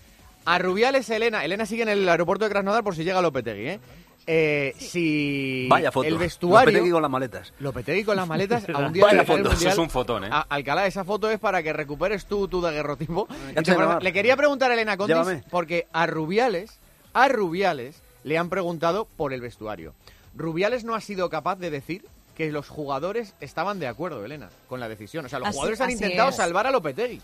a 0.45 0.57
Rubiales 0.57 1.09
Elena, 1.11 1.45
Elena 1.45 1.65
sigue 1.67 1.83
en 1.83 1.89
el 1.89 2.09
aeropuerto 2.09 2.45
de 2.45 2.51
Krasnodar 2.51 2.83
por 2.83 2.95
si 2.95 3.03
llega 3.03 3.21
Lopetegui, 3.21 3.67
¿eh? 3.69 3.79
Eh, 4.25 4.73
si 4.77 5.67
Vaya 5.69 5.91
foto. 5.91 6.07
el 6.07 6.17
vestuario 6.17 6.71
Lopetegui 6.71 6.91
con 6.91 7.01
las 7.01 7.11
maletas. 7.11 7.53
Lopetegui 7.59 8.03
con 8.03 8.15
las 8.15 8.27
maletas 8.27 8.63
a 8.73 8.77
un 8.79 8.93
día 8.93 9.03
Vaya 9.05 9.23
foto. 9.25 9.39
mundial. 9.39 9.55
Eso 9.57 9.69
es 9.69 9.77
un 9.77 9.89
fotón, 9.89 10.23
¿eh? 10.25 10.29
A- 10.31 10.45
Alcalá, 10.49 10.87
esa 10.87 11.03
foto 11.03 11.29
es 11.29 11.39
para 11.39 11.61
que 11.61 11.73
recuperes 11.73 12.25
tú 12.25 12.47
tu 12.47 12.61
daguerrotipo. 12.61 13.27
Le 14.01 14.13
quería 14.13 14.37
preguntar 14.37 14.71
a 14.71 14.75
Elena 14.75 14.95
Condis 14.97 15.17
Llévame. 15.17 15.43
porque 15.49 15.87
a 15.91 16.05
Rubiales, 16.05 16.79
a 17.13 17.27
Rubiales 17.27 18.01
le 18.23 18.37
han 18.37 18.49
preguntado 18.49 19.05
por 19.17 19.33
el 19.33 19.41
vestuario. 19.41 19.93
Rubiales 20.35 20.83
no 20.85 20.95
ha 20.95 21.01
sido 21.01 21.29
capaz 21.29 21.57
de 21.57 21.69
decir 21.69 22.05
que 22.35 22.51
los 22.51 22.69
jugadores 22.69 23.35
estaban 23.41 23.79
de 23.79 23.87
acuerdo, 23.87 24.23
Elena, 24.25 24.49
con 24.67 24.79
la 24.79 24.87
decisión. 24.89 25.25
O 25.25 25.29
sea, 25.29 25.39
los 25.39 25.49
Así- 25.49 25.55
jugadores 25.57 25.81
han 25.81 25.91
intentado 25.91 26.29
es. 26.29 26.35
salvar 26.37 26.65
a 26.65 26.71
Lopetegui. 26.71 27.21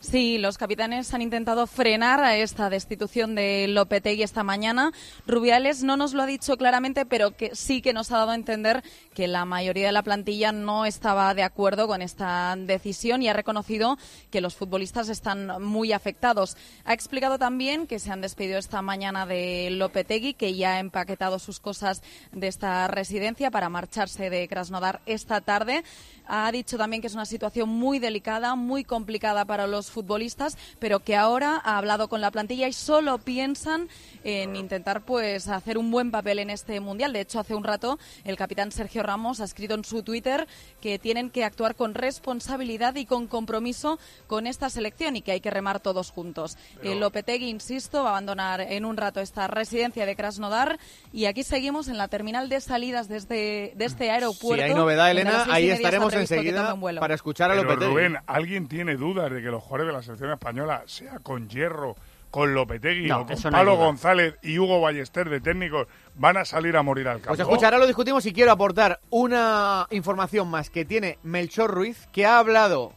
Sí, 0.00 0.38
los 0.38 0.58
capitanes 0.58 1.12
han 1.12 1.22
intentado 1.22 1.66
frenar 1.66 2.20
a 2.20 2.36
esta 2.36 2.70
destitución 2.70 3.34
de 3.34 3.66
Lopetegui 3.66 4.22
esta 4.22 4.44
mañana. 4.44 4.92
Rubiales 5.26 5.82
no 5.82 5.96
nos 5.96 6.14
lo 6.14 6.22
ha 6.22 6.26
dicho 6.26 6.56
claramente, 6.56 7.04
pero 7.04 7.34
sí 7.52 7.82
que 7.82 7.92
nos 7.92 8.12
ha 8.12 8.18
dado 8.18 8.30
a 8.30 8.36
entender 8.36 8.84
que 9.12 9.26
la 9.26 9.44
mayoría 9.44 9.86
de 9.86 9.92
la 9.92 10.04
plantilla 10.04 10.52
no 10.52 10.86
estaba 10.86 11.34
de 11.34 11.42
acuerdo 11.42 11.88
con 11.88 12.00
esta 12.00 12.54
decisión 12.56 13.22
y 13.22 13.28
ha 13.28 13.32
reconocido 13.32 13.98
que 14.30 14.40
los 14.40 14.54
futbolistas 14.54 15.08
están 15.08 15.60
muy 15.60 15.92
afectados. 15.92 16.56
Ha 16.84 16.94
explicado 16.94 17.36
también 17.36 17.88
que 17.88 17.98
se 17.98 18.12
han 18.12 18.20
despedido 18.20 18.60
esta 18.60 18.80
mañana 18.82 19.26
de 19.26 19.70
Lopetegui, 19.72 20.34
que 20.34 20.54
ya 20.54 20.74
ha 20.74 20.78
empaquetado 20.78 21.40
sus 21.40 21.58
cosas 21.58 22.02
de 22.30 22.46
esta 22.46 22.86
residencia 22.86 23.50
para 23.50 23.68
marcharse 23.68 24.30
de 24.30 24.46
Krasnodar 24.46 25.00
esta 25.06 25.40
tarde. 25.40 25.82
Ha 26.28 26.52
dicho 26.52 26.78
también 26.78 27.00
que 27.00 27.08
es 27.08 27.14
una 27.14 27.26
situación 27.26 27.68
muy 27.68 27.98
delicada, 27.98 28.54
muy 28.54 28.84
complicada 28.84 29.44
para 29.44 29.66
los 29.66 29.87
futbolistas, 29.90 30.56
pero 30.78 31.00
que 31.00 31.16
ahora 31.16 31.60
ha 31.64 31.78
hablado 31.78 32.08
con 32.08 32.20
la 32.20 32.30
plantilla 32.30 32.68
y 32.68 32.72
solo 32.72 33.18
piensan 33.18 33.88
en 34.24 34.56
intentar 34.56 35.02
pues 35.02 35.48
hacer 35.48 35.78
un 35.78 35.90
buen 35.90 36.10
papel 36.10 36.38
en 36.38 36.50
este 36.50 36.80
mundial. 36.80 37.12
De 37.12 37.20
hecho, 37.20 37.40
hace 37.40 37.54
un 37.54 37.64
rato 37.64 37.98
el 38.24 38.36
capitán 38.36 38.72
Sergio 38.72 39.02
Ramos 39.02 39.40
ha 39.40 39.44
escrito 39.44 39.74
en 39.74 39.84
su 39.84 40.02
Twitter 40.02 40.46
que 40.80 40.98
tienen 40.98 41.30
que 41.30 41.44
actuar 41.44 41.74
con 41.74 41.94
responsabilidad 41.94 42.94
y 42.96 43.06
con 43.06 43.26
compromiso 43.26 43.98
con 44.26 44.46
esta 44.46 44.70
selección 44.70 45.16
y 45.16 45.22
que 45.22 45.32
hay 45.32 45.40
que 45.40 45.50
remar 45.50 45.80
todos 45.80 46.10
juntos. 46.10 46.56
El 46.82 47.00
Lopetegui, 47.00 47.48
insisto, 47.48 48.02
va 48.02 48.10
a 48.10 48.12
abandonar 48.12 48.60
en 48.60 48.84
un 48.84 48.96
rato 48.96 49.20
esta 49.20 49.46
residencia 49.46 50.06
de 50.06 50.16
Krasnodar 50.16 50.78
y 51.12 51.26
aquí 51.26 51.42
seguimos 51.42 51.88
en 51.88 51.98
la 51.98 52.08
terminal 52.08 52.48
de 52.48 52.60
salidas 52.60 53.08
desde 53.08 53.72
de 53.74 53.84
este 53.84 54.10
aeropuerto. 54.10 54.64
Si 54.64 54.70
hay 54.70 54.74
novedad, 54.74 55.10
Elena, 55.10 55.46
ahí 55.50 55.70
estaremos 55.70 56.12
enseguida 56.12 56.76
para 57.00 57.14
escuchar 57.14 57.50
a 57.50 57.54
Pero, 57.54 57.64
Lopetegui. 57.64 57.90
Rubén, 57.92 58.16
¿alguien 58.26 58.68
tiene 58.68 58.96
dudas 58.96 59.30
de 59.32 59.42
que 59.42 59.48
los 59.48 59.62
jugadores 59.62 59.77
de 59.86 59.92
la 59.92 60.02
selección 60.02 60.30
española, 60.30 60.82
sea 60.86 61.18
con 61.20 61.48
Hierro, 61.48 61.96
con 62.30 62.54
Lopetegui 62.54 63.08
No, 63.08 63.20
o 63.20 63.26
con 63.26 63.36
no 63.36 63.50
Pablo. 63.50 63.76
González 63.76 64.34
y 64.42 64.58
Hugo 64.58 64.80
Ballester 64.80 65.28
de 65.28 65.40
técnicos, 65.40 65.88
van 66.14 66.36
a 66.36 66.44
salir 66.44 66.76
a 66.76 66.82
morir 66.82 67.08
al 67.08 67.16
campo? 67.16 67.28
Pues 67.28 67.40
escucha, 67.40 67.66
ahora 67.66 67.78
lo 67.78 67.86
discutimos 67.86 68.24
y 68.26 68.32
quiero 68.32 68.52
aportar 68.52 69.00
una 69.10 69.86
información 69.90 70.48
más 70.48 70.70
que 70.70 70.84
tiene 70.84 71.18
Melchor 71.22 71.70
Ruiz, 71.70 72.06
que 72.12 72.26
ha 72.26 72.38
hablado 72.38 72.92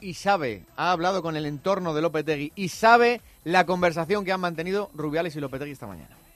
y 0.00 0.14
sabe, 0.14 0.64
ha 0.76 0.92
hablado 0.92 1.22
con 1.22 1.36
el 1.36 1.46
entorno 1.46 1.94
de 1.94 2.02
Lopetegui 2.02 2.52
y 2.54 2.68
sabe 2.68 3.20
la 3.44 3.64
conversación 3.66 4.24
que 4.24 4.32
han 4.32 4.40
mantenido 4.40 4.90
Rubiales 4.94 5.34
y 5.36 5.40
Lopetegui 5.40 5.72
esta 5.72 5.86
mañana. 5.86 6.16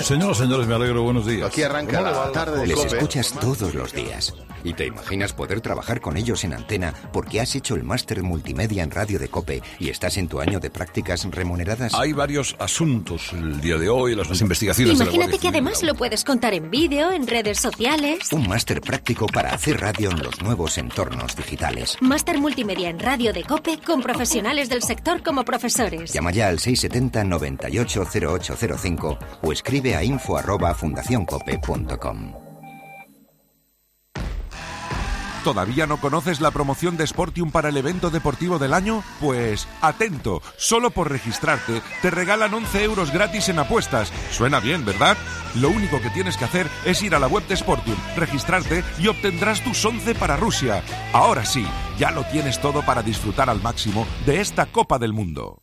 Señoras, 0.00 0.38
señores, 0.38 0.66
me 0.66 0.74
alegro. 0.74 1.02
Buenos 1.02 1.26
días. 1.26 1.48
Aquí 1.48 1.62
arranca 1.62 1.98
¿Cómo 1.98 2.10
le 2.10 2.16
va 2.16 2.26
la 2.26 2.32
tarde 2.32 2.60
de? 2.60 2.66
Les 2.66 2.84
escuchas 2.84 3.32
todos 3.40 3.74
los 3.74 3.92
días. 3.92 4.34
Y 4.62 4.74
te 4.74 4.84
imaginas 4.84 5.32
poder 5.32 5.62
trabajar 5.62 6.02
con 6.02 6.18
ellos 6.18 6.44
en 6.44 6.52
antena 6.52 6.92
porque 7.14 7.40
has 7.40 7.54
hecho 7.54 7.74
el 7.76 7.82
máster 7.82 8.22
multimedia 8.22 8.82
en 8.82 8.90
radio 8.90 9.18
de 9.18 9.28
Cope 9.28 9.62
y 9.78 9.88
estás 9.88 10.18
en 10.18 10.28
tu 10.28 10.38
año 10.40 10.60
de 10.60 10.68
prácticas 10.68 11.24
remuneradas. 11.30 11.94
Hay 11.94 12.12
varios 12.12 12.56
asuntos 12.58 13.32
el 13.32 13.62
día 13.62 13.78
de 13.78 13.88
hoy, 13.88 14.14
las 14.14 14.38
investigaciones 14.42 14.98
de 14.98 15.04
la 15.06 15.10
Imagínate 15.10 15.38
que 15.38 15.48
además 15.48 15.82
lo 15.82 15.94
puedes 15.94 16.24
contar 16.24 16.52
en 16.52 16.70
vídeo, 16.70 17.10
en 17.10 17.26
redes 17.26 17.58
sociales. 17.58 18.30
Un 18.32 18.46
máster 18.48 18.82
práctico 18.82 19.26
para 19.26 19.54
hacer 19.54 19.80
radio 19.80 20.10
en 20.10 20.22
los 20.22 20.42
nuevos 20.42 20.76
entornos 20.76 21.34
digitales. 21.36 21.96
Máster 22.00 22.38
multimedia 22.38 22.90
en 22.90 22.98
radio 22.98 23.32
de 23.32 23.44
COPE 23.44 23.78
con 23.78 24.02
profesionales 24.02 24.68
del 24.68 24.82
sector 24.82 25.22
como 25.22 25.42
profesores. 25.42 26.12
Llama 26.12 26.32
ya 26.32 26.48
al 26.48 26.58
670 26.58 27.24
980805 27.24 29.18
o 29.40 29.52
escribe 29.52 29.69
a 29.70 30.02
info 30.02 30.36
arroba 30.36 30.74
fundacioncope.com. 30.74 32.34
¿Todavía 35.44 35.86
no 35.86 35.98
conoces 35.98 36.40
la 36.40 36.50
promoción 36.50 36.96
de 36.96 37.06
Sportium 37.06 37.52
para 37.52 37.68
el 37.68 37.76
evento 37.76 38.10
deportivo 38.10 38.58
del 38.58 38.74
año? 38.74 39.04
Pues 39.20 39.68
atento, 39.80 40.42
solo 40.58 40.90
por 40.90 41.08
registrarte 41.08 41.82
te 42.02 42.10
regalan 42.10 42.52
11 42.52 42.82
euros 42.82 43.12
gratis 43.12 43.48
en 43.48 43.60
apuestas. 43.60 44.12
Suena 44.32 44.58
bien, 44.58 44.84
¿verdad? 44.84 45.16
Lo 45.54 45.70
único 45.70 46.00
que 46.00 46.10
tienes 46.10 46.36
que 46.36 46.44
hacer 46.46 46.66
es 46.84 47.00
ir 47.02 47.14
a 47.14 47.20
la 47.20 47.28
web 47.28 47.46
de 47.46 47.56
Sportium, 47.56 47.96
registrarte 48.16 48.82
y 48.98 49.06
obtendrás 49.06 49.62
tus 49.62 49.82
11 49.84 50.16
para 50.16 50.36
Rusia. 50.36 50.82
Ahora 51.12 51.46
sí, 51.46 51.64
ya 51.96 52.10
lo 52.10 52.24
tienes 52.24 52.60
todo 52.60 52.82
para 52.82 53.02
disfrutar 53.02 53.48
al 53.48 53.62
máximo 53.62 54.06
de 54.26 54.40
esta 54.40 54.66
Copa 54.66 54.98
del 54.98 55.12
Mundo. 55.12 55.62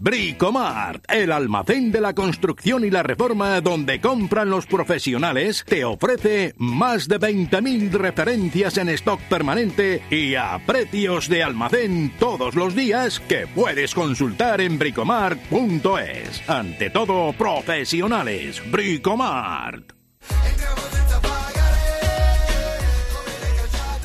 Bricomart, 0.00 1.04
el 1.10 1.30
almacén 1.30 1.92
de 1.92 2.00
la 2.00 2.14
construcción 2.14 2.86
y 2.86 2.90
la 2.90 3.02
reforma 3.02 3.60
donde 3.60 4.00
compran 4.00 4.48
los 4.48 4.64
profesionales, 4.64 5.62
te 5.68 5.84
ofrece 5.84 6.54
más 6.56 7.06
de 7.06 7.20
20.000 7.20 7.90
referencias 7.90 8.78
en 8.78 8.88
stock 8.88 9.20
permanente 9.28 10.02
y 10.08 10.36
a 10.36 10.58
precios 10.64 11.28
de 11.28 11.42
almacén 11.42 12.14
todos 12.18 12.54
los 12.54 12.74
días 12.74 13.20
que 13.20 13.46
puedes 13.46 13.94
consultar 13.94 14.62
en 14.62 14.78
bricomart.es. 14.78 16.48
Ante 16.48 16.88
todo, 16.88 17.34
profesionales. 17.34 18.62
Bricomart. 18.70 19.92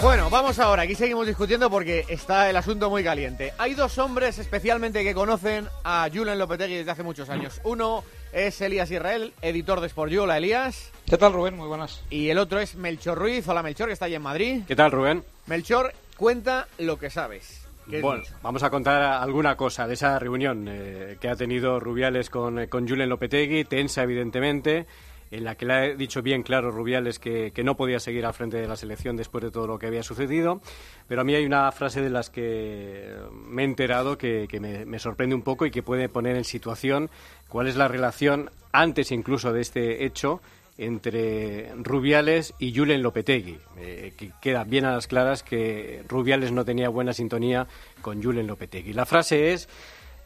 Bueno, 0.05 0.29
vamos 0.29 0.59
ahora, 0.59 0.83
aquí 0.83 0.93
seguimos 0.93 1.25
discutiendo 1.25 1.67
porque 1.67 2.05
está 2.07 2.47
el 2.47 2.55
asunto 2.55 2.91
muy 2.91 3.03
caliente. 3.03 3.53
Hay 3.57 3.73
dos 3.73 3.97
hombres 3.97 4.37
especialmente 4.37 5.03
que 5.03 5.15
conocen 5.15 5.67
a 5.83 6.07
Julen 6.13 6.37
Lopetegui 6.37 6.75
desde 6.75 6.91
hace 6.91 7.01
muchos 7.01 7.27
años. 7.31 7.59
Uno 7.63 8.03
es 8.31 8.61
Elías 8.61 8.91
Israel, 8.91 9.33
editor 9.41 9.81
de 9.81 9.87
Sport. 9.87 10.13
Hola, 10.13 10.37
Elías. 10.37 10.91
¿Qué 11.07 11.17
tal, 11.17 11.33
Rubén? 11.33 11.57
Muy 11.57 11.67
buenas. 11.67 12.03
Y 12.11 12.29
el 12.29 12.37
otro 12.37 12.59
es 12.59 12.75
Melchor 12.75 13.17
Ruiz. 13.17 13.47
Hola, 13.47 13.63
Melchor, 13.63 13.87
que 13.87 13.93
está 13.93 14.05
allí 14.05 14.13
en 14.13 14.21
Madrid. 14.21 14.61
¿Qué 14.67 14.75
tal, 14.75 14.91
Rubén? 14.91 15.23
Melchor, 15.47 15.91
cuenta 16.17 16.67
lo 16.77 16.99
que 16.99 17.09
sabes. 17.09 17.65
Bueno, 17.87 18.21
vamos 18.43 18.61
a 18.61 18.69
contar 18.69 19.01
alguna 19.01 19.57
cosa 19.57 19.87
de 19.87 19.95
esa 19.95 20.19
reunión 20.19 20.67
eh, 20.69 21.17
que 21.19 21.29
ha 21.29 21.35
tenido 21.35 21.79
Rubiales 21.79 22.29
con, 22.29 22.59
eh, 22.59 22.67
con 22.67 22.87
Julen 22.87 23.09
Lopetegui, 23.09 23.63
tensa 23.63 24.03
evidentemente, 24.03 24.85
en 25.31 25.43
la 25.43 25.55
que 25.55 25.65
le 25.65 25.73
ha 25.73 25.81
dicho 25.95 26.21
bien 26.21 26.43
claro 26.43 26.71
Rubiales 26.71 27.19
que, 27.19 27.51
no 27.63 27.75
podía 27.75 27.99
seguir 27.99 28.25
al 28.25 28.33
frente 28.33 28.57
de 28.57 28.67
la 28.67 28.75
selección 28.75 29.17
después 29.17 29.43
de 29.43 29.51
todo 29.51 29.67
lo 29.67 29.79
que 29.79 29.87
había 29.87 30.03
sucedido. 30.03 30.61
Pero 31.07 31.21
a 31.21 31.23
mí 31.23 31.33
hay 31.33 31.45
una 31.45 31.71
frase 31.71 32.01
de 32.01 32.09
las 32.09 32.29
que 32.29 33.15
me 33.31 33.63
he 33.63 33.65
enterado 33.65 34.17
que, 34.17 34.47
me 34.87 34.99
sorprende 34.99 35.35
un 35.35 35.41
poco 35.41 35.65
y 35.65 35.71
que 35.71 35.83
puede 35.83 36.09
poner 36.09 36.35
en 36.35 36.43
situación 36.43 37.09
cuál 37.49 37.67
es 37.67 37.75
la 37.75 37.87
relación, 37.87 38.51
antes 38.71 39.11
incluso 39.11 39.51
de 39.51 39.61
este 39.61 40.05
hecho, 40.05 40.41
entre 40.77 41.71
Rubiales 41.75 42.53
y 42.59 42.75
Julen 42.75 43.01
Lopetegui, 43.01 43.57
eh, 43.77 44.13
que 44.17 44.31
queda 44.41 44.63
bien 44.65 44.85
a 44.85 44.91
las 44.91 45.07
claras 45.07 45.41
que 45.41 46.03
Rubiales 46.07 46.51
no 46.51 46.65
tenía 46.65 46.89
buena 46.89 47.13
sintonía 47.13 47.67
con 48.01 48.21
Julen 48.21 48.47
Lopetegui. 48.47 48.93
La 48.93 49.05
frase 49.05 49.53
es, 49.53 49.69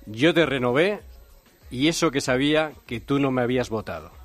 yo 0.07 0.33
te 0.33 0.45
renové 0.45 1.01
y 1.69 1.87
eso 1.87 2.09
que 2.09 2.21
sabía 2.21 2.71
que 2.87 2.99
tú 2.99 3.19
no 3.19 3.31
me 3.31 3.43
habías 3.43 3.69
votado. 3.69 4.18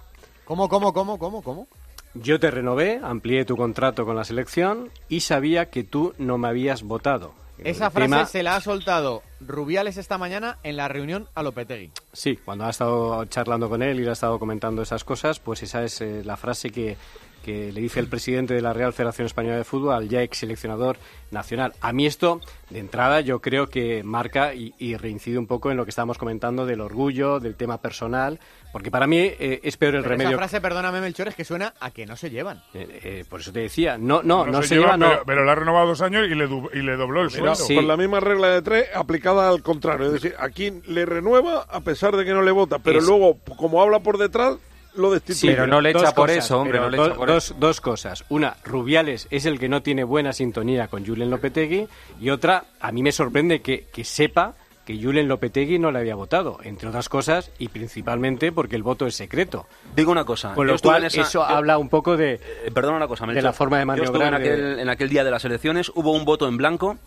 ¿Cómo, 0.45 0.69
cómo, 0.69 0.93
cómo, 0.93 1.19
cómo, 1.19 1.43
cómo? 1.43 1.69
Yo 2.15 2.39
te 2.39 2.51
renové, 2.51 3.01
amplié 3.03 3.45
tu 3.45 3.57
contrato 3.57 4.05
con 4.05 4.15
la 4.17 4.25
selección 4.25 4.91
y 5.09 5.21
sabía 5.21 5.71
que 5.71 5.83
tú 5.85 6.15
no 6.19 6.39
me 6.39 6.49
habías 6.49 6.83
votado. 6.83 7.33
Esa 7.59 7.87
El 7.87 7.93
frase 7.93 8.09
tema- 8.11 8.27
se 8.27 8.43
la 8.43 8.57
ha 8.57 8.61
soltado 8.61 9.23
Rubiales 9.41 9.97
esta 9.97 10.19
mañana 10.19 10.59
en 10.65 10.77
la 10.77 10.89
reunión 10.89 11.29
a 11.35 11.43
Lopetegui. 11.43 11.91
Sí, 12.13 12.37
cuando 12.37 12.65
ha 12.65 12.71
estado 12.71 13.25
charlando 13.27 13.69
con 13.69 13.83
él 13.83 14.01
y 14.01 14.03
le 14.05 14.11
ha 14.11 14.13
estado 14.15 14.39
comentando 14.39 14.83
esas 14.83 15.05
cosas, 15.05 15.39
pues 15.39 15.63
esa 15.63 15.83
es 15.85 16.01
eh, 16.01 16.23
la 16.25 16.37
frase 16.37 16.71
que, 16.71 16.97
que 17.45 17.71
le 17.73 17.81
dice 17.81 18.01
el 18.01 18.09
presidente 18.09 18.55
de 18.55 18.63
la 18.63 18.73
Real 18.73 18.93
Federación 18.93 19.27
Española 19.27 19.57
de 19.59 19.65
Fútbol 19.65 19.95
al 19.95 20.09
ya 20.09 20.23
ex 20.23 20.39
seleccionador 20.39 20.97
nacional. 21.31 21.75
A 21.81 21.93
mí 21.93 22.07
esto, 22.07 22.41
de 22.71 22.79
entrada, 22.79 23.21
yo 23.21 23.41
creo 23.41 23.69
que 23.69 24.03
marca 24.03 24.55
y, 24.55 24.75
y 24.79 24.97
reincide 24.97 25.39
un 25.39 25.47
poco 25.47 25.71
en 25.71 25.77
lo 25.77 25.85
que 25.85 25.91
estábamos 25.91 26.19
comentando 26.19 26.65
del 26.67 26.81
orgullo, 26.81 27.41
del 27.41 27.55
tema 27.57 27.79
personal, 27.79 28.41
porque 28.73 28.91
para 28.91 29.07
mí 29.07 29.19
eh, 29.19 29.61
es 29.63 29.77
peor 29.77 29.95
el 29.97 30.03
Pero 30.03 30.11
remedio. 30.13 30.31
Esa 30.31 30.39
frase, 30.39 30.61
perdóname, 30.61 31.01
Melchor, 31.01 31.29
es 31.29 31.35
que 31.35 31.45
suena 31.45 31.75
a 31.81 31.91
que 31.91 32.07
no 32.07 32.17
se 32.17 32.31
llevan. 32.31 32.63
Eh, 32.75 33.01
eh, 33.05 33.25
por 33.29 33.41
eso 33.41 33.53
te 33.53 33.61
decía, 33.61 33.99
no, 33.99 34.23
no, 34.23 34.47
no, 34.47 34.63
se 34.63 34.69
se, 34.69 34.75
lleva, 34.77 34.95
lleva, 34.95 34.97
no. 34.97 35.09
pero, 35.11 35.23
pero 35.27 35.45
le 35.45 35.51
ha 35.51 35.55
renovado 35.55 35.87
dos 35.89 36.01
años 36.01 36.27
y 36.29 36.35
le, 36.35 36.47
du- 36.47 36.71
y 36.73 36.79
le 36.83 36.97
dobló 36.97 37.23
el 37.23 37.31
sueldo. 37.31 37.55
Con 37.75 37.87
la 37.89 37.97
misma 37.97 38.21
regla 38.21 38.49
de 38.49 38.63
tres 38.63 38.87
aplicada 38.95 39.49
al 39.49 39.63
contrario. 39.63 40.07
Es 40.07 40.13
decir, 40.15 40.35
aquí 40.39 40.73
le 40.87 41.05
renueva 41.07 41.63
a 41.69 41.81
pesar 41.81 42.17
de 42.17 42.25
que 42.25 42.33
no 42.33 42.43
le 42.43 42.51
vota, 42.53 42.79
pero 42.79 42.99
Es- 43.01 43.05
luego, 43.07 43.39
como 43.57 43.83
habla 43.83 44.01
por 44.01 44.19
detrás, 44.19 44.57
lo 44.97 45.11
destituye. 45.13 45.53
Pero 45.53 45.67
no 45.67 45.81
le 45.81 45.93
Dos 45.93 46.03
echa 46.03 46.15
por 46.15 46.29
cosas, 46.29 46.45
eso, 46.45 46.61
hombre, 46.61 46.79
no 46.81 46.89
le 46.91 46.97
do- 46.97 47.07
echa 47.07 47.15
por 47.15 47.29
dos, 47.29 47.55
dos 47.59 47.81
cosas. 47.81 48.25
Una, 48.29 48.57
Rubiales 48.65 49.27
es 49.31 49.47
el 49.47 49.59
que 49.59 49.69
no 49.69 49.83
tiene 49.83 50.05
buena 50.05 50.33
sintonía 50.33 50.89
con 50.89 51.05
Julen 51.07 51.31
Lopetegui. 51.31 51.87
Y 52.21 52.31
otra, 52.31 52.65
a 52.81 52.93
mí 52.93 53.03
me 53.03 53.13
sorprende 53.13 53.61
que, 53.63 53.87
que 53.93 54.05
sepa 54.05 54.55
que 54.85 55.03
Julen 55.03 55.29
Lopetegui 55.29 55.79
no 55.79 55.91
le 55.91 55.99
había 56.01 56.15
votado, 56.15 56.59
entre 56.63 56.89
otras 56.91 57.09
cosas, 57.09 57.51
y 57.59 57.69
principalmente 57.69 58.53
porque 58.53 58.77
el 58.77 58.83
voto 58.83 59.07
es 59.07 59.15
secreto. 59.15 59.67
Digo 59.97 60.13
una 60.13 60.25
cosa. 60.25 60.53
Con 60.53 60.67
lo 60.67 60.79
cual, 60.79 61.05
esa- 61.05 61.23
eso 61.23 61.39
yo- 61.39 61.43
habla 61.45 61.79
un 61.79 61.89
poco 61.89 62.17
de... 62.19 62.35
Eh, 62.35 62.71
perdona 62.75 62.99
una 62.99 63.09
cosa, 63.09 63.25
de 63.27 63.41
la 63.41 63.53
forma 63.55 63.79
de 63.79 63.87
maniobrar 63.87 64.35
en 64.35 64.43
de- 64.43 64.49
aquel, 64.51 64.79
en 64.81 64.89
aquel 64.91 65.09
día 65.09 65.25
de 65.25 65.31
las 65.31 65.45
elecciones, 65.47 65.91
hubo 65.95 66.13
un 66.13 66.27
voto 66.27 66.47
en 66.49 66.59
blanco 66.59 66.99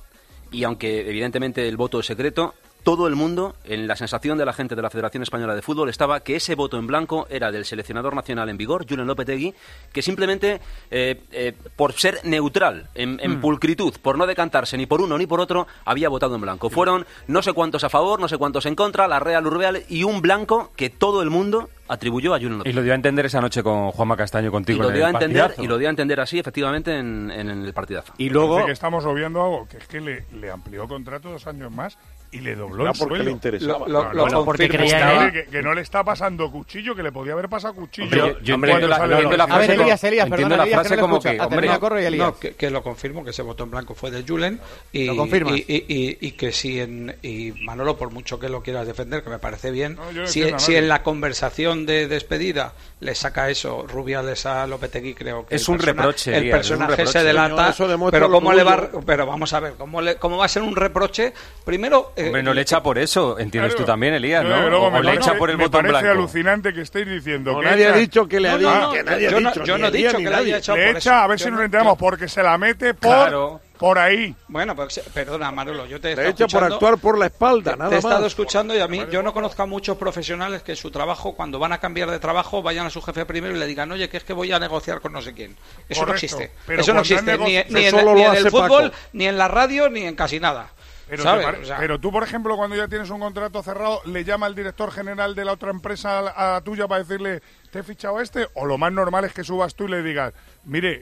y 0.52 0.64
aunque 0.64 1.08
evidentemente 1.08 1.68
el 1.68 1.78
voto 1.78 2.00
es 2.00 2.08
secreto, 2.08 2.56
todo 2.88 3.08
el 3.08 3.16
mundo, 3.18 3.58
en 3.66 3.86
la 3.86 3.98
sensación 3.98 4.38
de 4.38 4.46
la 4.46 4.54
gente 4.54 4.74
de 4.74 4.82
la 4.82 4.90
Federación 4.90 5.22
Española 5.22 5.54
de 5.56 5.62
Fútbol, 5.62 5.90
estaba 5.90 6.22
que 6.22 6.38
ese 6.38 6.56
voto 6.56 6.78
en 6.78 6.88
blanco 6.88 7.28
era 7.30 7.52
del 7.52 7.66
seleccionador 7.66 8.16
nacional 8.16 8.48
en 8.48 8.56
vigor, 8.56 8.86
Julen 8.88 9.06
Lopetegui, 9.06 9.54
que 9.92 10.02
simplemente, 10.02 10.62
eh, 10.90 11.22
eh, 11.34 11.52
por 11.76 11.92
ser 11.92 12.22
neutral, 12.24 12.88
en, 12.96 13.20
en 13.22 13.40
Mm. 13.40 13.42
pulcritud, 13.42 13.94
por 14.02 14.18
no 14.18 14.26
decantarse 14.26 14.78
ni 14.78 14.86
por 14.86 15.02
uno 15.02 15.18
ni 15.18 15.28
por 15.28 15.42
otro, 15.42 15.68
había 15.84 16.08
votado 16.08 16.36
en 16.36 16.40
blanco. 16.40 16.70
Fueron 16.70 17.06
no 17.28 17.42
sé 17.42 17.52
cuántos 17.52 17.84
a 17.84 17.90
favor, 17.90 18.22
no 18.22 18.30
sé 18.30 18.38
cuántos 18.38 18.66
en 18.66 18.76
contra, 18.76 19.10
la 19.10 19.20
Real 19.20 19.46
Urbeal 19.46 19.84
y 19.90 20.04
un 20.04 20.22
blanco 20.22 20.72
que 20.78 20.90
todo 20.90 21.22
el 21.22 21.30
mundo 21.30 21.68
atribuyó 21.88 22.34
a 22.34 22.38
Julen 22.38 22.54
Y 22.54 22.58
Lopetegui. 22.58 22.76
lo 22.76 22.84
dio 22.84 22.92
a 22.92 22.96
entender 22.96 23.26
esa 23.26 23.42
noche 23.42 23.64
con 23.64 23.92
Juanma 23.92 24.18
Castaño 24.18 24.48
Y 24.50 24.52
contigo 24.52 24.84
lo 24.84 24.90
en 24.90 24.96
dio 24.96 25.06
a 25.06 25.10
el 25.10 25.16
entender, 25.16 25.42
partidazo. 25.44 25.64
y 25.64 25.68
lo 25.68 25.78
dio 25.78 25.88
a 25.88 25.92
entender 25.92 26.20
así, 26.20 26.40
efectivamente, 26.40 26.98
en, 26.98 27.32
en 27.32 27.50
el 27.50 27.74
partidazo. 27.74 28.14
Y 28.18 28.30
Parece 28.30 28.66
que 28.66 28.72
estamos 28.72 29.06
obviando 29.06 29.42
algo, 29.44 29.68
que 29.68 29.78
es 29.78 29.88
que 29.88 30.02
le, 30.02 30.26
le 30.40 30.52
amplió 30.52 30.88
contrato 30.88 31.30
dos 31.32 31.46
años 31.48 31.72
más 31.72 31.98
y 32.30 32.42
le 32.42 32.56
dobló 32.58 32.82
Era 32.84 32.92
el 32.92 32.98
porque 32.98 33.10
sueldo. 33.16 33.24
le 33.26 33.32
interesaba. 33.32 33.88
Lo- 33.88 33.88
lo- 33.88 34.04
No, 34.04 34.14
lo 34.14 34.28
no, 34.30 34.44
porque 34.46 34.68
creía 34.68 35.32
que, 35.32 35.46
que 35.46 35.62
no 35.62 35.74
le 35.74 35.80
está 35.80 36.04
pasando 36.04 36.52
cuchillo, 36.52 36.94
que 36.94 37.02
le 37.02 37.12
podía 37.14 37.32
haber 37.32 37.48
pasado 37.48 37.74
cuchillo. 37.74 38.06
Hombre, 38.08 38.20
yo- 38.20 38.40
yo 38.42 38.56
entiendo 38.56 38.88
la- 38.90 39.08
no, 39.08 39.22
no, 39.22 39.38
la 39.38 39.44
A 39.46 39.48
frase 39.48 39.74
Elías, 39.76 40.04
Elías, 40.04 40.30
perdona, 40.30 40.58
la 40.58 40.64
Elías, 40.64 40.80
frase 40.82 40.96
que 40.96 41.02
no 41.02 41.08
como 41.08 41.20
que, 41.22 41.30
hombre, 41.40 41.48
termina, 41.50 41.80
corro 41.80 42.02
y 42.02 42.04
Elías. 42.04 42.28
No, 42.28 42.38
que, 42.38 42.56
que 42.56 42.70
lo 42.70 42.84
confirmo, 42.84 43.24
que 43.24 43.30
ese 43.30 43.44
voto 43.44 43.64
en 43.64 43.72
blanco 43.72 43.96
fue 43.96 44.12
de 44.12 44.24
Julen. 44.28 44.60
Y, 44.92 45.06
Lo. 45.06 45.26
Y, 45.26 45.66
y- 45.70 45.86
y- 45.88 46.18
y 46.20 46.32
que 46.34 46.52
si 46.52 46.82
en. 46.82 47.16
Y 47.22 47.54
Manolo, 47.64 47.96
por 47.98 48.12
mucho 48.12 48.38
que 48.40 48.50
lo 48.50 48.62
quieras 48.62 48.86
defender, 48.88 49.24
que 49.24 49.30
me 49.30 49.40
parece 49.40 49.72
bien, 49.72 49.96
No, 49.96 50.12
no 50.12 50.28
si, 50.28 50.44
a 50.44 50.60
si 50.60 50.76
en 50.76 50.90
la 50.90 51.04
conversación 51.04 51.77
de 51.86 52.08
despedida 52.08 52.74
le 53.00 53.14
saca 53.14 53.50
eso 53.50 53.86
Rubiales 53.88 54.46
a 54.48 54.66
Lopetegui, 54.66 55.14
creo 55.14 55.46
que. 55.46 55.56
Es 55.56 55.68
un 55.70 55.78
persona- 55.78 56.02
reproche, 56.02 56.36
El 56.38 56.50
personaje 56.50 56.92
se 56.96 56.98
reproche. 56.98 57.24
delata. 57.24 57.76
No, 57.98 58.10
pero, 58.12 58.30
¿cómo 58.32 58.54
le 58.54 58.64
va, 58.64 58.90
pero 59.06 59.26
vamos 59.28 59.54
a 59.54 59.60
ver, 59.60 59.74
¿cómo, 59.78 60.02
le, 60.02 60.16
¿cómo 60.16 60.38
va 60.38 60.46
a 60.46 60.50
ser 60.50 60.64
un 60.64 60.76
reproche? 60.76 61.32
Primero. 61.64 62.14
eh, 62.16 62.26
Hombre, 62.28 62.42
no 62.44 62.54
le 62.54 62.62
echa 62.62 62.82
por 62.82 62.98
eso, 62.98 63.38
entiendes 63.38 63.74
Claro. 63.74 63.86
tú 63.86 63.92
también, 63.92 64.14
Elías, 64.16 64.44
¿no? 64.44 64.50
desde 64.56 64.70
luego, 64.70 64.88
o 64.88 64.92
me 64.92 65.04
le 65.04 65.14
echa 65.14 65.36
por 65.36 65.50
el 65.52 65.58
me 65.58 65.66
voto 65.66 65.78
en 65.80 65.86
parece 65.88 66.02
blanco. 66.04 66.20
alucinante 66.20 66.74
que 66.74 66.82
estéis 66.82 67.08
diciendo 67.08 67.54
No, 67.54 67.60
que 67.60 67.66
nadie 67.66 67.86
ha 67.86 67.90
echa- 67.92 67.98
dicho 67.98 68.28
que 68.28 68.40
le 68.40 68.50
ha 68.50 68.52
No, 68.54 68.58
dicho. 68.58 68.70
no, 68.74 68.82
no, 68.82 68.92
que 68.94 69.04
nadie 69.04 69.28
ha 69.28 69.32
yo 69.32 69.40
no- 69.40 69.50
dicho, 69.52 69.64
yo 69.64 69.76
ni 69.76 69.82
no 69.82 69.88
he 69.88 69.92
dicho 69.92 70.18
que 70.18 70.24
le 70.24 70.36
haya 70.36 70.58
echado 70.58 70.78
le 70.78 70.88
por 70.88 70.98
echa, 70.98 71.10
eso. 71.12 71.14
a 71.24 71.28
ver 71.28 71.40
si 71.40 71.46
nos 71.52 71.60
no- 71.60 71.66
enteramos, 71.66 71.98
porque 72.00 72.28
se 72.28 72.42
la 72.44 72.58
mete 72.58 72.94
por. 72.96 73.60
Por 73.80 74.00
ahí. 74.00 74.36
Bueno, 74.48 74.76
pues, 74.76 75.00
perdona, 75.14 75.52
Manolo, 75.52 75.86
yo 75.86 76.00
te 76.02 76.10
he 76.10 76.12
estado 76.12 76.30
echa 76.30 76.38
por 76.38 76.48
escuchando- 76.48 76.76
actuar 76.76 76.98
por 76.98 77.18
la 77.18 77.26
espalda, 77.28 77.72
Te- 77.72 77.78
nada 77.78 77.90
te 77.90 77.96
he 77.96 78.00
estado 78.00 78.22
más. 78.22 78.28
escuchando 78.28 78.76
y 78.76 78.80
a 78.80 78.88
mí 78.88 79.02
yo 79.12 79.22
no 79.24 79.34
conozco 79.34 79.64
a 79.64 79.66
muchos 79.66 79.98
profesionales 79.98 80.64
que 80.64 80.76
su 80.76 80.92
trabajo 80.92 81.36
cuando 81.36 81.60
van 81.60 81.74
a 81.74 81.80
cambiar 81.80 82.10
de 82.12 82.20
trabajo 82.20 82.62
vayan 82.64 82.86
a 82.86 82.90
su 82.90 83.02
jefe 83.02 83.26
primero 83.26 83.56
y 83.56 83.60
le 83.60 83.66
digan 83.68 83.92
oye 83.92 84.10
que 84.10 84.18
es 84.18 84.24
que 84.24 84.34
voy 84.34 84.52
a 84.52 84.60
negociar 84.60 85.00
con 85.02 85.14
no 85.14 85.22
sé 85.22 85.34
quién 85.34 85.56
eso 85.90 86.06
no 86.06 86.14
existe 86.14 86.52
Pero 86.66 86.82
eso 86.82 86.94
no 86.94 87.02
existe 87.02 87.38
ni, 87.38 87.46
ni 87.46 87.56
en, 87.58 87.66
ni 87.70 87.86
en 87.86 88.36
el 88.36 88.50
fútbol 88.50 88.92
Paco. 88.92 88.96
ni 89.14 89.28
en 89.28 89.38
la 89.38 89.48
radio 89.48 89.90
ni 89.90 90.02
en 90.04 90.16
casi 90.16 90.40
nada 90.40 90.70
Pero, 91.10 91.24
¿sabes? 91.24 91.46
te 91.46 91.52
pare- 91.52 91.64
O 91.64 91.66
sea, 91.66 91.78
pero 91.78 92.00
tú, 92.00 92.12
por 92.12 92.24
ejemplo, 92.24 92.58
cuando 92.58 92.76
ya 92.76 92.88
tienes 92.90 93.10
un 93.10 93.20
contrato 93.22 93.64
cerrado, 93.64 94.02
¿le 94.06 94.24
llama 94.26 94.48
el 94.48 94.56
director 94.56 94.92
general 94.92 95.36
de 95.36 95.46
la 95.46 95.54
otra 95.54 95.70
empresa 95.72 96.20
a 96.20 96.22
la- 96.22 96.32
a 96.32 96.52
la 96.54 96.62
tuya 96.62 96.86
para 96.88 97.02
decirle, 97.04 97.42
te 97.72 97.80
he 97.80 97.84
fichado 97.84 98.18
a 98.18 98.24
este? 98.24 98.48
O 98.56 98.66
lo 98.66 98.78
más 98.78 98.92
normal 98.92 99.24
es 99.24 99.32
que 99.34 99.44
subas 99.46 99.74
tú 99.74 99.86
y 99.86 99.88
le 99.88 100.04
digas, 100.04 100.34
mire, 100.66 101.02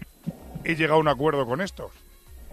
he 0.64 0.76
llegado 0.76 0.98
a 0.98 1.02
un 1.02 1.08
acuerdo 1.08 1.46
con 1.48 1.60
estos. 1.62 1.92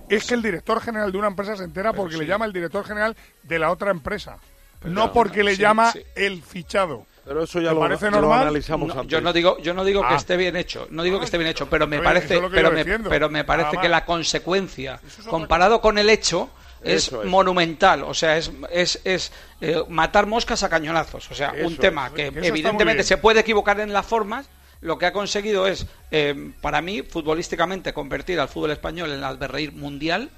Es 0.08 0.24
que 0.26 0.34
el 0.34 0.42
director 0.42 0.80
general 0.80 1.10
de 1.12 1.18
una 1.18 1.28
empresa 1.28 1.56
se 1.56 1.64
entera 1.64 1.92
porque 1.92 2.16
le 2.16 2.26
llama 2.26 2.44
el 2.44 2.52
director 2.52 2.84
general 2.84 3.16
de 3.42 3.58
la 3.58 3.70
otra 3.70 3.90
empresa. 3.90 4.38
no 4.84 5.12
porque 5.12 5.42
le 5.44 5.54
sí, 5.56 5.62
llama 5.62 5.92
sí. 5.92 6.02
el 6.16 6.42
fichado. 6.42 7.06
Pero 7.24 7.44
eso 7.44 7.60
ya 7.60 7.68
¿Te 7.68 7.74
lo, 7.76 7.80
parece 7.80 8.06
lo 8.06 8.20
normal? 8.20 8.42
analizamos 8.42 8.88
no, 8.88 9.00
antes. 9.02 9.12
yo 9.12 9.20
no 9.20 9.32
digo 9.32 9.56
yo 9.58 9.74
no 9.74 9.84
digo 9.84 10.00
que 10.00 10.14
Ah. 10.14 10.16
esté 10.16 10.36
bien 10.36 10.56
hecho 10.56 10.88
no 10.90 11.04
digo 11.04 11.20
que 11.20 11.24
esté 11.26 11.38
bien 11.38 11.50
hecho 11.50 11.70
pero 11.70 11.86
me 11.86 12.00
parece 12.00 12.34
es 12.34 12.42
lo 12.42 12.50
pero 12.50 12.72
me, 12.72 12.84
pero 12.84 13.30
me 13.30 13.44
parece 13.44 13.68
Nada 13.70 13.80
que 13.80 13.88
la 13.88 14.04
consecuencia 14.04 15.00
comparado 15.30 15.80
con 15.80 15.98
el 15.98 16.10
hecho 16.10 16.50
es, 16.82 17.12
monumental, 17.12 18.02
o 18.02 18.12
sea, 18.12 18.36
es, 18.36 18.50
es, 18.72 19.00
es 19.04 19.30
eh, 19.60 19.80
matar 19.88 20.26
moscas 20.26 20.64
a 20.64 20.68
cañonazos, 20.68 21.30
o 21.30 21.34
sea, 21.36 21.54
un 21.62 21.76
tema 21.76 22.08
es, 22.08 22.12
que 22.14 22.26
evidentemente 22.48 23.04
se 23.04 23.18
puede 23.18 23.38
equivocar 23.38 23.78
en 23.78 23.92
las 23.92 24.04
formas, 24.04 24.46
lo 24.82 24.98
que 24.98 25.06
ha 25.06 25.12
conseguido 25.12 25.66
es, 25.66 25.86
eh, 26.10 26.52
para 26.60 26.82
mí, 26.82 27.02
futbolísticamente, 27.02 27.92
convertir 27.94 28.38
al 28.38 28.48
fútbol 28.48 28.72
español 28.72 29.10
en 29.12 29.24
el 29.24 29.38
reír 29.38 29.72
mundial, 29.72 30.28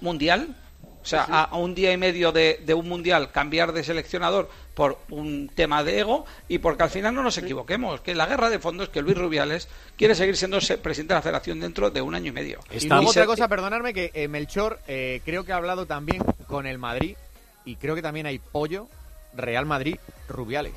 mundial, 0.00 0.56
o 1.02 1.06
sea, 1.06 1.24
a, 1.30 1.44
a 1.44 1.56
un 1.56 1.74
día 1.74 1.92
y 1.92 1.96
medio 1.96 2.30
de, 2.30 2.60
de 2.66 2.74
un 2.74 2.86
mundial 2.88 3.30
cambiar 3.32 3.72
de 3.72 3.82
seleccionador 3.84 4.50
por 4.74 4.98
un 5.08 5.50
tema 5.54 5.82
de 5.82 5.98
ego 6.00 6.26
y 6.48 6.58
porque 6.58 6.82
al 6.82 6.90
final 6.90 7.14
no 7.14 7.22
nos 7.22 7.38
equivoquemos, 7.38 8.00
que 8.02 8.14
la 8.14 8.26
guerra 8.26 8.50
de 8.50 8.58
fondo 8.58 8.82
es 8.82 8.90
que 8.90 9.00
Luis 9.00 9.16
Rubiales 9.16 9.68
quiere 9.96 10.14
seguir 10.14 10.36
siendo 10.36 10.60
se- 10.60 10.76
presidente 10.76 11.14
de 11.14 11.18
la 11.18 11.22
federación 11.22 11.58
dentro 11.60 11.90
de 11.90 12.02
un 12.02 12.14
año 12.14 12.28
y 12.28 12.32
medio. 12.32 12.60
Y 12.70 12.76
Está- 12.78 12.96
luego 12.96 13.10
otra 13.10 13.24
cosa, 13.26 13.48
perdonadme, 13.48 13.94
que 13.94 14.10
eh, 14.12 14.28
Melchor 14.28 14.78
eh, 14.88 15.22
creo 15.24 15.44
que 15.44 15.52
ha 15.52 15.56
hablado 15.56 15.86
también 15.86 16.22
con 16.46 16.66
el 16.66 16.76
Madrid 16.78 17.16
y 17.64 17.76
creo 17.76 17.94
que 17.94 18.02
también 18.02 18.26
hay 18.26 18.38
pollo 18.38 18.88
Real 19.34 19.66
Madrid 19.66 19.96
Rubiales. 20.28 20.72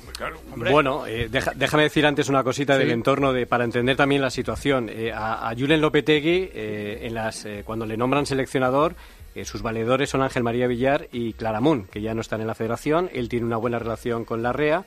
Bueno, 0.56 1.06
eh, 1.06 1.28
deja- 1.30 1.52
déjame 1.54 1.84
decir 1.84 2.06
antes 2.06 2.28
una 2.28 2.42
cosita 2.42 2.74
Sí. 2.74 2.80
del 2.80 2.90
entorno 2.90 3.32
de 3.32 3.46
para 3.46 3.64
entender 3.64 3.96
también 3.96 4.22
la 4.22 4.30
situación. 4.30 4.88
Eh, 4.88 5.12
a, 5.12 5.48
a 5.48 5.54
Julen 5.54 5.80
Lopetegui, 5.80 6.50
eh, 6.54 7.00
en 7.02 7.14
las, 7.14 7.44
eh, 7.44 7.62
cuando 7.64 7.86
le 7.86 7.96
nombran 7.96 8.26
seleccionador, 8.26 8.94
eh, 9.34 9.44
sus 9.44 9.62
valedores 9.62 10.10
son 10.10 10.22
Ángel 10.22 10.42
María 10.44 10.66
Villar 10.66 11.08
y 11.12 11.32
Claramunt, 11.32 11.88
que 11.90 12.00
ya 12.00 12.14
no 12.14 12.20
están 12.20 12.40
en 12.40 12.46
la 12.46 12.54
federación. 12.54 13.10
Él 13.12 13.28
tiene 13.28 13.46
una 13.46 13.56
buena 13.56 13.78
relación 13.78 14.24
con 14.24 14.42
la 14.42 14.52
REA. 14.52 14.84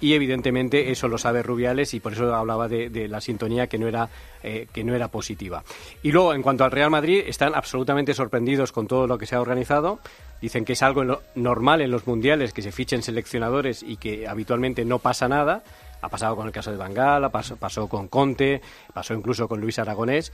Y 0.00 0.14
evidentemente 0.14 0.90
eso 0.90 1.08
lo 1.08 1.18
sabe 1.18 1.42
Rubiales 1.42 1.92
y 1.92 2.00
por 2.00 2.14
eso 2.14 2.34
hablaba 2.34 2.68
de, 2.68 3.08
la 3.08 3.20
sintonía 3.20 3.66
que 3.66 3.78
no 3.78 3.86
era 3.86 4.08
eh, 4.42 4.66
que 4.72 4.82
no 4.82 4.94
era 4.94 5.08
positiva. 5.08 5.62
Y 6.02 6.10
luego 6.10 6.32
en 6.32 6.42
cuanto 6.42 6.64
al 6.64 6.70
Real 6.70 6.90
Madrid 6.90 7.22
están 7.26 7.54
absolutamente 7.54 8.14
sorprendidos 8.14 8.72
con 8.72 8.86
todo 8.86 9.06
lo 9.06 9.18
que 9.18 9.26
se 9.26 9.36
ha 9.36 9.40
organizado. 9.40 10.00
Dicen 10.40 10.64
que 10.64 10.72
es 10.72 10.82
algo 10.82 11.20
normal 11.34 11.82
en 11.82 11.90
los 11.90 12.06
mundiales 12.06 12.54
que 12.54 12.62
se 12.62 12.72
fichen 12.72 13.02
seleccionadores 13.02 13.82
y 13.82 13.98
que 13.98 14.26
habitualmente 14.26 14.86
no 14.86 14.98
pasa 14.98 15.28
nada. 15.28 15.62
Ha 16.00 16.08
pasado 16.08 16.34
con 16.34 16.46
el 16.46 16.52
caso 16.52 16.70
de 16.70 16.78
Bangala, 16.78 17.28
pasó, 17.28 17.56
pasó 17.56 17.86
con 17.86 18.08
Conte, 18.08 18.62
pasó 18.94 19.12
incluso 19.12 19.48
con 19.48 19.60
Luis 19.60 19.78
Aragonés. 19.78 20.32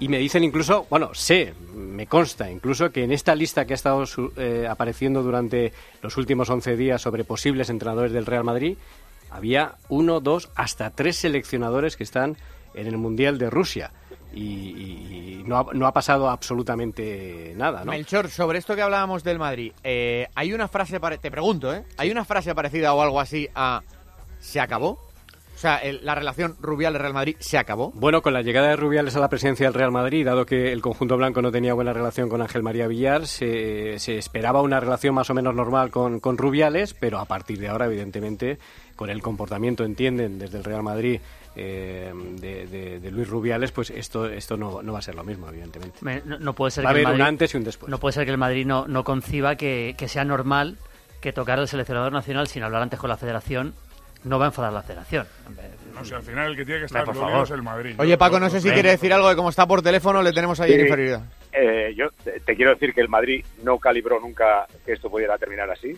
Y 0.00 0.08
me 0.08 0.18
dicen 0.18 0.42
incluso, 0.44 0.86
bueno, 0.90 1.14
sé, 1.14 1.54
me 1.74 2.06
consta 2.06 2.50
incluso 2.50 2.90
que 2.90 3.04
en 3.04 3.12
esta 3.12 3.34
lista 3.34 3.64
que 3.66 3.74
ha 3.74 3.76
estado 3.76 4.06
su- 4.06 4.32
eh, 4.36 4.66
apareciendo 4.68 5.22
durante 5.22 5.72
los 6.02 6.16
últimos 6.16 6.48
11 6.50 6.76
días 6.76 7.02
sobre 7.02 7.24
posibles 7.24 7.68
entrenadores 7.70 8.12
del 8.12 8.26
Real 8.26 8.44
Madrid, 8.44 8.76
había 9.30 9.74
uno, 9.88 10.20
dos, 10.20 10.50
hasta 10.54 10.90
tres 10.90 11.16
seleccionadores 11.16 11.96
que 11.96 12.04
están 12.04 12.36
en 12.74 12.86
el 12.86 12.96
Mundial 12.96 13.36
de 13.38 13.50
Rusia. 13.50 13.90
Y, 14.32 15.42
no, 15.46 15.58
ha, 15.58 15.66
no 15.74 15.86
ha 15.86 15.92
pasado 15.92 16.28
absolutamente 16.30 17.52
nada, 17.56 17.84
¿no? 17.84 17.92
Melchor, 17.92 18.28
sobre 18.30 18.58
esto 18.58 18.74
que 18.74 18.82
hablábamos 18.82 19.22
del 19.22 19.38
Madrid, 19.38 19.72
eh, 19.84 20.26
hay 20.34 20.52
una 20.52 20.66
frase, 20.66 20.98
te 21.20 21.30
pregunto, 21.30 21.72
¿eh? 21.72 21.84
¿Hay 21.98 22.10
una 22.10 22.24
frase 22.24 22.54
parecida 22.54 22.94
o 22.94 23.02
algo 23.02 23.20
así 23.20 23.48
a 23.54 23.82
¿se 24.40 24.60
acabó? 24.60 24.98
O 25.54 25.58
sea, 25.58 25.76
el- 25.78 26.04
la 26.04 26.14
relación 26.14 26.56
Rubiales-Real 26.60 27.14
Madrid 27.14 27.36
se 27.38 27.56
acabó. 27.58 27.90
Bueno, 27.94 28.20
con 28.22 28.32
la 28.32 28.42
llegada 28.42 28.68
de 28.68 28.76
Rubiales 28.76 29.16
a 29.16 29.20
la 29.20 29.28
presidencia 29.28 29.66
del 29.66 29.74
Real 29.74 29.92
Madrid, 29.92 30.24
dado 30.26 30.44
que 30.46 30.72
el 30.72 30.82
conjunto 30.82 31.16
blanco 31.16 31.40
no 31.42 31.50
tenía 31.52 31.72
buena 31.74 31.92
relación 31.92 32.28
con 32.28 32.42
Ángel 32.42 32.62
María 32.62 32.86
Villar, 32.86 33.26
se, 33.26 33.98
se 33.98 34.18
esperaba 34.18 34.60
una 34.62 34.80
relación 34.80 35.14
más 35.14 35.30
o 35.30 35.34
menos 35.34 35.54
normal 35.54 35.90
con, 35.90 36.20
con 36.20 36.36
Rubiales, 36.38 36.92
pero 36.94 37.18
a 37.18 37.24
partir 37.24 37.58
de 37.58 37.68
ahora, 37.68 37.86
evidentemente, 37.86 38.58
con 38.96 39.10
el 39.10 39.22
comportamiento, 39.22 39.84
entienden, 39.84 40.38
desde 40.38 40.58
el 40.58 40.64
Real 40.64 40.82
Madrid 40.82 41.20
eh, 41.56 42.12
de, 42.40 42.66
de- 42.66 42.98
de 43.00 43.10
Luis 43.12 43.28
Rubiales, 43.28 43.70
pues 43.70 43.90
esto, 43.90 44.26
esto 44.26 44.56
no, 44.56 44.82
no 44.82 44.92
va 44.92 44.98
a 44.98 45.02
ser 45.02 45.14
lo 45.14 45.22
mismo, 45.22 45.48
evidentemente. 45.48 45.98
Me- 46.00 46.20
No, 46.24 46.36
no 46.38 46.52
puede 46.52 46.72
ser 46.72 46.84
Va 46.84 46.90
a 46.90 46.92
que 46.94 46.98
haber 47.00 47.06
un 47.14 47.18
Madrid- 47.20 47.28
antes 47.28 47.54
y 47.54 47.56
un 47.56 47.64
después. 47.64 47.88
No 47.88 47.98
puede 47.98 48.12
ser 48.12 48.24
que 48.24 48.32
el 48.32 48.38
Madrid 48.38 48.66
no, 48.66 48.86
no 48.88 49.04
conciba 49.04 49.54
que, 49.54 49.94
que 49.96 50.08
sea 50.08 50.24
normal 50.24 50.76
que 51.20 51.32
tocar 51.32 51.58
al 51.60 51.68
seleccionador 51.68 52.12
nacional 52.12 52.48
sin 52.48 52.64
hablar 52.64 52.82
antes 52.82 52.98
con 52.98 53.08
la 53.08 53.16
federación 53.16 53.72
no 54.24 54.38
va 54.38 54.46
a 54.46 54.48
enfadar 54.48 54.72
la 54.72 54.82
federación. 54.82 55.26
No 55.94 56.04
sé, 56.04 56.14
al 56.16 56.22
final 56.22 56.50
el 56.50 56.56
que 56.56 56.64
tiene 56.64 56.80
que 56.80 56.86
estar 56.86 57.04
por 57.04 57.14
favor. 57.14 57.44
es 57.44 57.50
el 57.50 57.62
Madrid. 57.62 57.94
Oye, 57.98 58.18
Paco, 58.18 58.40
no 58.40 58.50
sé 58.50 58.60
si 58.60 58.70
quiere 58.70 58.90
decir 58.90 59.12
algo 59.12 59.28
de 59.28 59.36
cómo 59.36 59.50
está 59.50 59.66
por 59.66 59.80
teléfono, 59.82 60.22
le 60.22 60.32
tenemos 60.32 60.58
ahí 60.60 60.72
en 60.72 60.78
Sí. 60.80 60.84
inferioridad. 60.86 61.22
Eh, 61.52 61.94
yo 61.96 62.10
te, 62.24 62.40
te 62.40 62.56
quiero 62.56 62.72
decir 62.72 62.92
que 62.92 63.00
el 63.00 63.08
Madrid 63.08 63.44
no 63.62 63.78
calibró 63.78 64.18
nunca 64.18 64.66
que 64.84 64.92
esto 64.92 65.08
pudiera 65.08 65.38
terminar 65.38 65.70
así. 65.70 65.96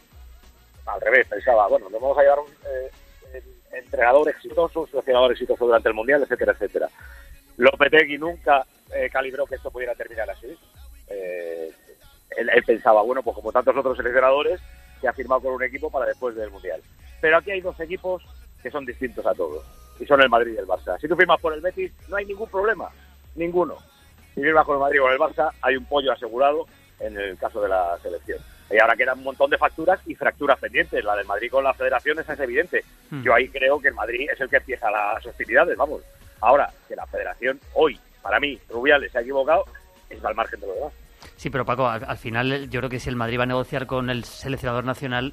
Al 0.86 1.00
revés, 1.00 1.26
pensaba, 1.28 1.66
bueno, 1.68 1.88
nos 1.88 2.00
vamos 2.00 2.18
a 2.18 2.22
llevar 2.22 2.38
un 2.40 2.46
eh, 2.48 2.90
en- 3.72 3.78
entrenador 3.84 4.28
exitoso, 4.28 4.80
un 4.82 4.88
seleccionador 4.90 5.32
exitoso 5.32 5.64
durante 5.64 5.88
el 5.88 5.94
Mundial, 5.94 6.22
etcétera, 6.22 6.52
etcétera. 6.52 6.88
Lopetegui 7.56 8.18
nunca 8.18 8.66
eh, 8.94 9.08
calibró 9.10 9.46
que 9.46 9.54
esto 9.54 9.70
pudiera 9.70 9.94
terminar 9.94 10.28
así. 10.30 10.46
Eh, 11.08 11.70
él, 12.36 12.50
él 12.54 12.62
pensaba, 12.64 13.00
bueno, 13.02 13.22
pues 13.22 13.34
como 13.34 13.50
tantos 13.50 13.74
otros 13.76 13.96
seleccionadores, 13.96 14.60
que 15.00 15.08
ha 15.08 15.12
firmado 15.14 15.40
con 15.40 15.54
un 15.54 15.62
equipo 15.62 15.90
para 15.90 16.04
después 16.06 16.36
del 16.36 16.50
Mundial. 16.50 16.82
Pero 17.20 17.38
aquí 17.38 17.50
hay 17.50 17.60
dos 17.60 17.78
equipos 17.80 18.22
que 18.62 18.70
son 18.70 18.84
distintos 18.84 19.24
a 19.26 19.34
todos, 19.34 19.64
y 20.00 20.06
son 20.06 20.20
el 20.22 20.28
Madrid 20.28 20.54
y 20.54 20.58
el 20.58 20.66
Barça. 20.66 20.98
Si 21.00 21.08
tú 21.08 21.16
firmas 21.16 21.40
por 21.40 21.52
el 21.52 21.60
Betis, 21.60 21.92
no 22.08 22.16
hay 22.16 22.24
ningún 22.24 22.48
problema, 22.48 22.88
ninguno. 23.34 23.76
Si 24.34 24.40
firmas 24.40 24.66
con 24.66 24.76
el 24.76 24.80
Madrid 24.80 25.00
o 25.00 25.04
con 25.04 25.12
el 25.12 25.18
Barça, 25.18 25.50
hay 25.62 25.76
un 25.76 25.84
pollo 25.86 26.12
asegurado 26.12 26.66
en 27.00 27.16
el 27.16 27.38
caso 27.38 27.60
de 27.62 27.68
la 27.68 27.98
selección. 28.02 28.38
Y 28.70 28.78
ahora 28.80 28.96
quedan 28.96 29.18
un 29.18 29.24
montón 29.24 29.48
de 29.50 29.58
facturas 29.58 30.00
y 30.06 30.14
fracturas 30.14 30.58
pendientes. 30.58 31.04
La 31.04 31.14
del 31.14 31.26
Madrid 31.26 31.50
con 31.50 31.62
la 31.62 31.72
federación 31.72 32.18
esa 32.18 32.32
es 32.32 32.40
evidente. 32.40 32.84
Hmm. 33.10 33.22
Yo 33.22 33.32
ahí 33.32 33.48
creo 33.48 33.78
que 33.78 33.88
el 33.88 33.94
Madrid 33.94 34.28
es 34.32 34.40
el 34.40 34.48
que 34.48 34.56
empieza 34.56 34.90
las 34.90 35.24
hostilidades, 35.24 35.76
vamos. 35.76 36.02
Ahora, 36.40 36.68
que 36.88 36.96
la 36.96 37.06
federación 37.06 37.60
hoy, 37.74 37.98
para 38.22 38.40
mí, 38.40 38.58
Rubiales 38.68 39.12
se 39.12 39.18
ha 39.18 39.20
equivocado, 39.20 39.64
es 40.10 40.22
al 40.24 40.34
margen 40.34 40.60
de 40.60 40.66
lo 40.66 40.74
demás. 40.74 40.92
Sí, 41.36 41.48
pero 41.48 41.64
Paco, 41.64 41.86
al, 41.86 42.04
al 42.04 42.18
final 42.18 42.68
yo 42.68 42.80
creo 42.80 42.90
que 42.90 42.98
si 42.98 43.08
el 43.08 43.16
Madrid 43.16 43.38
va 43.38 43.44
a 43.44 43.46
negociar 43.46 43.86
con 43.86 44.10
el 44.10 44.24
seleccionador 44.24 44.84
nacional, 44.84 45.32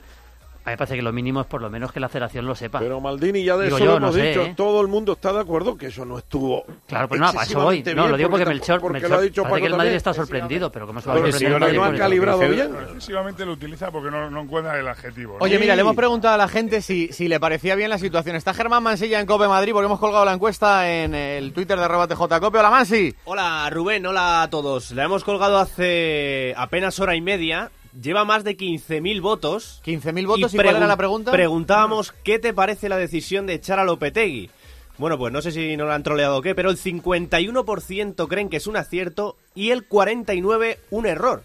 a 0.65 0.69
mí 0.69 0.71
me 0.73 0.77
parece 0.77 0.95
que 0.95 1.01
lo 1.01 1.11
mínimo 1.11 1.41
es 1.41 1.47
por 1.47 1.61
lo 1.61 1.69
menos 1.69 1.91
que 1.91 1.99
la 1.99 2.07
federación 2.07 2.45
lo 2.45 2.55
sepa. 2.55 2.79
Pero 2.79 3.01
Maldini, 3.01 3.43
ya 3.43 3.57
de 3.57 3.65
Digo 3.65 3.75
eso 3.77 3.85
yo, 3.85 3.91
lo 3.93 3.99
no 3.99 4.05
hemos 4.07 4.15
sé, 4.15 4.27
dicho. 4.29 4.41
¿eh? 4.43 4.53
Todo 4.55 4.79
el 4.81 4.87
mundo 4.87 5.13
está 5.13 5.33
de 5.33 5.41
acuerdo 5.41 5.77
que 5.77 5.87
eso 5.87 6.05
no 6.05 6.17
estuvo. 6.17 6.63
Claro, 6.87 7.09
pues 7.09 7.19
no, 7.19 7.33
para 7.33 7.43
eso 7.43 7.61
voy. 7.61 7.83
No, 7.83 8.07
lo 8.07 8.15
digo 8.15 8.29
porque, 8.29 8.45
porque 8.45 8.55
Melchor, 8.59 8.79
porque 8.79 8.93
Melchor 8.93 9.09
lo 9.11 9.17
ha 9.17 9.21
dicho 9.21 9.43
parece 9.43 9.59
que 9.61 9.67
el 9.67 9.75
Madrid 9.75 9.91
está 9.93 10.13
sorprendido, 10.13 10.71
pero 10.71 10.87
¿cómo 10.87 11.01
se 11.01 11.07
va 11.09 11.15
a 11.15 11.17
Pero 11.17 11.31
sorprender 11.33 11.75
no, 11.75 11.85
esto? 11.85 11.97
calibrado 11.97 12.39
bien. 12.39 12.71
Excesivamente 12.87 13.45
lo 13.45 13.51
utiliza 13.53 13.91
porque 13.91 14.09
no, 14.09 14.29
no 14.31 14.41
encuentra 14.41 14.79
el 14.79 14.87
adjetivo. 14.87 15.33
¿no? 15.37 15.43
Oye, 15.43 15.59
mira, 15.59 15.75
le 15.75 15.81
hemos 15.81 15.95
preguntado 15.97 16.35
a 16.35 16.37
la 16.37 16.47
gente 16.47 16.81
si, 16.81 17.09
si 17.11 17.27
le 17.27 17.39
parecía 17.41 17.75
bien 17.75 17.89
la 17.89 17.97
situación. 17.97 18.35
Está 18.37 18.53
Germán 18.53 18.83
Mansilla 18.83 19.19
en 19.19 19.25
Cope 19.25 19.49
Madrid 19.49 19.73
porque 19.73 19.87
hemos 19.87 19.99
colgado 19.99 20.23
la 20.23 20.31
encuesta 20.33 20.89
en 20.89 21.13
el 21.13 21.51
Twitter 21.51 21.77
de 21.77 21.83
arroba 21.83 22.07
TJCope. 22.07 22.57
Hola, 22.57 22.69
Mansi. 22.69 23.13
Hola 23.25 23.69
Rubén, 23.69 24.05
hola 24.05 24.43
a 24.43 24.49
todos. 24.49 24.91
La 24.91 25.03
hemos 25.03 25.25
colgado 25.25 25.57
hace 25.57 26.53
apenas 26.55 26.97
hora 26.99 27.15
y 27.15 27.21
media. 27.21 27.69
Lleva 28.01 28.25
más 28.25 28.43
de 28.43 28.57
15.000 28.57 29.21
votos. 29.21 29.81
15.000 29.85 30.27
votos, 30.27 30.53
¿y 30.53 30.57
cuál 30.57 30.75
era 30.75 30.87
la 30.87 30.97
pregunta? 30.97 31.31
Preguntábamos 31.31 32.11
qué 32.23 32.39
te 32.39 32.53
parece 32.53 32.89
la 32.89 32.97
decisión 32.97 33.45
de 33.45 33.53
echar 33.53 33.79
a 33.79 33.83
Lopetegui. 33.83 34.49
Bueno, 34.97 35.17
pues 35.17 35.33
no 35.33 35.41
sé 35.41 35.51
si 35.51 35.75
nos 35.75 35.87
lo 35.87 35.93
han 35.93 36.03
troleado 36.03 36.37
o 36.37 36.41
qué, 36.41 36.53
pero 36.53 36.69
el 36.69 36.77
51% 36.77 38.27
creen 38.27 38.49
que 38.49 38.57
es 38.57 38.67
un 38.67 38.77
acierto 38.77 39.37
y 39.55 39.71
el 39.71 39.87
49% 39.87 40.77
un 40.91 41.05
error. 41.05 41.43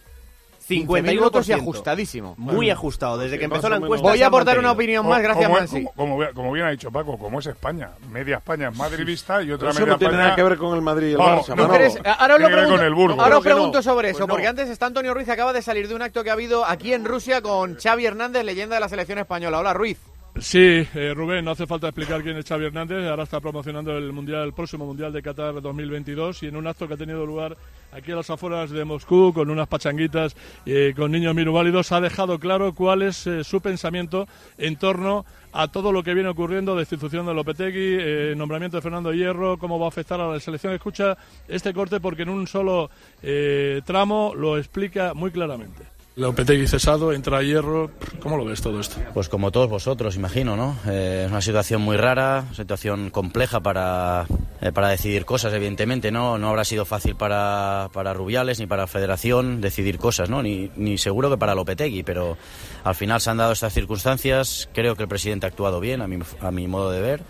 15.000 0.68 1.20
votos 1.20 1.48
y 1.48 1.52
51%. 1.52 1.60
ajustadísimo. 1.60 2.34
Muy 2.36 2.70
ajustado. 2.70 3.18
Desde 3.18 3.38
que 3.38 3.44
empezó 3.46 3.68
la 3.68 3.76
encuesta. 3.76 4.08
Voy 4.08 4.22
a 4.22 4.26
aportar 4.26 4.58
una 4.58 4.72
opinión 4.72 5.06
más, 5.08 5.22
gracias, 5.22 5.46
como, 5.46 5.58
Mansi. 5.58 5.84
como- 5.84 5.92
como 5.94 6.18
bien- 6.18 6.34
como 6.34 6.52
bien 6.52 6.66
ha 6.66 6.70
dicho 6.70 6.90
Paco, 6.90 7.18
como 7.18 7.38
es 7.40 7.46
España. 7.46 7.90
Media 8.10 8.36
España 8.36 8.68
es 8.68 8.76
madridista 8.76 9.42
y 9.42 9.50
otra 9.52 9.70
Eso 9.70 9.80
media 9.80 9.92
no 9.92 9.98
tiene 9.98 10.12
España... 10.14 10.24
nada 10.28 10.36
que 10.36 10.42
ver 10.42 10.58
con 10.58 10.74
el 10.74 10.82
Madrid 10.82 11.08
y 11.08 11.12
el 11.12 11.18
Barça, 11.18 11.48
¿no 11.48 11.56
Manolo. 11.56 11.74
¿Crees? 11.74 11.98
Ahora 12.04 12.34
os 12.34 12.40
lo 12.40 12.46
pregunto, 12.48 13.22
ahora 13.22 13.34
no. 13.36 13.40
pregunto 13.42 13.82
sobre 13.82 14.10
eso, 14.10 14.18
Pues 14.18 14.28
no. 14.28 14.32
porque 14.34 14.46
antes 14.46 14.68
está 14.68 14.86
Antonio 14.86 15.14
Ruiz, 15.14 15.28
acaba 15.28 15.52
de 15.52 15.62
salir 15.62 15.88
de 15.88 15.94
un 15.94 16.02
acto 16.02 16.22
que 16.22 16.30
ha 16.30 16.34
habido 16.34 16.64
aquí 16.64 16.92
en 16.92 17.04
Rusia 17.04 17.40
con 17.42 17.76
Xavi 17.76 18.06
Hernández, 18.06 18.44
leyenda 18.44 18.74
de 18.74 18.80
la 18.80 18.88
selección 18.88 19.18
española. 19.18 19.58
Hola, 19.60 19.72
Ruiz. 19.74 19.98
Sí, 20.40 20.86
eh, 20.94 21.12
Rubén, 21.16 21.44
no 21.44 21.50
hace 21.50 21.66
falta 21.66 21.88
explicar 21.88 22.22
quién 22.22 22.36
es 22.36 22.46
Xavi 22.46 22.66
Hernández. 22.66 23.04
Ahora 23.08 23.24
está 23.24 23.40
promocionando 23.40 23.96
el 23.96 24.12
mundial, 24.12 24.44
el 24.44 24.52
próximo 24.52 24.86
mundial 24.86 25.12
de 25.12 25.20
Qatar 25.20 25.60
2022 25.60 26.44
y 26.44 26.46
en 26.46 26.56
un 26.56 26.66
acto 26.66 26.86
que 26.86 26.94
ha 26.94 26.96
tenido 26.96 27.26
lugar 27.26 27.56
aquí 27.90 28.12
a 28.12 28.16
las 28.16 28.30
afueras 28.30 28.70
de 28.70 28.84
Moscú 28.84 29.32
con 29.32 29.50
unas 29.50 29.66
pachanguitas 29.66 30.36
eh, 30.64 30.92
con 30.96 31.10
niños 31.10 31.34
minusválidos 31.34 31.90
ha 31.90 32.00
dejado 32.00 32.38
claro 32.38 32.74
cuál 32.74 33.02
es 33.02 33.26
eh, 33.26 33.42
su 33.42 33.60
pensamiento 33.60 34.28
en 34.58 34.76
torno 34.76 35.24
a 35.52 35.68
todo 35.68 35.92
lo 35.92 36.02
que 36.02 36.14
viene 36.14 36.28
ocurriendo, 36.28 36.76
destitución 36.76 37.26
de 37.26 37.34
Lopetegui, 37.34 37.96
eh, 37.98 38.34
nombramiento 38.36 38.76
de 38.76 38.82
Fernando 38.82 39.12
Hierro, 39.12 39.58
cómo 39.58 39.78
va 39.78 39.86
a 39.86 39.88
afectar 39.88 40.20
a 40.20 40.28
la 40.28 40.40
selección. 40.40 40.72
Escucha 40.72 41.16
este 41.48 41.72
corte 41.72 42.00
porque 42.00 42.22
en 42.22 42.28
un 42.28 42.46
solo 42.46 42.90
eh, 43.22 43.80
tramo 43.84 44.34
lo 44.36 44.58
explica 44.58 45.14
muy 45.14 45.30
claramente. 45.30 45.97
Lopetegui 46.18 46.66
cesado, 46.66 47.12
entra 47.12 47.42
Hierro. 47.44 47.92
¿Cómo 48.20 48.36
lo 48.36 48.44
ves 48.44 48.60
todo 48.60 48.80
esto? 48.80 48.96
Pues 49.14 49.28
como 49.28 49.52
todos 49.52 49.70
vosotros, 49.70 50.16
imagino, 50.16 50.56
¿no? 50.56 50.76
Eh, 50.88 51.22
es 51.26 51.30
una 51.30 51.40
situación 51.40 51.80
muy 51.80 51.96
rara, 51.96 52.44
situación 52.56 53.10
compleja 53.10 53.60
para, 53.60 54.26
eh, 54.60 54.72
para 54.72 54.88
decidir 54.88 55.24
cosas, 55.24 55.52
evidentemente, 55.52 56.10
¿no? 56.10 56.36
No 56.36 56.48
habrá 56.48 56.64
sido 56.64 56.84
fácil 56.84 57.14
para, 57.14 57.88
para 57.92 58.14
Rubiales 58.14 58.58
ni 58.58 58.66
para 58.66 58.82
la 58.82 58.86
Federación 58.88 59.60
decidir 59.60 59.98
cosas, 59.98 60.28
¿no? 60.28 60.42
Ni, 60.42 60.72
ni 60.74 60.98
seguro 60.98 61.30
que 61.30 61.38
para 61.38 61.54
Lopetegui, 61.54 62.02
pero 62.02 62.36
al 62.82 62.96
final 62.96 63.20
se 63.20 63.30
han 63.30 63.36
dado 63.36 63.52
estas 63.52 63.72
circunstancias. 63.72 64.68
Creo 64.74 64.96
que 64.96 65.04
el 65.04 65.08
presidente 65.08 65.46
ha 65.46 65.50
actuado 65.50 65.78
bien, 65.78 66.02
a 66.02 66.08
mi, 66.08 66.18
a 66.40 66.50
mi 66.50 66.66
modo 66.66 66.90
de 66.90 67.00
ver. 67.00 67.22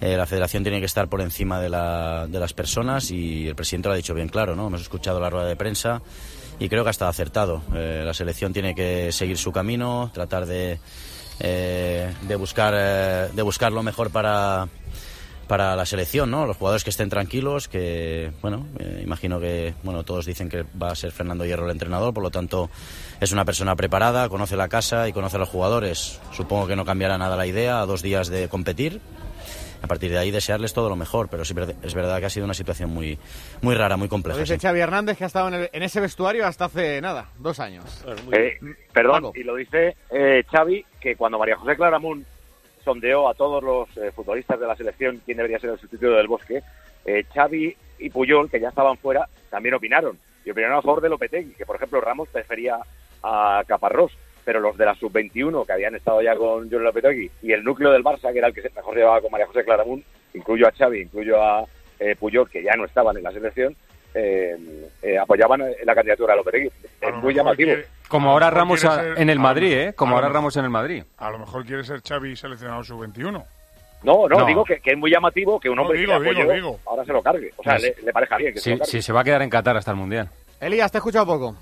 Eh, 0.00 0.16
la 0.16 0.26
federación 0.26 0.62
tiene 0.62 0.78
que 0.78 0.86
estar 0.86 1.08
por 1.08 1.20
encima 1.20 1.60
de, 1.60 1.68
la- 1.68 2.28
de 2.28 2.38
las 2.38 2.52
personas 2.54 3.10
y 3.10 3.48
el 3.48 3.56
presidente 3.56 3.88
lo 3.88 3.94
ha 3.94 3.96
dicho 3.96 4.14
bien 4.14 4.28
claro, 4.28 4.54
¿no? 4.54 4.68
Hemos 4.68 4.82
escuchado 4.82 5.18
la 5.18 5.28
rueda 5.30 5.46
de 5.46 5.56
prensa 5.56 6.00
y 6.60 6.68
creo 6.68 6.84
que 6.84 6.90
ha 6.90 6.92
estado 6.92 7.10
acertado. 7.10 7.62
Eh, 7.74 8.02
la 8.04 8.14
selección 8.14 8.52
tiene 8.52 8.74
que 8.74 9.10
seguir 9.10 9.38
su 9.38 9.50
camino, 9.50 10.10
tratar 10.14 10.46
de, 10.46 10.78
eh, 11.40 12.14
de, 12.22 12.36
buscar, 12.36 12.74
eh, 12.76 13.28
de 13.32 13.42
buscar 13.42 13.72
lo 13.72 13.82
mejor 13.82 14.10
para, 14.10 14.68
para 15.50 15.74
la 15.74 15.86
selección, 15.86 16.30
¿no? 16.30 16.46
Los 16.46 16.58
jugadores 16.58 16.84
que 16.84 16.90
estén 16.90 17.08
tranquilos, 17.08 17.66
que, 17.66 18.30
bueno, 18.42 18.68
eh, 18.78 19.00
imagino 19.02 19.40
que, 19.40 19.74
bueno, 19.82 20.04
todos 20.04 20.26
dicen 20.26 20.48
que 20.48 20.64
va 20.80 20.92
a 20.92 20.94
ser 20.94 21.10
Fernando 21.10 21.44
Hierro 21.44 21.64
el 21.64 21.72
entrenador, 21.72 22.12
por 22.12 22.22
lo 22.22 22.30
tanto 22.30 22.70
es 23.20 23.32
una 23.32 23.44
persona 23.44 23.74
preparada, 23.74 24.28
conoce 24.28 24.54
la 24.54 24.68
casa 24.68 25.08
y 25.08 25.12
conoce 25.12 25.36
a 25.36 25.40
los 25.40 25.48
jugadores. 25.48 26.20
Supongo 26.30 26.68
que 26.68 26.76
no 26.76 26.84
cambiará 26.84 27.18
nada 27.18 27.36
la 27.36 27.46
idea 27.46 27.80
a 27.80 27.86
dos 27.86 28.00
días 28.00 28.28
de 28.28 28.48
competir. 28.48 29.00
A 29.82 29.86
partir 29.86 30.10
de 30.10 30.18
ahí 30.18 30.30
desearles 30.30 30.72
todo 30.74 30.88
lo 30.88 30.96
mejor, 30.96 31.28
pero 31.28 31.44
sí 31.44 31.54
es 31.82 31.94
verdad 31.94 32.20
que 32.20 32.26
ha 32.26 32.30
sido 32.30 32.44
una 32.44 32.54
situación 32.54 32.90
muy, 32.90 33.18
muy 33.62 33.74
rara, 33.74 33.96
muy 33.96 34.06
Lo 34.06 34.10
compleja. 34.10 34.38
dice 34.40 34.54
sí. 34.54 34.60
Xavi 34.60 34.80
Hernández, 34.80 35.16
que 35.18 35.24
ha 35.24 35.26
estado 35.26 35.48
en, 35.48 35.54
el- 35.54 35.70
en 35.72 35.82
ese 35.82 36.00
vestuario 36.00 36.46
hasta 36.46 36.66
hace 36.66 37.00
nada, 37.00 37.28
dos 37.38 37.58
años. 37.60 38.04
Eh, 38.32 38.58
perdón, 38.92 39.22
Paco. 39.22 39.32
y 39.34 39.42
lo 39.42 39.56
dice 39.56 39.96
eh, 40.10 40.44
Xavi, 40.50 40.84
que 41.00 41.16
cuando 41.16 41.38
María 41.38 41.56
José 41.56 41.76
Claramunt 41.76 42.26
sondeó 42.84 43.28
a 43.28 43.34
todos 43.34 43.62
los 43.62 43.88
eh, 43.96 44.10
futbolistas 44.12 44.58
de 44.60 44.66
la 44.66 44.76
selección 44.76 45.20
quién 45.24 45.36
debería 45.36 45.58
ser 45.58 45.70
el 45.70 45.78
sustituto 45.78 46.12
del 46.12 46.28
Bosque, 46.28 46.62
eh, 47.04 47.24
Xavi 47.34 47.76
y 47.98 48.10
Puyol, 48.10 48.50
que 48.50 48.60
ya 48.60 48.68
estaban 48.68 48.96
fuera, 48.98 49.28
también 49.50 49.74
opinaron. 49.74 50.18
Y 50.44 50.50
opinaron 50.50 50.78
a 50.78 50.82
favor 50.82 51.00
de 51.02 51.08
Lopetegui, 51.10 51.52
que 51.52 51.66
por 51.66 51.76
ejemplo 51.76 52.00
Ramos 52.00 52.28
prefería 52.28 52.78
a 53.22 53.62
Caparrós, 53.66 54.12
pero 54.50 54.58
los 54.58 54.76
de 54.76 54.84
la 54.84 54.96
sub-21 54.96 55.64
que 55.64 55.72
habían 55.74 55.94
estado 55.94 56.20
ya 56.22 56.34
con 56.34 56.68
John 56.68 56.82
Lopetegui 56.82 57.30
y 57.40 57.52
el 57.52 57.62
núcleo 57.62 57.92
del 57.92 58.02
Barça, 58.02 58.32
que 58.32 58.38
era 58.38 58.48
el 58.48 58.52
que 58.52 58.62
se- 58.62 58.70
mejor 58.70 58.94
se 58.94 58.98
llevaba 58.98 59.20
con 59.20 59.30
María 59.30 59.46
José 59.46 59.62
Claramunt, 59.64 60.04
incluyo 60.34 60.66
a 60.66 60.72
Xavi, 60.72 61.02
incluyo 61.02 61.40
a 61.40 61.64
eh, 62.00 62.16
Puyol, 62.18 62.50
que 62.50 62.60
ya 62.60 62.74
no 62.76 62.84
estaban 62.84 63.16
en 63.16 63.22
la 63.22 63.30
selección, 63.30 63.76
eh, 64.12 64.56
eh, 65.02 65.16
apoyaban 65.18 65.60
eh, 65.60 65.76
la 65.84 65.94
candidatura 65.94 66.32
de 66.32 66.38
Lopetegui. 66.38 66.70
Es 67.00 67.14
muy 67.22 67.32
llamativo. 67.32 67.74
Como 68.08 68.30
ahora 68.32 68.50
Ramos 68.50 68.80
quiere 68.80 68.92
a- 68.96 68.98
ser- 69.04 69.20
en 69.22 69.30
el 69.30 69.38
Madrid, 69.38 69.72
¿eh? 69.72 69.92
Como 69.94 70.16
ahora 70.16 70.26
mejor- 70.26 70.34
Ramos 70.40 70.56
en 70.56 70.64
el 70.64 70.70
Madrid. 70.70 71.04
A 71.18 71.30
lo 71.30 71.38
mejor 71.38 71.64
quiere 71.64 71.84
ser 71.84 72.00
Xavi 72.02 72.34
seleccionado 72.34 72.82
sub-21. 72.82 73.44
No, 74.02 74.26
no, 74.26 74.28
No. 74.28 74.46
digo 74.46 74.64
que, 74.64 74.80
que 74.80 74.90
es 74.90 74.98
muy 74.98 75.12
llamativo 75.12 75.60
que 75.60 75.70
un 75.70 75.76
No, 75.76 75.82
hombre 75.82 76.00
digo, 76.00 76.18
que 76.18 76.32
le 76.32 76.40
digo, 76.40 76.52
digo. 76.52 76.80
ahora 76.86 77.04
se 77.04 77.12
lo 77.12 77.22
cargue. 77.22 77.52
O 77.56 77.62
sea, 77.62 77.74
Pues- 77.76 77.94
le, 77.98 78.02
le 78.06 78.12
parezca 78.12 78.36
bien 78.36 78.52
que 78.52 78.58
se 78.58 78.64
Sí, 78.64 78.70
lo 78.70 78.78
cargue. 78.78 78.90
sí, 78.90 79.02
se 79.02 79.12
va 79.12 79.20
a 79.20 79.24
quedar 79.24 79.42
en 79.42 79.50
Qatar 79.50 79.76
hasta 79.76 79.92
el 79.92 79.96
Mundial. 79.96 80.28
Elías, 80.60 80.90
te 80.90 80.96
he 80.96 81.00
escuchado 81.00 81.26
poco. 81.26 81.54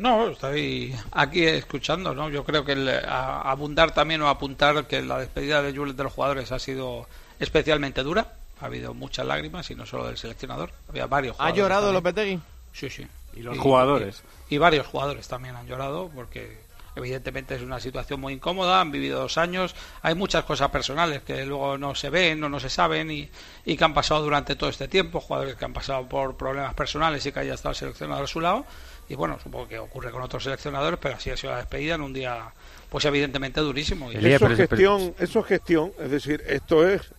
No, 0.00 0.28
estoy 0.28 0.94
aquí 1.12 1.44
escuchando, 1.44 2.14
¿no? 2.14 2.30
Yo 2.30 2.42
creo 2.42 2.64
que 2.64 2.72
el, 2.72 2.88
a- 2.88 3.42
abundar 3.42 3.92
también 3.92 4.22
o 4.22 4.28
apuntar 4.30 4.86
que 4.86 5.02
la 5.02 5.18
despedida 5.18 5.60
de 5.60 5.76
Jules 5.76 5.94
de 5.94 6.04
los 6.04 6.12
jugadores 6.14 6.50
ha 6.52 6.58
sido 6.58 7.06
especialmente 7.38 8.02
dura. 8.02 8.32
Ha 8.62 8.66
habido 8.66 8.94
muchas 8.94 9.26
lágrimas 9.26 9.70
y 9.70 9.74
no 9.74 9.84
solo 9.84 10.06
del 10.06 10.16
seleccionador. 10.16 10.70
Había 10.88 11.06
varios 11.06 11.34
¿Ha 11.34 11.36
jugadores. 11.44 11.58
llorado 11.58 11.82
también. 11.92 11.94
Lopetegui? 12.04 12.40
Sí, 12.72 12.88
sí. 12.88 13.06
Y 13.34 13.40
los 13.42 13.58
jugadores. 13.58 14.22
Y, 14.48 14.54
y 14.54 14.58
varios 14.58 14.86
jugadores 14.86 15.28
también 15.28 15.54
han 15.56 15.66
llorado 15.66 16.10
porque 16.14 16.58
evidentemente 16.96 17.54
es 17.54 17.62
una 17.62 17.78
situación 17.78 18.20
muy 18.20 18.32
incómoda, 18.32 18.80
han 18.80 18.90
vivido 18.90 19.20
dos 19.20 19.36
años, 19.38 19.74
hay 20.02 20.14
muchas 20.14 20.44
cosas 20.44 20.70
personales 20.70 21.22
que 21.22 21.44
luego 21.46 21.76
no 21.78 21.94
se 21.94 22.08
ven 22.10 22.42
o 22.42 22.48
no 22.48 22.58
se 22.58 22.68
saben 22.70 23.10
y, 23.10 23.28
y 23.66 23.76
que 23.76 23.84
han 23.84 23.94
pasado 23.94 24.22
durante 24.22 24.56
todo 24.56 24.68
este 24.70 24.88
tiempo, 24.88 25.20
jugadores 25.20 25.54
que 25.56 25.64
han 25.64 25.72
pasado 25.72 26.06
por 26.08 26.36
problemas 26.36 26.74
personales 26.74 27.24
y 27.26 27.32
que 27.32 27.40
haya 27.40 27.54
estado 27.54 27.70
el 27.70 27.76
seleccionador 27.76 28.24
a 28.24 28.26
su 28.26 28.40
lado 28.40 28.64
y 29.10 29.16
bueno, 29.16 29.38
supongo 29.42 29.66
que 29.68 29.78
ocurre 29.78 30.10
con 30.12 30.22
otros 30.22 30.44
seleccionadores, 30.44 30.98
pero 31.02 31.16
así 31.16 31.30
ha 31.30 31.36
sido 31.36 31.50
la 31.52 31.58
despedida 31.58 31.96
en 31.96 32.00
un 32.02 32.12
día 32.12 32.44
pues 32.88 33.04
evidentemente 33.04 33.60
durísimo. 33.60 34.10
Y- 34.12 34.16
Eso 34.16 34.46
es 34.46 34.56
gestión, 34.56 35.14
eso 35.18 35.40
es 35.40 35.46
gestión, 35.46 35.92
es 35.98 36.10
decir, 36.10 36.42
esto 36.46 36.88
es 36.88 37.12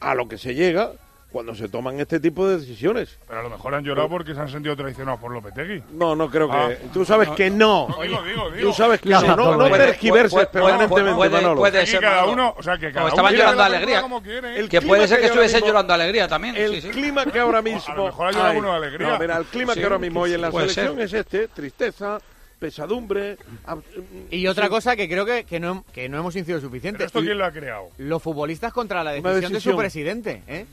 a 0.00 0.14
lo 0.14 0.28
que 0.28 0.38
se 0.38 0.54
llega 0.54 0.92
cuando 1.32 1.54
se 1.54 1.68
toman 1.68 1.98
este 1.98 2.20
tipo 2.20 2.46
de 2.46 2.58
decisiones. 2.58 3.18
Pero 3.26 3.40
a 3.40 3.42
lo 3.42 3.50
mejor 3.50 3.74
han 3.74 3.84
llorado 3.84 4.08
porque 4.08 4.34
se 4.34 4.40
han 4.40 4.48
sentido 4.48 4.76
traicionados 4.76 5.20
por 5.20 5.32
Lopetegui. 5.32 5.82
No, 5.92 6.14
no 6.14 6.30
creo 6.30 6.48
que. 6.48 6.56
Ah, 6.56 6.70
tú 6.92 7.04
sabes 7.04 7.28
no, 7.28 7.34
que 7.34 7.50
no. 7.50 7.88
no 7.88 8.02
digo, 8.02 8.22
digo, 8.22 8.50
digo. 8.50 8.68
Tú 8.68 8.74
sabes 8.74 9.00
que 9.00 9.08
no. 9.08 9.22
No, 9.22 9.36
no, 9.36 9.56
no 9.56 9.68
puede, 9.68 9.86
tergiverses 9.86 10.32
puede, 10.32 10.46
permanentemente, 10.46 11.14
puede, 11.14 11.30
Manolo. 11.30 11.60
Puede 11.60 11.86
ser. 11.86 12.00
Cada 12.00 12.26
uno, 12.26 12.54
o 12.56 12.62
sea, 12.62 12.76
que 12.76 12.92
cada 12.92 13.08
estaban 13.08 13.32
uno 13.32 13.42
llorando 13.42 13.62
de 13.62 13.68
alegría. 13.68 14.02
Como 14.02 14.22
quiere, 14.22 14.60
¿eh? 14.60 14.68
Que 14.68 14.82
puede 14.82 15.08
ser 15.08 15.20
que, 15.20 15.26
estuviesen 15.26 15.64
llorando 15.64 15.94
alegría 15.94 16.28
también. 16.28 16.56
El 16.56 16.74
sí, 16.74 16.82
sí. 16.82 16.88
clima 16.90 17.24
que 17.24 17.40
ahora 17.40 17.62
mismo. 17.62 17.82
a 17.88 17.96
lo 17.96 18.04
mejor 18.06 18.26
ha 18.28 18.32
llorado 18.32 18.58
uno 18.58 18.70
de 18.70 18.76
alegría. 18.76 19.08
No, 19.08 19.18
mira, 19.18 19.36
el 19.38 19.44
clima 19.46 19.74
sí, 19.74 19.80
que 19.80 19.86
ahora 19.86 19.98
mismo 19.98 20.24
hay 20.24 20.34
en 20.34 20.40
la 20.42 20.52
selección 20.52 21.00
es 21.00 21.12
este: 21.12 21.48
tristeza, 21.48 22.18
pesadumbre. 22.62 23.36
Y 24.30 24.46
otra 24.46 24.68
cosa 24.68 24.94
que 24.94 25.08
creo 25.08 25.26
que, 25.26 25.44
que, 25.44 25.58
no, 25.58 25.84
que 25.92 26.08
no 26.08 26.18
hemos 26.18 26.36
incidido 26.36 26.60
suficiente. 26.60 27.04
¿Esto 27.04 27.20
quién 27.20 27.36
lo 27.36 27.44
ha 27.44 27.50
creado? 27.50 27.88
Los 27.98 28.22
futbolistas 28.22 28.72
contra 28.72 29.02
la 29.02 29.10
decisión, 29.10 29.52
de 29.52 29.60
su 29.60 29.76
presidente. 29.76 30.42
¿eh? 30.46 30.66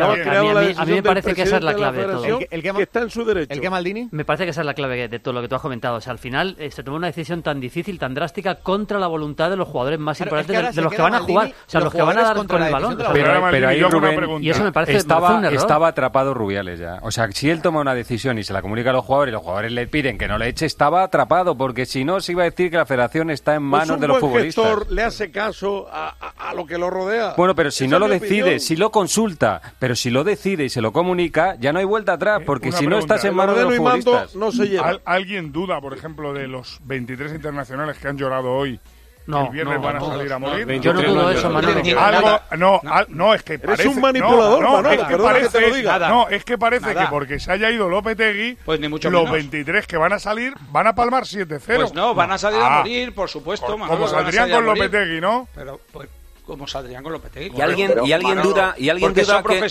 A, 0.00 0.14
mí, 0.14 0.74
a 0.76 0.84
mí 0.84 0.92
me 0.92 1.02
parece 1.02 1.34
que 1.34 1.42
esa 1.42 1.58
es 1.58 1.62
la 1.62 1.74
clave 1.74 1.98
de, 1.98 2.12
todo. 2.12 2.24
El 2.50 2.62
que, 2.62 2.68
el 2.68 2.76
está 2.80 3.02
en 3.02 3.10
su 3.10 3.24
derecho. 3.24 3.52
¿El 3.52 3.60
que 3.60 3.70
Maldini? 3.70 4.08
Me 4.10 4.24
parece 4.24 4.44
que 4.44 4.50
esa 4.50 4.62
es 4.62 4.66
la 4.66 4.74
clave 4.74 5.08
de 5.08 5.18
todo 5.20 5.34
lo 5.34 5.40
que 5.40 5.48
tú 5.48 5.54
has 5.54 5.62
comentado. 5.62 5.96
O 5.96 6.00
sea, 6.00 6.12
al 6.12 6.18
final 6.18 6.56
eh, 6.58 6.72
se 6.72 6.82
tomó 6.82 6.96
una 6.96 7.06
decisión 7.06 7.42
tan 7.42 7.60
difícil, 7.60 7.98
tan 8.00 8.14
drástica, 8.14 8.56
contra 8.56 8.98
la 8.98 9.06
voluntad 9.06 9.48
de 9.48 9.56
los 9.56 9.68
jugadores 9.68 10.00
más 10.00 10.20
importantes, 10.20 10.74
de, 10.74 10.82
los 10.82 10.92
que 10.92 11.02
van 11.02 11.14
a 11.14 11.20
jugar. 11.20 11.48
O 11.48 11.70
sea, 11.70 11.80
los, 11.80 11.92
que 11.92 12.02
van 12.02 12.18
a 12.18 12.22
dar 12.22 12.46
con 12.46 12.62
el 12.62 12.72
balón. 12.72 12.98
Pero, 13.12 13.68
ahí, 13.68 13.80
Rubén, 13.82 14.42
y 14.42 14.50
eso 14.50 14.64
me 14.64 14.72
parece 14.72 14.96
estaba, 14.96 15.48
estaba 15.50 15.88
atrapado 15.88 16.34
Rubiales 16.34 16.80
ya. 16.80 16.98
O 17.02 17.12
sea, 17.12 17.30
si 17.30 17.48
él 17.48 17.62
toma 17.62 17.80
una 17.80 17.94
decisión 17.94 18.38
y 18.38 18.44
se 18.44 18.52
la 18.52 18.60
comunica 18.60 18.90
a 18.90 18.94
los 18.94 19.04
jugadores 19.04 19.30
y 19.30 19.34
los 19.34 19.42
jugadores 19.42 19.72
le 19.72 19.86
piden 19.86 20.18
que 20.18 20.26
no 20.26 20.36
le 20.36 20.48
eche, 20.48 20.66
estaba 20.66 21.04
atrapado 21.04 21.27
porque 21.28 21.86
si 21.86 22.04
no 22.04 22.20
se 22.20 22.32
iba 22.32 22.42
a 22.42 22.46
decir 22.46 22.70
que 22.70 22.76
la 22.76 22.86
federación 22.86 23.30
está 23.30 23.54
en 23.54 23.62
manos 23.62 24.00
de 24.00 24.08
los 24.08 24.18
futbolistas. 24.18 24.64
Gestor 24.64 24.90
le 24.90 25.02
hace 25.02 25.30
caso 25.30 25.86
a, 25.90 26.52
lo 26.54 26.66
que 26.66 26.78
lo 26.78 26.90
rodea. 26.90 27.34
Bueno, 27.36 27.54
pero 27.54 27.70
si 27.70 27.86
no 27.86 27.98
lo 27.98 28.08
decide, 28.08 28.58
si 28.60 28.76
lo 28.76 28.90
consulta, 28.90 29.60
pero 29.78 29.94
si 29.94 30.10
lo 30.10 30.24
decide 30.24 30.64
y 30.64 30.68
se 30.68 30.80
lo 30.80 30.92
comunica, 30.92 31.56
ya 31.60 31.72
no 31.72 31.78
hay 31.78 31.84
vuelta 31.84 32.14
atrás, 32.14 32.40
eh, 32.40 32.44
porque 32.46 32.72
si 32.72 32.86
no 32.86 32.98
estás 32.98 33.24
en 33.24 33.34
manos 33.34 33.56
de 33.56 33.64
los 33.64 33.76
futbolistas. 33.76 34.34
No 34.34 34.50
se 34.50 34.68
lleva. 34.68 34.98
¿Alguien 35.04 35.52
duda, 35.52 35.80
por 35.80 35.96
ejemplo, 35.96 36.32
de 36.32 36.48
los 36.48 36.80
23 36.84 37.34
internacionales 37.34 37.98
que 37.98 38.08
han 38.08 38.16
llorado 38.16 38.52
hoy? 38.52 38.80
No, 39.28 39.44
el 39.44 39.52
viernes 39.52 39.76
no, 39.76 39.82
van 39.82 39.96
a 39.96 39.98
todos, 39.98 40.16
salir 40.16 40.32
a 40.32 40.38
morir. 40.38 40.66
No, 40.66 40.72
yo 40.72 40.94
no 40.94 41.02
dudo 41.02 41.30
eso, 41.30 41.50
Manolo. 41.50 42.00
Algo, 42.00 42.40
no, 42.56 42.80
ah, 42.86 43.04
no, 43.08 43.34
es 43.34 43.42
que 43.42 43.58
parece... 43.58 43.82
Eres 43.82 43.94
un 43.94 44.00
manipulador, 44.00 44.62
no, 44.62 44.72
Manolo, 44.72 44.90
es 44.90 45.06
que 45.06 45.16
parece, 45.18 45.46
que 45.46 45.52
te 45.52 45.68
lo 45.68 45.76
diga. 45.76 45.98
No, 46.08 46.28
es 46.28 46.44
que 46.44 46.56
parece 46.56 46.86
nada. 46.86 47.04
que 47.04 47.10
porque 47.10 47.38
se 47.38 47.52
haya 47.52 47.70
ido 47.70 47.90
Lopetegui, 47.90 48.56
pues 48.64 48.80
ni 48.80 48.88
mucho 48.88 49.10
los 49.10 49.24
menos. 49.24 49.32
23 49.32 49.86
que 49.86 49.98
van 49.98 50.14
a 50.14 50.18
salir 50.18 50.54
van 50.70 50.86
a 50.86 50.94
palmar 50.94 51.24
7-0. 51.24 51.60
Pues 51.76 51.92
no, 51.92 52.14
van 52.14 52.32
a 52.32 52.38
salir 52.38 52.58
a 52.58 52.66
ah. 52.66 52.78
morir, 52.78 53.14
por 53.14 53.28
supuesto, 53.28 53.76
Manolo. 53.76 53.98
Como 53.98 54.08
saldrían 54.08 54.50
con 54.50 54.64
Lopetegui, 54.64 55.20
¿no? 55.20 55.46
Pero, 55.54 55.78
pues, 55.92 56.08
como 56.48 56.66
saldrían 56.66 57.02
con 57.02 57.12
Lopetegui. 57.12 57.56
Y 57.56 57.60
alguien, 57.60 57.94
y 58.04 58.12
alguien 58.12 58.42
duda, 58.42 58.74
y 58.78 58.88
alguien 58.88 59.12
duda 59.12 59.42
que, 59.42 59.68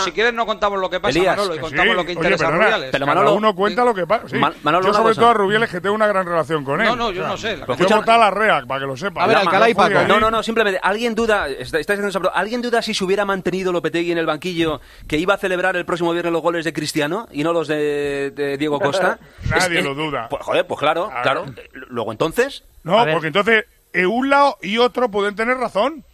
si 0.00 0.12
quieres 0.12 0.32
no 0.32 0.46
contamos 0.46 0.80
lo 0.80 0.88
que 0.88 0.98
pasa, 0.98 1.18
Elías, 1.18 1.36
Manolo, 1.36 1.54
y 1.54 1.58
contamos 1.58 1.94
lo 1.94 2.04
que 2.06 2.12
interesa 2.12 2.46
pero 2.46 2.48
a 2.48 2.64
Rubiales. 2.64 2.88
Pero 2.90 3.06
Manolo, 3.06 3.34
uno 3.34 3.54
cuenta 3.54 3.84
lo 3.84 3.94
que 3.94 4.06
pasa. 4.06 4.26
Yo 4.28 4.94
sobre 4.94 5.14
todo 5.14 5.28
a 5.28 5.34
Rubiales 5.34 5.70
que 5.70 5.80
tengo 5.80 5.94
una 5.94 6.06
gran 6.06 6.26
relación 6.26 6.64
con 6.64 6.80
él. 6.80 6.88
No, 6.88 6.96
no, 6.96 7.12
yo 7.12 7.28
no 7.28 7.36
sé. 7.36 7.58
La 7.58 7.76
yo 7.76 8.02
a 8.04 8.18
la 8.18 8.30
REAC, 8.30 8.66
para 8.66 8.80
que 8.80 8.86
lo 8.86 8.96
sepa. 8.96 9.22
A 9.22 9.26
ver, 9.26 9.36
Alcalá 9.36 9.68
y 9.68 9.74
Paco. 9.74 9.98
¿eh? 9.98 10.06
No, 10.08 10.18
no, 10.18 10.30
no, 10.30 10.42
simplemente, 10.42 10.80
alguien 10.82 11.14
duda, 11.14 11.48
estáis 11.48 11.82
está 11.82 11.94
diciendo 11.94 12.32
alguien 12.34 12.62
duda 12.62 12.80
si 12.80 12.94
se 12.94 13.04
hubiera 13.04 13.24
mantenido 13.24 13.70
Lopetegui 13.70 14.12
en 14.12 14.18
el 14.18 14.26
banquillo 14.26 14.80
que 15.06 15.18
iba 15.18 15.34
a 15.34 15.38
celebrar 15.38 15.76
el 15.76 15.84
próximo 15.84 16.12
viernes 16.12 16.32
los 16.32 16.42
goles 16.42 16.64
de 16.64 16.72
Cristiano 16.72 17.28
y 17.30 17.44
no 17.44 17.52
los 17.52 17.68
de, 17.68 18.56
Diego 18.58 18.80
Costa. 18.80 19.18
Nadie 19.50 19.82
lo 19.82 19.92
eh, 19.92 19.94
duda. 19.94 20.28
Pues, 20.30 20.42
joder, 20.42 20.66
pues 20.66 20.80
claro, 20.80 21.10
claro. 21.22 21.44
Luego 21.72 22.12
entonces... 22.12 22.64
No, 22.82 23.04
porque 23.12 23.28
entonces 23.28 23.64
en 23.92 24.06
un 24.06 24.30
lado 24.30 24.58
y 24.62 24.78
otro 24.78 25.10
pueden 25.10 25.34
tener 25.36 25.56
razón. 25.56 26.04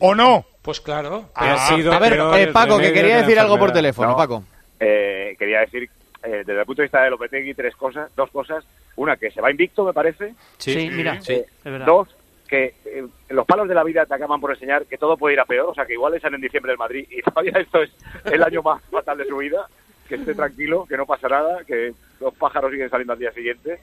¿O 0.00 0.14
no? 0.14 0.46
Pues 0.62 0.80
claro. 0.80 1.30
Ah. 1.34 1.68
A 1.70 1.98
ver, 1.98 2.20
eh, 2.36 2.52
Paco, 2.52 2.78
que 2.78 2.92
quería 2.92 3.18
decir 3.18 3.38
algo 3.38 3.58
por 3.58 3.72
teléfono, 3.72 4.16
Paco. 4.16 4.44
Eh, 4.78 5.34
quería 5.38 5.60
decir, 5.60 5.90
eh, 6.22 6.42
desde 6.44 6.60
el 6.60 6.66
punto 6.66 6.82
de 6.82 6.86
vista 6.86 7.02
de 7.02 7.10
Lopetegui, 7.10 7.54
tres 7.54 7.74
cosas, 7.76 8.14
dos 8.14 8.30
cosas. 8.30 8.64
Una, 8.96 9.16
que 9.16 9.30
se 9.30 9.40
va 9.40 9.50
invicto, 9.50 9.84
me 9.84 9.92
parece. 9.92 10.34
Sí, 10.58 10.90
mira, 10.92 11.20
eh, 11.28 11.46
es 11.46 11.64
verdad. 11.64 11.86
Dos, 11.86 12.08
que 12.48 12.74
eh, 12.84 13.06
los 13.28 13.46
palos 13.46 13.68
de 13.68 13.74
la 13.74 13.84
vida 13.84 14.06
te 14.06 14.14
acaban 14.14 14.40
por 14.40 14.50
enseñar 14.50 14.86
que 14.86 14.98
todo 14.98 15.16
puede 15.16 15.34
ir 15.34 15.40
a 15.40 15.44
peor. 15.44 15.68
O 15.68 15.74
sea, 15.74 15.86
que 15.86 15.92
igual 15.92 16.14
le 16.14 16.20
salen 16.20 16.36
en 16.36 16.42
diciembre 16.42 16.72
del 16.72 16.78
Madrid 16.78 17.06
y 17.10 17.22
todavía 17.30 17.52
esto 17.56 17.82
es 17.82 17.90
el 18.24 18.42
año 18.42 18.62
más 18.62 18.82
fatal 18.90 19.18
de 19.18 19.26
su 19.26 19.36
vida. 19.36 19.66
Que 20.08 20.16
esté 20.16 20.34
tranquilo, 20.34 20.86
que 20.88 20.96
no 20.96 21.04
pasa 21.04 21.28
nada, 21.28 21.64
que 21.64 21.92
los 22.18 22.34
pájaros 22.34 22.70
siguen 22.72 22.88
saliendo 22.88 23.12
al 23.12 23.18
día 23.18 23.30
siguiente. 23.32 23.78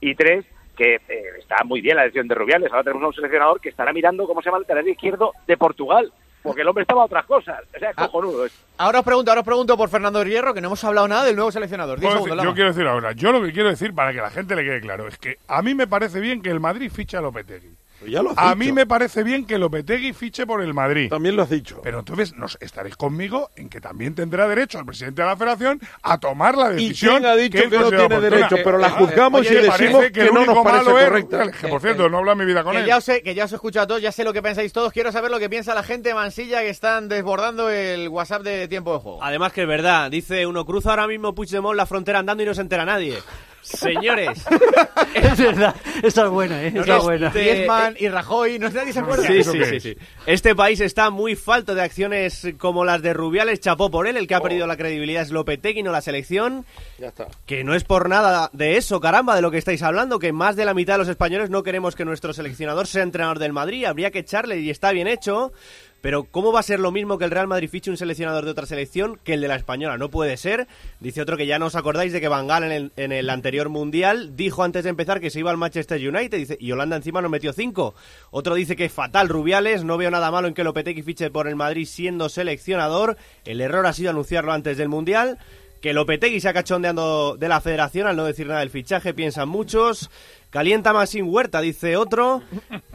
Y 0.00 0.14
tres, 0.14 0.46
que 0.78 0.94
eh, 0.94 1.22
está 1.40 1.64
muy 1.64 1.80
bien 1.80 1.96
la 1.96 2.02
elección 2.02 2.28
de 2.28 2.36
Rubiales. 2.36 2.70
Ahora 2.70 2.84
tenemos 2.84 3.02
a 3.02 3.06
un 3.08 3.14
seleccionador 3.14 3.60
que 3.60 3.68
estará 3.68 3.92
mirando 3.92 4.26
cómo 4.26 4.40
se 4.40 4.48
va 4.48 4.58
el 4.58 4.62
lateral 4.62 4.88
izquierdo 4.88 5.32
de 5.44 5.56
Portugal, 5.56 6.12
porque 6.40 6.62
el 6.62 6.68
hombre 6.68 6.82
estaba 6.82 7.02
a 7.02 7.06
otras 7.06 7.26
cosas. 7.26 7.64
O 7.74 7.78
sea, 7.80 7.90
ah, 7.96 8.06
cojonudo. 8.06 8.46
Ahora 8.78 9.00
os 9.00 9.04
pregunto, 9.04 9.30
ahora 9.32 9.40
os 9.40 9.44
pregunto 9.44 9.76
por 9.76 9.88
Fernando 9.88 10.22
Hierro, 10.22 10.54
que 10.54 10.60
no 10.60 10.68
hemos 10.68 10.84
hablado 10.84 11.08
nada 11.08 11.24
del 11.24 11.34
nuevo 11.34 11.50
seleccionador. 11.50 12.00
Yo 12.00 12.54
quiero 12.54 12.68
decir 12.68 12.86
ahora, 12.86 13.10
yo 13.12 13.32
lo 13.32 13.42
que 13.42 13.52
quiero 13.52 13.68
decir 13.68 13.92
para 13.92 14.12
que 14.12 14.20
la 14.20 14.30
gente 14.30 14.54
le 14.54 14.62
quede 14.62 14.80
claro 14.80 15.08
es 15.08 15.18
que 15.18 15.38
a 15.48 15.62
mí 15.62 15.74
me 15.74 15.88
parece 15.88 16.20
bien 16.20 16.40
que 16.40 16.50
el 16.50 16.60
Madrid 16.60 16.92
ficha 16.94 17.18
a 17.18 17.22
Lopetegui. 17.22 17.74
Pues 18.00 18.14
a 18.36 18.54
mí 18.54 18.72
me 18.72 18.86
parece 18.86 19.22
bien 19.22 19.44
que 19.44 19.58
Lopetegui 19.58 20.12
fiche 20.12 20.46
por 20.46 20.62
el 20.62 20.72
Madrid. 20.72 21.08
También 21.08 21.34
lo 21.34 21.42
has 21.42 21.50
dicho. 21.50 21.80
Pero 21.82 22.00
entonces 22.00 22.34
nos 22.34 22.56
estaréis 22.60 22.96
conmigo 22.96 23.50
en 23.56 23.68
que 23.68 23.80
también 23.80 24.14
tendrá 24.14 24.46
derecho 24.46 24.78
el 24.78 24.86
presidente 24.86 25.22
de 25.22 25.28
la 25.28 25.36
federación 25.36 25.80
a 26.02 26.18
tomar 26.18 26.56
la 26.56 26.70
decisión. 26.70 27.16
¿Y 27.16 27.18
quién 27.18 27.26
ha 27.26 27.36
dicho 27.36 27.58
que, 27.68 27.78
no 27.78 27.90
tiene 27.90 28.20
derecho? 28.20 28.56
Pero 28.62 28.78
la 28.78 28.90
juzgamos 28.90 29.50
y 29.50 29.54
decimos 29.54 30.04
que, 30.12 30.30
no 30.30 30.46
nos 30.46 30.64
parece 30.64 30.90
correcta. 30.90 31.50
Que 31.50 31.68
por 31.68 31.80
cierto, 31.80 32.08
no 32.08 32.18
habla 32.18 32.34
mi 32.34 32.44
vida 32.44 32.62
con 32.62 32.76
él. 32.76 32.86
Ya 32.86 32.98
os 32.98 33.04
que 33.04 33.34
ya 33.34 33.44
os 33.44 33.52
he 33.52 33.54
escuchado 33.56 33.84
a 33.84 33.86
todos, 33.88 34.02
ya 34.02 34.12
sé 34.12 34.22
lo 34.22 34.32
que 34.32 34.42
pensáis 34.42 34.72
todos. 34.72 34.92
Quiero 34.92 35.10
saber 35.10 35.30
lo 35.30 35.38
que 35.38 35.48
piensa 35.48 35.74
la 35.74 35.82
gente 35.82 36.10
de 36.10 36.14
Mansilla 36.14 36.60
que 36.60 36.68
están 36.68 37.08
desbordando 37.08 37.70
el 37.70 38.08
WhatsApp 38.08 38.42
de 38.42 38.68
tiempo 38.68 38.94
de 38.94 39.00
juego. 39.00 39.22
Además 39.22 39.52
que 39.52 39.62
es 39.62 39.68
verdad, 39.68 40.10
dice 40.10 40.46
uno, 40.46 40.64
cruza 40.64 40.90
ahora 40.90 41.06
mismo 41.06 41.34
Puigdemont 41.34 41.76
la 41.76 41.86
frontera 41.86 42.20
andando 42.20 42.42
y 42.42 42.46
no 42.46 42.54
se 42.54 42.60
entera 42.60 42.84
nadie. 42.84 43.18
Señores, 43.60 44.44
es 45.14 45.38
verdad, 45.38 45.74
esa 46.02 46.24
es 46.24 46.30
buena, 46.30 46.62
¿eh? 46.62 46.68
es 46.68 46.74
este 46.76 46.98
buena. 46.98 47.30
Griezmann 47.30 47.96
y 47.98 48.08
Rajoy, 48.08 48.58
no 48.58 48.70
nadie 48.70 48.92
se 48.92 49.00
acuerda. 49.00 49.26
Sí, 49.26 49.44
sí, 49.44 49.64
sí, 49.64 49.80
sí. 49.80 49.96
Este 50.26 50.54
país 50.54 50.80
está 50.80 51.10
muy 51.10 51.36
falto 51.36 51.74
de 51.74 51.82
acciones 51.82 52.46
como 52.58 52.84
las 52.84 53.02
de 53.02 53.12
Rubiales, 53.12 53.60
chapó 53.60 53.90
por 53.90 54.06
él, 54.06 54.16
el 54.16 54.26
que 54.26 54.34
ha 54.34 54.40
perdido 54.40 54.66
la 54.66 54.76
credibilidad 54.76 55.22
es 55.22 55.30
Lopetegui, 55.30 55.82
no 55.82 55.92
la 55.92 56.00
selección. 56.00 56.64
Ya 56.98 57.08
está. 57.08 57.28
Que 57.46 57.64
no 57.64 57.74
es 57.74 57.84
por 57.84 58.08
nada 58.08 58.50
de 58.52 58.76
eso, 58.76 59.00
caramba, 59.00 59.36
de 59.36 59.42
lo 59.42 59.50
que 59.50 59.58
estáis 59.58 59.82
hablando, 59.82 60.18
que 60.18 60.32
más 60.32 60.56
de 60.56 60.64
la 60.64 60.74
mitad 60.74 60.94
de 60.94 60.98
los 60.98 61.08
españoles 61.08 61.50
no 61.50 61.62
queremos 61.62 61.94
que 61.94 62.04
nuestro 62.04 62.32
seleccionador 62.32 62.86
sea 62.86 63.02
entrenador 63.02 63.38
del 63.38 63.52
Madrid, 63.52 63.84
habría 63.84 64.10
que 64.10 64.20
echarle 64.20 64.60
y 64.60 64.70
está 64.70 64.92
bien 64.92 65.08
hecho. 65.08 65.52
Pero 66.00 66.24
¿cómo 66.24 66.52
va 66.52 66.60
a 66.60 66.64
ser 66.64 66.78
lo 66.78 66.92
mismo 66.92 67.18
que 67.18 67.24
el 67.24 67.30
Real 67.30 67.48
Madrid 67.48 67.68
fiche 67.68 67.90
un 67.90 67.96
seleccionador 67.96 68.44
de 68.44 68.52
otra 68.52 68.66
selección 68.66 69.18
que 69.24 69.34
el 69.34 69.40
de 69.40 69.48
la 69.48 69.56
española? 69.56 69.98
No 69.98 70.10
puede 70.10 70.36
ser. 70.36 70.68
Dice 71.00 71.22
otro 71.22 71.36
que 71.36 71.46
ya 71.46 71.58
no 71.58 71.66
os 71.66 71.74
acordáis 71.74 72.12
de 72.12 72.20
que 72.20 72.28
Van 72.28 72.46
Gaal 72.46 72.64
en 72.64 72.72
el, 72.72 72.92
en 72.96 73.12
el 73.12 73.28
anterior 73.30 73.68
Mundial 73.68 74.36
dijo 74.36 74.62
antes 74.62 74.84
de 74.84 74.90
empezar 74.90 75.20
que 75.20 75.30
se 75.30 75.40
iba 75.40 75.50
al 75.50 75.56
Manchester 75.56 75.98
United 76.00 76.38
dice, 76.38 76.56
y 76.60 76.70
Holanda 76.70 76.96
encima 76.96 77.20
nos 77.20 77.30
metió 77.30 77.52
cinco. 77.52 77.94
Otro 78.30 78.54
dice 78.54 78.76
que 78.76 78.84
es 78.84 78.92
fatal 78.92 79.28
Rubiales, 79.28 79.84
no 79.84 79.96
veo 79.96 80.10
nada 80.10 80.30
malo 80.30 80.46
en 80.48 80.54
que 80.54 80.64
Lopetegui 80.64 81.02
fiche 81.02 81.30
por 81.30 81.48
el 81.48 81.56
Madrid 81.56 81.86
siendo 81.86 82.28
seleccionador. 82.28 83.16
El 83.44 83.60
error 83.60 83.86
ha 83.86 83.92
sido 83.92 84.10
anunciarlo 84.10 84.52
antes 84.52 84.76
del 84.76 84.88
Mundial 84.88 85.38
que 85.80 85.92
Lopetegui 85.92 86.40
se 86.40 86.48
ha 86.48 86.52
cachondeando 86.52 87.36
de 87.36 87.48
la 87.48 87.60
federación 87.60 88.06
al 88.06 88.16
no 88.16 88.24
decir 88.24 88.46
nada 88.46 88.60
del 88.60 88.70
fichaje, 88.70 89.14
piensan 89.14 89.48
muchos. 89.48 90.10
Calienta 90.50 90.92
Maxim 90.92 91.28
Huerta, 91.28 91.60
dice 91.60 91.96
otro. 91.96 92.42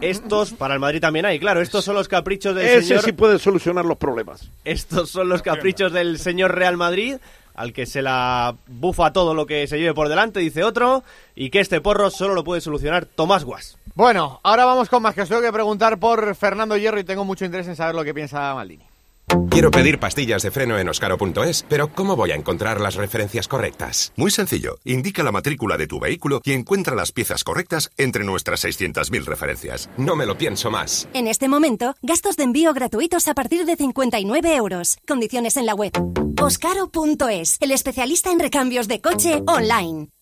Estos, 0.02 0.54
para 0.54 0.74
el 0.74 0.80
Madrid 0.80 1.02
también 1.02 1.26
hay, 1.26 1.40
claro, 1.40 1.62
estos 1.62 1.86
son 1.86 1.96
los 1.96 2.08
caprichos 2.08 2.56
del 2.56 2.66
Ese 2.66 2.88
señor... 2.88 3.04
sí 3.04 3.12
puede 3.12 3.40
solucionar 3.40 3.86
los 3.86 3.98
problemas. 3.98 4.50
Estos 4.66 5.10
son 5.12 5.30
los 5.30 5.42
caprichos 5.42 5.94
del 5.94 6.18
señor 6.18 6.56
Real 6.56 6.78
Madrid, 6.78 7.18
al 7.54 7.72
que 7.72 7.86
se 7.86 8.02
la 8.02 8.56
bufa 8.68 9.14
todo 9.14 9.36
lo 9.36 9.46
que 9.46 9.68
se 9.68 9.78
lleve 9.78 9.94
por 9.94 10.10
delante, 10.10 10.40
dice 10.40 10.64
otro. 10.64 11.04
Y 11.36 11.52
que 11.52 11.60
este 11.60 11.82
porro 11.82 12.10
solo 12.10 12.34
lo 12.34 12.44
puede 12.44 12.62
solucionar 12.62 13.06
Tomás 13.06 13.44
Guas. 13.44 13.78
Bueno, 13.94 14.40
ahora 14.42 14.66
vamos 14.66 14.90
con 14.90 15.04
más, 15.04 15.14
que 15.14 15.22
os 15.22 15.30
tengo 15.30 15.42
que 15.42 15.54
preguntar 15.54 16.00
por 16.00 16.34
Fernando 16.36 16.76
Hierro 16.78 17.00
y 17.00 17.04
tengo 17.04 17.26
mucho 17.26 17.46
interés 17.46 17.68
en 17.68 17.76
saber 17.76 17.94
lo 17.94 18.04
que 18.04 18.14
piensa 18.14 18.56
Maldini. 18.56 18.84
Quiero 19.50 19.72
pedir 19.72 20.00
pastillas 20.00 20.44
de 20.44 20.52
freno 20.52 20.78
en 20.78 20.90
oscaro.es, 20.90 21.66
pero 21.68 21.90
¿cómo 21.94 22.16
voy 22.16 22.32
a 22.32 22.36
encontrar 22.36 22.80
las 22.82 22.96
referencias 22.96 23.48
correctas? 23.48 24.14
Muy 24.16 24.32
sencillo, 24.32 24.78
indica 24.84 25.24
la 25.24 25.32
matrícula 25.32 25.78
de 25.78 25.88
tu 25.88 26.00
vehículo 26.00 26.42
y 26.44 26.54
encuentra 26.54 26.96
las 26.96 27.12
piezas 27.12 27.44
correctas 27.44 27.92
entre 27.98 28.24
nuestras 28.24 28.64
600.000 28.64 29.26
referencias. 29.26 29.90
No 29.98 30.16
me 30.16 30.26
lo 30.26 30.38
pienso 30.38 30.72
más. 30.72 31.08
En 31.14 31.28
este 31.28 31.48
momento, 31.48 31.96
gastos 32.02 32.38
de 32.38 32.44
envío 32.44 32.74
gratuitos 32.74 33.28
a 33.28 33.34
partir 33.34 33.66
de 33.66 33.76
59 33.76 34.56
euros. 34.56 34.98
Condiciones 35.08 35.58
en 35.58 35.66
la 35.66 35.76
web. 35.76 35.92
Oscaro.es, 36.42 37.58
el 37.62 37.72
especialista 37.72 38.32
en 38.32 38.40
recambios 38.40 38.88
de 38.88 39.02
coche 39.02 39.42
online. 39.48 40.13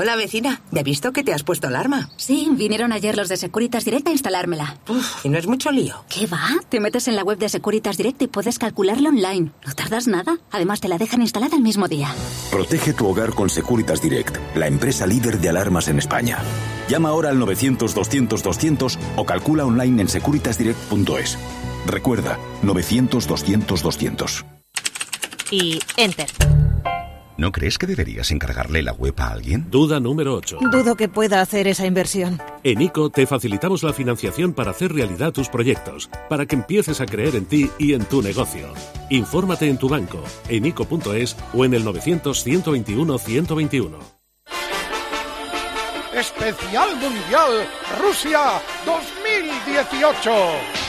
Hola 0.00 0.14
vecina, 0.14 0.60
ya 0.70 0.82
he 0.82 0.84
visto 0.84 1.12
que 1.12 1.24
te 1.24 1.34
has 1.34 1.42
puesto 1.42 1.66
alarma. 1.66 2.08
Sí, 2.16 2.48
vinieron 2.52 2.92
ayer 2.92 3.16
los 3.16 3.28
de 3.28 3.36
Securitas 3.36 3.84
Direct 3.84 4.06
a 4.06 4.12
instalármela. 4.12 4.78
Uf, 4.88 5.24
y 5.24 5.28
no 5.28 5.36
es 5.38 5.48
mucho 5.48 5.72
lío. 5.72 6.04
¿Qué 6.08 6.28
va? 6.28 6.38
Te 6.68 6.78
metes 6.78 7.08
en 7.08 7.16
la 7.16 7.24
web 7.24 7.36
de 7.36 7.48
Securitas 7.48 7.96
Direct 7.96 8.22
y 8.22 8.28
puedes 8.28 8.60
calcularla 8.60 9.08
online. 9.08 9.50
No 9.66 9.74
tardas 9.74 10.06
nada. 10.06 10.38
Además, 10.52 10.78
te 10.78 10.86
la 10.86 10.98
dejan 10.98 11.20
instalada 11.20 11.56
el 11.56 11.62
mismo 11.62 11.88
día. 11.88 12.14
Protege 12.52 12.92
tu 12.92 13.08
hogar 13.08 13.34
con 13.34 13.50
Securitas 13.50 14.00
Direct, 14.00 14.36
la 14.54 14.68
empresa 14.68 15.04
líder 15.04 15.40
de 15.40 15.48
alarmas 15.48 15.88
en 15.88 15.98
España. 15.98 16.38
Llama 16.88 17.08
ahora 17.08 17.30
al 17.30 17.38
900-200-200 17.40 18.96
o 19.16 19.26
calcula 19.26 19.66
online 19.66 20.02
en 20.02 20.08
securitasdirect.es. 20.08 21.38
Recuerda, 21.86 22.38
900-200-200. 22.62 24.44
Y 25.50 25.80
enter. 25.96 26.28
¿No 27.38 27.52
crees 27.52 27.78
que 27.78 27.86
deberías 27.86 28.32
encargarle 28.32 28.82
la 28.82 28.92
web 28.92 29.14
a 29.18 29.28
alguien? 29.28 29.70
Duda 29.70 30.00
número 30.00 30.34
8. 30.34 30.58
Dudo 30.72 30.96
que 30.96 31.08
pueda 31.08 31.40
hacer 31.40 31.68
esa 31.68 31.86
inversión. 31.86 32.42
En 32.64 32.82
ICO 32.82 33.10
te 33.10 33.28
facilitamos 33.28 33.84
la 33.84 33.92
financiación 33.92 34.52
para 34.52 34.72
hacer 34.72 34.92
realidad 34.92 35.32
tus 35.32 35.48
proyectos, 35.48 36.10
para 36.28 36.46
que 36.46 36.56
empieces 36.56 37.00
a 37.00 37.06
creer 37.06 37.36
en 37.36 37.46
ti 37.46 37.70
y 37.78 37.94
en 37.94 38.04
tu 38.06 38.22
negocio. 38.22 38.74
Infórmate 39.08 39.68
en 39.68 39.78
tu 39.78 39.88
banco, 39.88 40.20
en 40.48 40.66
ICO.es 40.66 41.36
o 41.54 41.64
en 41.64 41.74
el 41.74 41.84
900 41.84 42.42
121 42.42 43.18
121. 43.18 43.98
Especial 46.12 46.96
Mundial 46.96 47.68
Rusia 48.02 48.60
2018. 48.84 50.87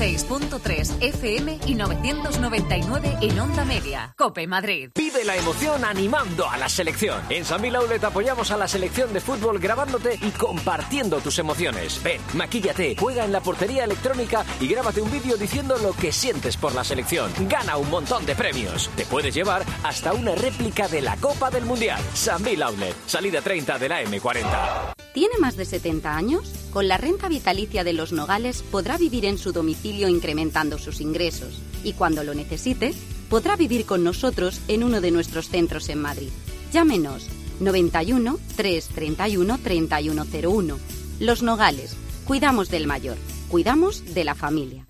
...106.3 0.00 1.02
FM 1.02 1.58
y 1.66 1.74
999 1.74 3.18
en 3.20 3.38
Onda 3.38 3.66
Media. 3.66 4.14
Cope 4.16 4.46
Madrid. 4.46 4.88
Vive 4.96 5.24
la 5.24 5.36
emoción 5.36 5.84
animando 5.84 6.48
a 6.48 6.56
la 6.56 6.70
selección. 6.70 7.20
En 7.28 7.44
San 7.44 7.62
Outlet 7.62 8.02
apoyamos 8.02 8.50
a 8.50 8.56
la 8.56 8.66
selección 8.66 9.12
de 9.12 9.20
fútbol 9.20 9.58
grabándote 9.58 10.18
y 10.22 10.30
compartiendo 10.30 11.20
tus 11.20 11.38
emociones. 11.38 12.02
Ven, 12.02 12.22
maquíllate, 12.32 12.96
juega 12.98 13.26
en 13.26 13.32
la 13.32 13.42
portería 13.42 13.84
electrónica 13.84 14.42
y 14.58 14.68
grábate 14.68 15.02
un 15.02 15.10
vídeo 15.10 15.36
diciendo 15.36 15.76
lo 15.76 15.92
que 15.92 16.12
sientes 16.12 16.56
por 16.56 16.74
la 16.74 16.82
selección. 16.82 17.30
Gana 17.40 17.76
un 17.76 17.90
montón 17.90 18.24
de 18.24 18.34
premios. 18.34 18.88
Te 18.96 19.04
puedes 19.04 19.34
llevar 19.34 19.66
hasta 19.84 20.14
una 20.14 20.34
réplica 20.34 20.88
de 20.88 21.02
la 21.02 21.18
Copa 21.18 21.50
del 21.50 21.66
Mundial. 21.66 22.00
San 22.14 22.42
Outlet, 22.46 22.96
salida 23.06 23.42
30 23.42 23.78
de 23.78 23.88
la 23.90 24.02
M40. 24.02 24.99
¿Tiene 25.12 25.38
más 25.40 25.56
de 25.56 25.64
70 25.64 26.16
años? 26.16 26.52
Con 26.72 26.86
la 26.86 26.96
renta 26.96 27.28
vitalicia 27.28 27.82
de 27.82 27.92
los 27.92 28.12
Nogales 28.12 28.62
podrá 28.62 28.96
vivir 28.96 29.24
en 29.24 29.38
su 29.38 29.50
domicilio 29.52 30.08
incrementando 30.08 30.78
sus 30.78 31.00
ingresos 31.00 31.60
y 31.82 31.94
cuando 31.94 32.22
lo 32.22 32.32
necesite, 32.32 32.92
podrá 33.28 33.56
vivir 33.56 33.86
con 33.86 34.04
nosotros 34.04 34.60
en 34.68 34.84
uno 34.84 35.00
de 35.00 35.10
nuestros 35.10 35.48
centros 35.48 35.88
en 35.88 36.00
Madrid. 36.00 36.30
Llámenos 36.72 37.28
91 37.58 38.38
331 38.56 39.58
3101. 39.58 40.78
Los 41.18 41.42
Nogales. 41.42 41.96
Cuidamos 42.24 42.70
del 42.70 42.86
mayor. 42.86 43.16
Cuidamos 43.48 44.14
de 44.14 44.22
la 44.22 44.36
familia. 44.36 44.86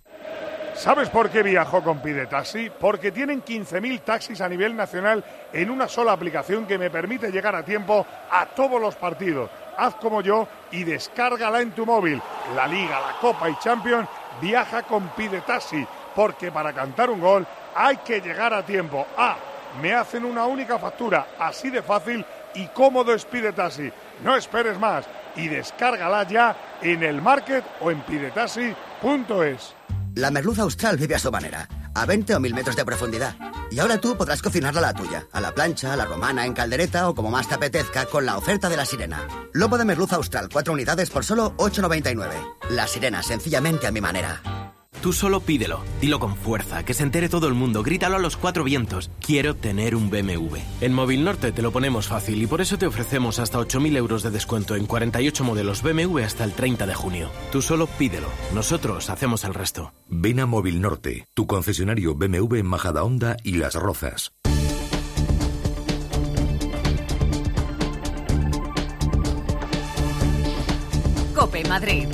¿Sabes 0.74 1.10
por 1.10 1.28
qué 1.28 1.42
viajo 1.42 1.82
con 1.82 2.00
Pide 2.00 2.26
Taxi? 2.26 2.70
Porque 2.70 3.12
tienen 3.12 3.42
15.000 3.42 4.02
taxis 4.02 4.40
a 4.40 4.48
nivel 4.48 4.74
nacional 4.74 5.22
en 5.52 5.70
una 5.70 5.86
sola 5.88 6.12
aplicación 6.12 6.66
que 6.66 6.78
me 6.78 6.88
permite 6.88 7.30
llegar 7.30 7.54
a 7.54 7.62
tiempo 7.62 8.06
a 8.30 8.46
todos 8.46 8.80
los 8.80 8.96
partidos. 8.96 9.50
Haz 9.80 9.94
como 9.94 10.20
yo 10.20 10.46
y 10.72 10.84
descárgala 10.84 11.62
en 11.62 11.70
tu 11.70 11.86
móvil. 11.86 12.20
La 12.54 12.66
Liga, 12.66 13.00
la 13.00 13.18
Copa 13.18 13.48
y 13.48 13.56
Champions 13.60 14.06
viaja 14.38 14.82
con 14.82 15.08
Pide 15.08 15.40
Taxi, 15.40 15.86
porque 16.14 16.52
para 16.52 16.74
cantar 16.74 17.08
un 17.08 17.18
gol 17.18 17.46
hay 17.74 17.96
que 17.96 18.20
llegar 18.20 18.52
a 18.52 18.62
tiempo. 18.62 19.06
Ah, 19.16 19.36
me 19.80 19.94
hacen 19.94 20.26
una 20.26 20.44
única 20.44 20.78
factura, 20.78 21.28
así 21.38 21.70
de 21.70 21.80
fácil 21.80 22.26
y 22.54 22.66
cómodo 22.66 23.14
es 23.14 23.24
Pide 23.24 23.54
Taxi. 23.54 23.90
No 24.22 24.36
esperes 24.36 24.78
más 24.78 25.06
y 25.34 25.48
descárgala 25.48 26.24
ya 26.24 26.54
en 26.82 27.02
el 27.02 27.22
market 27.22 27.64
o 27.80 27.90
en 27.90 28.02
pidetaxi.es. 28.02 29.74
La 30.16 30.30
merluza 30.30 30.62
austral 30.62 30.98
vive 30.98 31.14
a 31.14 31.18
su 31.18 31.32
manera, 31.32 31.66
a 31.94 32.06
20 32.06 32.34
o 32.34 32.40
1000 32.40 32.54
metros 32.54 32.76
de 32.76 32.84
profundidad. 32.84 33.36
Y 33.70 33.78
ahora 33.78 34.00
tú 34.00 34.16
podrás 34.16 34.42
cocinarla 34.42 34.80
la 34.80 34.94
tuya, 34.94 35.26
a 35.32 35.40
la 35.40 35.54
plancha, 35.54 35.92
a 35.92 35.96
la 35.96 36.04
romana, 36.04 36.46
en 36.46 36.54
caldereta 36.54 37.08
o 37.08 37.14
como 37.14 37.30
más 37.30 37.48
te 37.48 37.54
apetezca 37.54 38.06
con 38.06 38.26
la 38.26 38.36
oferta 38.36 38.68
de 38.68 38.76
la 38.76 38.84
sirena. 38.84 39.26
Lobo 39.52 39.78
de 39.78 39.84
merluza 39.84 40.16
austral, 40.16 40.48
4 40.52 40.72
unidades 40.72 41.10
por 41.10 41.24
solo 41.24 41.56
8,99. 41.56 42.30
La 42.70 42.86
sirena, 42.86 43.22
sencillamente 43.22 43.86
a 43.86 43.92
mi 43.92 44.00
manera. 44.00 44.69
Tú 45.00 45.14
solo 45.14 45.40
pídelo, 45.40 45.80
dilo 45.98 46.20
con 46.20 46.36
fuerza, 46.36 46.84
que 46.84 46.92
se 46.92 47.02
entere 47.02 47.30
todo 47.30 47.48
el 47.48 47.54
mundo, 47.54 47.82
grítalo 47.82 48.16
a 48.16 48.18
los 48.18 48.36
cuatro 48.36 48.64
vientos. 48.64 49.10
Quiero 49.18 49.56
tener 49.56 49.96
un 49.96 50.10
BMW. 50.10 50.58
En 50.82 50.92
Móvil 50.92 51.24
Norte 51.24 51.52
te 51.52 51.62
lo 51.62 51.72
ponemos 51.72 52.06
fácil 52.06 52.42
y 52.42 52.46
por 52.46 52.60
eso 52.60 52.76
te 52.76 52.86
ofrecemos 52.86 53.38
hasta 53.38 53.58
8.000 53.58 53.96
euros 53.96 54.22
de 54.22 54.30
descuento 54.30 54.76
en 54.76 54.84
48 54.84 55.42
modelos 55.42 55.82
BMW 55.82 56.18
hasta 56.18 56.44
el 56.44 56.52
30 56.52 56.86
de 56.86 56.94
junio. 56.94 57.30
Tú 57.50 57.62
solo 57.62 57.86
pídelo, 57.86 58.28
nosotros 58.52 59.08
hacemos 59.08 59.44
el 59.44 59.54
resto. 59.54 59.94
Ven 60.08 60.38
a 60.38 60.44
Móvil 60.44 60.82
Norte, 60.82 61.26
tu 61.32 61.46
concesionario 61.46 62.14
BMW 62.14 62.56
en 62.56 62.66
Majadahonda 62.66 63.38
y 63.42 63.54
Las 63.54 63.76
Rozas. 63.76 64.32
Cope 71.34 71.64
Madrid. 71.64 72.06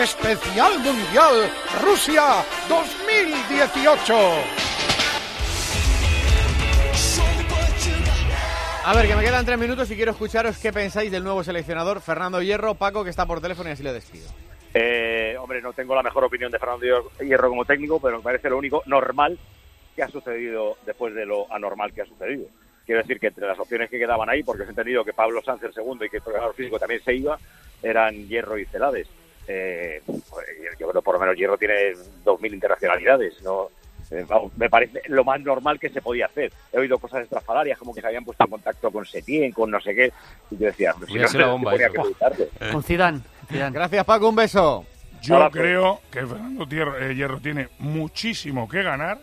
Especial 0.00 0.78
Mundial 0.78 1.52
Rusia 1.82 2.42
2018. 2.70 4.14
A 8.82 8.94
ver, 8.94 9.06
que 9.06 9.14
me 9.14 9.22
quedan 9.22 9.44
tres 9.44 9.58
minutos 9.58 9.90
y 9.90 9.96
quiero 9.96 10.12
escucharos 10.12 10.56
qué 10.56 10.72
pensáis 10.72 11.12
del 11.12 11.22
nuevo 11.22 11.44
seleccionador 11.44 12.00
Fernando 12.00 12.40
Hierro, 12.40 12.76
Paco, 12.76 13.04
que 13.04 13.10
está 13.10 13.26
por 13.26 13.42
teléfono 13.42 13.68
y 13.68 13.72
así 13.72 13.82
le 13.82 13.92
despido. 13.92 14.26
Eh, 14.72 15.36
hombre, 15.38 15.60
no 15.60 15.74
tengo 15.74 15.94
la 15.94 16.02
mejor 16.02 16.24
opinión 16.24 16.50
de 16.50 16.58
Fernando 16.58 17.10
Hierro 17.20 17.50
como 17.50 17.66
técnico, 17.66 18.00
pero 18.00 18.16
me 18.16 18.22
parece 18.22 18.48
lo 18.48 18.56
único 18.56 18.82
normal 18.86 19.38
que 19.94 20.02
ha 20.02 20.08
sucedido 20.08 20.78
después 20.86 21.14
de 21.14 21.26
lo 21.26 21.52
anormal 21.52 21.92
que 21.92 22.00
ha 22.00 22.06
sucedido. 22.06 22.46
Quiero 22.86 23.02
decir 23.02 23.20
que 23.20 23.26
entre 23.26 23.46
las 23.46 23.58
opciones 23.58 23.90
que 23.90 23.98
quedaban 23.98 24.30
ahí, 24.30 24.42
porque 24.42 24.62
os 24.62 24.68
he 24.68 24.70
entendido 24.70 25.04
que 25.04 25.12
Pablo 25.12 25.42
Sánchez 25.42 25.68
el 25.68 25.74
segundo 25.74 26.06
y 26.06 26.08
que 26.08 26.16
el 26.16 26.22
preparador 26.22 26.54
físico 26.54 26.78
también 26.78 27.02
se 27.04 27.14
iba, 27.14 27.38
eran 27.82 28.14
Hierro 28.28 28.56
y 28.56 28.64
Celades. 28.64 29.06
Eh, 29.52 30.02
pues, 30.06 30.46
yo 30.78 30.88
creo 30.88 30.92
que 30.92 31.02
por 31.02 31.14
lo 31.14 31.20
menos 31.20 31.36
Hierro 31.36 31.58
tiene 31.58 31.92
2.000 32.24 32.54
internacionalidades. 32.54 33.42
¿no? 33.42 33.70
Eh, 34.10 34.24
vamos, 34.28 34.52
me 34.56 34.70
parece 34.70 35.02
lo 35.08 35.24
más 35.24 35.40
normal 35.40 35.78
que 35.80 35.88
se 35.88 36.00
podía 36.00 36.26
hacer. 36.26 36.52
He 36.72 36.78
oído 36.78 36.98
cosas 36.98 37.22
estrafalarias 37.24 37.78
como 37.78 37.92
que 37.92 38.00
se 38.00 38.06
habían 38.06 38.24
puesto 38.24 38.44
en 38.44 38.50
contacto 38.50 38.90
con 38.90 39.04
Setién, 39.04 39.50
con 39.52 39.70
no 39.70 39.80
sé 39.80 39.94
qué. 39.94 40.12
Y 40.50 40.56
yo 40.56 40.66
decía, 40.66 40.94
pues, 40.96 41.10
si 41.10 41.36
no, 41.36 41.44
me 41.46 41.50
bomba 41.52 41.76
que 41.76 41.90
preguntarte. 41.90 42.48
Con 42.72 42.82
Zidane. 42.82 43.20
Zidane. 43.48 43.74
Gracias, 43.74 44.04
Paco, 44.04 44.28
un 44.28 44.36
beso. 44.36 44.86
Yo 45.20 45.36
Hola, 45.36 45.50
pues. 45.50 45.62
creo 45.62 46.00
que 46.10 46.26
Fernando 46.26 46.66
Hierro, 46.66 46.98
eh, 46.98 47.14
Hierro 47.14 47.40
tiene 47.40 47.68
muchísimo 47.78 48.68
que 48.68 48.82
ganar 48.82 49.18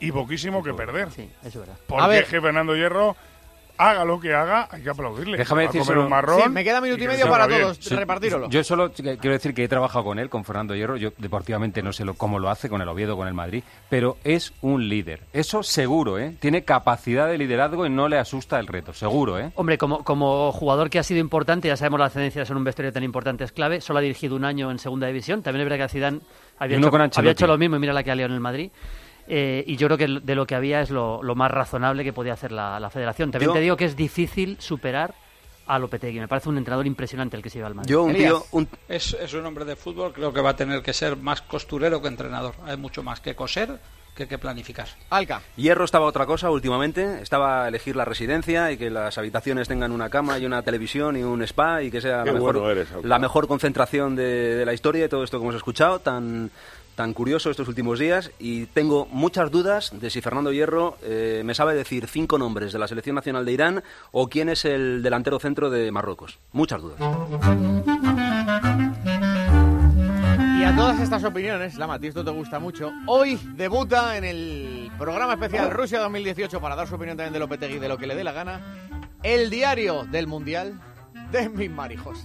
y 0.00 0.12
poquísimo 0.12 0.62
que 0.62 0.74
perder. 0.74 1.10
Sí, 1.12 1.30
eso 1.40 1.48
es 1.48 1.66
verdad. 1.66 1.76
Porque 1.86 2.04
A 2.04 2.08
ver. 2.08 2.24
es 2.24 2.28
que 2.28 2.40
Fernando 2.40 2.76
Hierro, 2.76 3.16
haga 3.76 4.04
lo 4.04 4.20
que 4.20 4.34
haga, 4.34 4.68
hay 4.70 4.82
que 4.82 4.90
aplaudirle. 4.90 5.36
Déjame 5.36 5.62
decir 5.62 5.84
solo- 5.84 6.04
un 6.04 6.10
marrón. 6.10 6.40
Sí, 6.42 6.48
me 6.48 6.62
queda 6.64 6.80
minuto 6.80 7.02
y 7.02 7.06
medio 7.08 7.28
para 7.28 7.48
todos. 7.48 7.78
Sí, 7.80 7.94
Repartírolo. 7.94 8.48
Yo 8.50 8.62
solo 8.64 8.92
quiero 8.92 9.30
decir 9.32 9.54
que 9.54 9.64
he 9.64 9.68
trabajado 9.68 10.04
con 10.04 10.18
él, 10.18 10.28
con 10.30 10.44
Fernando 10.44 10.74
Hierro. 10.74 10.96
Yo 10.96 11.10
deportivamente 11.18 11.82
no 11.82 11.92
sé 11.92 12.04
lo, 12.04 12.14
cómo 12.14 12.38
lo 12.38 12.50
hace, 12.50 12.68
con 12.68 12.80
el 12.82 12.88
Oviedo, 12.88 13.16
con 13.16 13.28
el 13.28 13.34
Madrid, 13.34 13.62
pero 13.88 14.16
es 14.24 14.52
un 14.62 14.88
líder. 14.88 15.20
Eso 15.32 15.62
seguro, 15.62 16.18
¿eh? 16.18 16.34
Tiene 16.40 16.62
capacidad 16.64 17.26
de 17.28 17.38
liderazgo 17.38 17.86
y 17.86 17.90
no 17.90 18.08
le 18.08 18.18
asusta 18.18 18.58
el 18.60 18.66
reto, 18.66 18.92
seguro, 18.92 19.38
¿eh? 19.38 19.50
Hombre, 19.56 19.78
como, 19.78 20.04
como 20.04 20.52
jugador 20.52 20.90
que 20.90 20.98
ha 20.98 21.02
sido 21.02 21.20
importante, 21.20 21.68
ya 21.68 21.76
sabemos 21.76 22.00
la 22.00 22.06
ascendencia 22.06 22.42
en 22.42 22.56
un 22.56 22.64
vestuario 22.64 22.92
tan 22.92 23.02
importante 23.02 23.44
es 23.44 23.52
clave, 23.52 23.80
solo 23.80 23.98
ha 23.98 24.02
dirigido 24.02 24.36
un 24.36 24.44
año 24.44 24.70
en 24.70 24.78
segunda 24.78 25.06
división. 25.06 25.42
También 25.42 25.62
es 25.66 25.70
verdad 25.70 25.86
que 25.86 25.92
Zidane 25.92 26.20
había, 26.58 26.78
hecho, 26.78 26.90
había 27.18 27.32
hecho 27.32 27.46
lo 27.46 27.58
mismo 27.58 27.76
y 27.76 27.78
mira 27.80 27.92
la 27.92 28.02
que 28.02 28.10
ha 28.10 28.14
liado 28.14 28.28
en 28.30 28.34
el 28.34 28.40
Madrid. 28.40 28.70
Eh, 29.26 29.64
y 29.66 29.76
yo 29.76 29.86
creo 29.88 29.98
que 29.98 30.20
de 30.22 30.34
lo 30.34 30.46
que 30.46 30.54
había 30.54 30.80
es 30.80 30.90
lo, 30.90 31.22
lo 31.22 31.34
más 31.34 31.50
razonable 31.50 32.04
que 32.04 32.12
podía 32.12 32.34
hacer 32.34 32.52
la, 32.52 32.78
la 32.78 32.90
federación. 32.90 33.30
También 33.30 33.50
Yo- 33.50 33.54
te 33.54 33.60
digo 33.60 33.76
que 33.76 33.86
es 33.86 33.96
difícil 33.96 34.56
superar 34.60 35.14
a 35.66 35.78
Lopetegui. 35.78 36.20
Me 36.20 36.28
parece 36.28 36.50
un 36.50 36.58
entrenador 36.58 36.86
impresionante 36.86 37.36
el 37.36 37.42
que 37.42 37.48
se 37.48 37.56
lleva 37.58 37.68
al 37.68 37.74
Madrid. 37.74 37.90
Yo, 37.90 38.02
un 38.02 38.10
Elías. 38.14 38.32
tío, 38.34 38.44
un, 38.52 38.68
Es, 38.88 39.14
es 39.18 39.32
un 39.32 39.46
hombre 39.46 39.64
de 39.64 39.76
fútbol, 39.76 40.12
creo 40.12 40.30
que 40.32 40.42
va 40.42 40.50
a 40.50 40.56
tener 40.56 40.82
que 40.82 40.92
ser 40.92 41.16
más 41.16 41.40
costurero 41.40 42.02
que 42.02 42.08
entrenador. 42.08 42.54
Hay 42.66 42.76
mucho 42.76 43.02
más 43.02 43.20
que 43.20 43.34
coser 43.34 43.78
que 44.14 44.28
que 44.28 44.38
planificar. 44.38 44.86
Alca. 45.10 45.40
Hierro 45.56 45.84
estaba 45.84 46.04
otra 46.06 46.24
cosa 46.24 46.48
últimamente, 46.48 47.20
estaba 47.20 47.64
a 47.64 47.68
elegir 47.68 47.96
la 47.96 48.04
residencia 48.04 48.70
y 48.70 48.76
que 48.76 48.88
las 48.88 49.18
habitaciones 49.18 49.66
tengan 49.66 49.90
una 49.90 50.08
cama 50.08 50.38
y 50.38 50.46
una 50.46 50.62
televisión 50.62 51.16
y 51.16 51.24
un 51.24 51.42
spa 51.42 51.82
y 51.82 51.90
que 51.90 52.00
sea 52.00 52.20
Qué 52.22 52.26
la 52.28 52.34
mejor, 52.34 52.54
bueno 52.58 52.70
eres, 52.70 52.92
Alca. 52.92 53.08
la 53.08 53.18
mejor 53.18 53.48
concentración 53.48 54.14
de, 54.14 54.54
de 54.54 54.64
la 54.64 54.72
historia 54.72 55.06
y 55.06 55.08
todo 55.08 55.24
esto 55.24 55.38
que 55.38 55.42
hemos 55.42 55.56
escuchado, 55.56 55.98
tan, 55.98 56.48
tan 56.94 57.12
curioso 57.12 57.50
estos 57.50 57.68
últimos 57.68 57.98
días 57.98 58.30
y 58.38 58.66
tengo 58.66 59.06
muchas 59.10 59.50
dudas 59.50 59.92
de 59.98 60.10
si 60.10 60.20
Fernando 60.20 60.52
Hierro 60.52 60.96
eh, 61.02 61.42
me 61.44 61.54
sabe 61.54 61.74
decir 61.74 62.06
cinco 62.06 62.38
nombres 62.38 62.72
de 62.72 62.78
la 62.78 62.88
selección 62.88 63.16
nacional 63.16 63.44
de 63.44 63.52
Irán 63.52 63.82
o 64.12 64.28
quién 64.28 64.48
es 64.48 64.64
el 64.64 65.02
delantero 65.02 65.38
centro 65.38 65.70
de 65.70 65.90
Marruecos. 65.90 66.38
Muchas 66.52 66.80
dudas. 66.80 67.00
Y 70.58 70.62
a 70.62 70.74
todas 70.76 71.00
estas 71.00 71.24
opiniones, 71.24 71.76
Lama, 71.76 71.94
a 71.94 71.98
ti 71.98 72.06
esto 72.06 72.24
te 72.24 72.30
gusta 72.30 72.58
mucho. 72.58 72.90
Hoy 73.06 73.38
debuta 73.54 74.16
en 74.16 74.24
el 74.24 74.90
programa 74.98 75.34
especial 75.34 75.70
Rusia 75.70 76.00
2018 76.00 76.60
para 76.60 76.76
dar 76.76 76.88
su 76.88 76.94
opinión 76.94 77.16
también 77.16 77.32
de 77.32 77.38
Lopetegui 77.40 77.78
de 77.78 77.88
lo 77.88 77.98
que 77.98 78.06
le 78.06 78.14
dé 78.14 78.24
la 78.24 78.32
gana. 78.32 78.60
El 79.22 79.50
diario 79.50 80.04
del 80.04 80.26
Mundial 80.26 80.80
de 81.34 81.48
mis 81.48 81.70
marijos. 81.70 82.24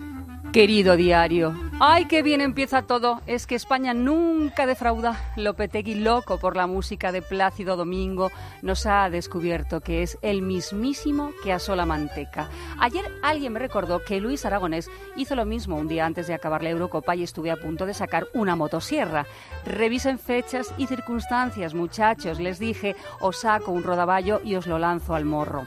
Querido 0.53 0.95
diario, 0.95 1.53
¡ay, 1.79 2.05
qué 2.05 2.23
bien 2.23 2.41
empieza 2.41 2.83
todo! 2.83 3.21
Es 3.27 3.45
que 3.45 3.55
España 3.55 3.93
nunca 3.93 4.65
defrauda. 4.65 5.31
Lopetegui, 5.35 5.95
loco 5.95 6.39
por 6.39 6.55
la 6.55 6.65
música 6.65 7.11
de 7.11 7.21
Plácido 7.21 7.75
Domingo, 7.75 8.31
nos 8.61 8.85
ha 8.85 9.09
descubierto 9.09 9.81
que 9.81 10.01
es 10.01 10.17
el 10.21 10.41
mismísimo 10.41 11.31
que 11.43 11.53
asó 11.53 11.75
la 11.75 11.85
manteca. 11.85 12.49
Ayer 12.79 13.05
alguien 13.21 13.53
me 13.53 13.59
recordó 13.59 14.03
que 14.03 14.19
Luis 14.19 14.45
Aragonés 14.45 14.89
hizo 15.15 15.35
lo 15.35 15.45
mismo 15.45 15.75
un 15.75 15.87
día 15.87 16.05
antes 16.05 16.27
de 16.27 16.33
acabar 16.33 16.63
la 16.63 16.69
Eurocopa 16.69 17.15
y 17.15 17.23
estuve 17.23 17.51
a 17.51 17.57
punto 17.57 17.85
de 17.85 17.93
sacar 17.93 18.27
una 18.33 18.55
motosierra. 18.55 19.25
Revisen 19.65 20.17
fechas 20.17 20.73
y 20.77 20.87
circunstancias, 20.87 21.73
muchachos, 21.73 22.39
les 22.39 22.57
dije, 22.59 22.95
os 23.19 23.37
saco 23.37 23.71
un 23.71 23.83
rodaballo 23.83 24.41
y 24.43 24.55
os 24.55 24.65
lo 24.67 24.79
lanzo 24.79 25.13
al 25.13 25.25
morro. 25.25 25.65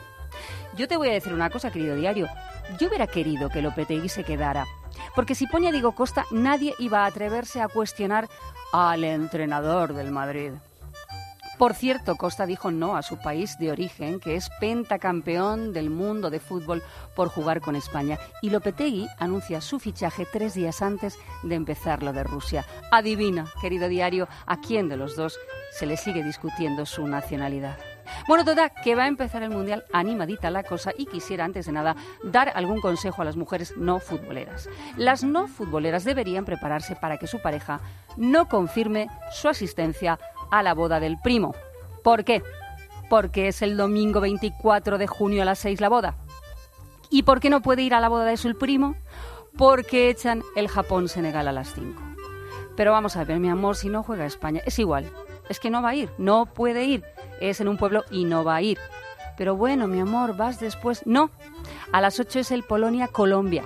Yo 0.77 0.89
te 0.89 0.97
voy 0.97 1.09
a 1.11 1.13
decir 1.13 1.33
una 1.33 1.51
cosa, 1.51 1.71
querido 1.71 1.95
diario. 1.95 2.29
Yo 2.79 2.89
hubiera 2.89 3.07
querido 3.07 3.49
que 3.49 3.63
Lopetegui 3.63 4.09
se 4.09 4.25
quedara, 4.25 4.67
porque 5.15 5.35
si 5.35 5.47
pone 5.47 5.69
a 5.69 5.73
Diego 5.73 5.93
Costa 5.93 6.27
nadie 6.31 6.75
iba 6.79 7.05
a 7.05 7.07
atreverse 7.07 7.61
a 7.61 7.69
cuestionar 7.69 8.29
al 8.73 9.05
entrenador 9.05 9.95
del 9.95 10.11
Madrid. 10.11 10.53
Por 11.59 11.75
cierto, 11.75 12.17
Costa 12.17 12.45
dijo 12.45 12.73
no 12.73 12.97
a 12.97 13.03
su 13.03 13.19
país 13.19 13.57
de 13.59 13.71
origen, 13.71 14.19
que 14.19 14.35
es 14.35 14.51
pentacampeón 14.59 15.73
del 15.73 15.91
mundo 15.91 16.29
de 16.29 16.41
fútbol 16.41 16.83
por 17.15 17.29
jugar 17.29 17.61
con 17.61 17.77
España. 17.77 18.19
Y 18.41 18.51
Lopetegui 18.51 19.07
anuncia 19.19 19.61
su 19.61 19.79
fichaje 19.79 20.27
tres 20.27 20.55
días 20.55 20.83
antes 20.83 21.17
de 21.45 21.55
empezar 21.55 22.03
lo 22.03 22.13
de 22.13 22.25
Rusia. 22.25 22.65
Adivina, 22.91 23.53
querido 23.61 23.89
diario, 23.89 24.27
a 24.47 24.61
quién 24.61 24.89
de 24.89 24.97
los 24.97 25.15
dos 25.15 25.39
se 25.71 25.87
le 25.87 25.97
sigue 25.97 26.25
discutiendo 26.25 26.85
su 26.85 27.07
nacionalidad. 27.07 27.79
Bueno, 28.29 28.45
toda 28.45 28.71
que 28.71 28.95
va 28.95 29.05
a 29.05 29.09
empezar 29.09 29.43
el 29.43 29.51
Mundial 29.51 29.85
animadita 29.93 30.51
la 30.51 30.63
cosa 30.63 30.93
y 30.97 31.07
quisiera 31.07 31.45
antes 31.45 31.67
de 31.67 31.73
nada 31.73 31.97
dar 32.23 32.53
algún 32.55 32.81
consejo 32.81 33.23
a 33.23 33.25
las 33.25 33.37
mujeres 33.37 33.75
no 33.77 34.01
futboleras. 34.01 34.69
Las 34.97 35.25
no 35.25 35.49
futboleras 35.49 36.05
deberían 36.05 36.45
prepararse 36.45 36.97
para 36.97 37.19
que 37.19 37.27
su 37.27 37.41
pareja 37.41 37.81
no 38.17 38.49
confirme 38.49 39.09
su 39.33 39.49
asistencia 39.49 40.19
a 40.51 40.63
la 40.63 40.75
boda 40.75 41.01
del 41.01 41.19
primo. 41.19 41.55
¿Por 42.03 42.25
qué? 42.25 42.43
Porque 43.09 43.49
es 43.49 43.63
el 43.63 43.77
domingo 43.77 44.21
24 44.21 44.99
de 44.99 45.07
junio 45.07 45.43
a 45.43 45.47
las 45.47 45.59
6 45.61 45.81
la 45.81 45.89
boda. 45.89 46.17
¿Y 47.11 47.25
por 47.25 47.41
qué 47.41 47.51
no 47.51 47.61
puede 47.63 47.83
ir 47.83 47.95
a 47.95 48.01
la 48.01 48.09
boda 48.09 48.25
de 48.25 48.37
su 48.37 48.57
primo? 48.57 48.97
Porque 49.59 50.09
echan 50.09 50.43
el 50.57 50.69
Japón-Senegal 50.69 51.47
a 51.47 51.53
las 51.53 51.75
5. 51.75 52.03
Pero 52.77 52.93
vamos 52.93 53.17
a 53.17 53.25
ver, 53.25 53.39
mi 53.39 53.51
amor, 53.51 53.77
si 53.77 53.91
no 53.91 54.03
juega 54.03 54.25
España, 54.25 54.63
es 54.65 54.79
igual. 54.79 55.13
Es 55.49 55.61
que 55.61 55.71
no 55.71 55.83
va 55.83 55.91
a 55.91 55.95
ir, 55.95 56.11
no 56.19 56.47
puede 56.47 56.85
ir 56.85 57.05
es 57.51 57.61
en 57.61 57.69
un 57.69 57.77
pueblo 57.77 58.05
y 58.11 58.25
no 58.25 58.45
va 58.45 58.57
a 58.57 58.63
ir. 58.63 58.79
Pero 59.37 59.57
bueno, 59.57 59.89
mi 59.89 60.01
amor, 60.01 60.37
vas 60.37 60.61
después. 60.61 61.03
No, 61.07 61.31
a 61.91 62.01
las 62.01 62.21
8 62.21 62.41
es 62.41 62.51
el 62.51 62.63
Polonia-Colombia. 62.63 63.65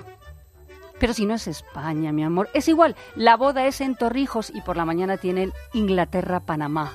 Pero 0.99 1.13
si 1.13 1.25
no 1.25 1.35
es 1.35 1.47
España, 1.47 2.11
mi 2.11 2.23
amor, 2.23 2.49
es 2.53 2.67
igual. 2.67 2.95
La 3.15 3.37
boda 3.37 3.67
es 3.67 3.81
en 3.81 3.95
Torrijos 3.95 4.51
y 4.53 4.61
por 4.61 4.77
la 4.77 4.85
mañana 4.85 5.17
tienen 5.17 5.53
Inglaterra-Panamá. 5.73 6.91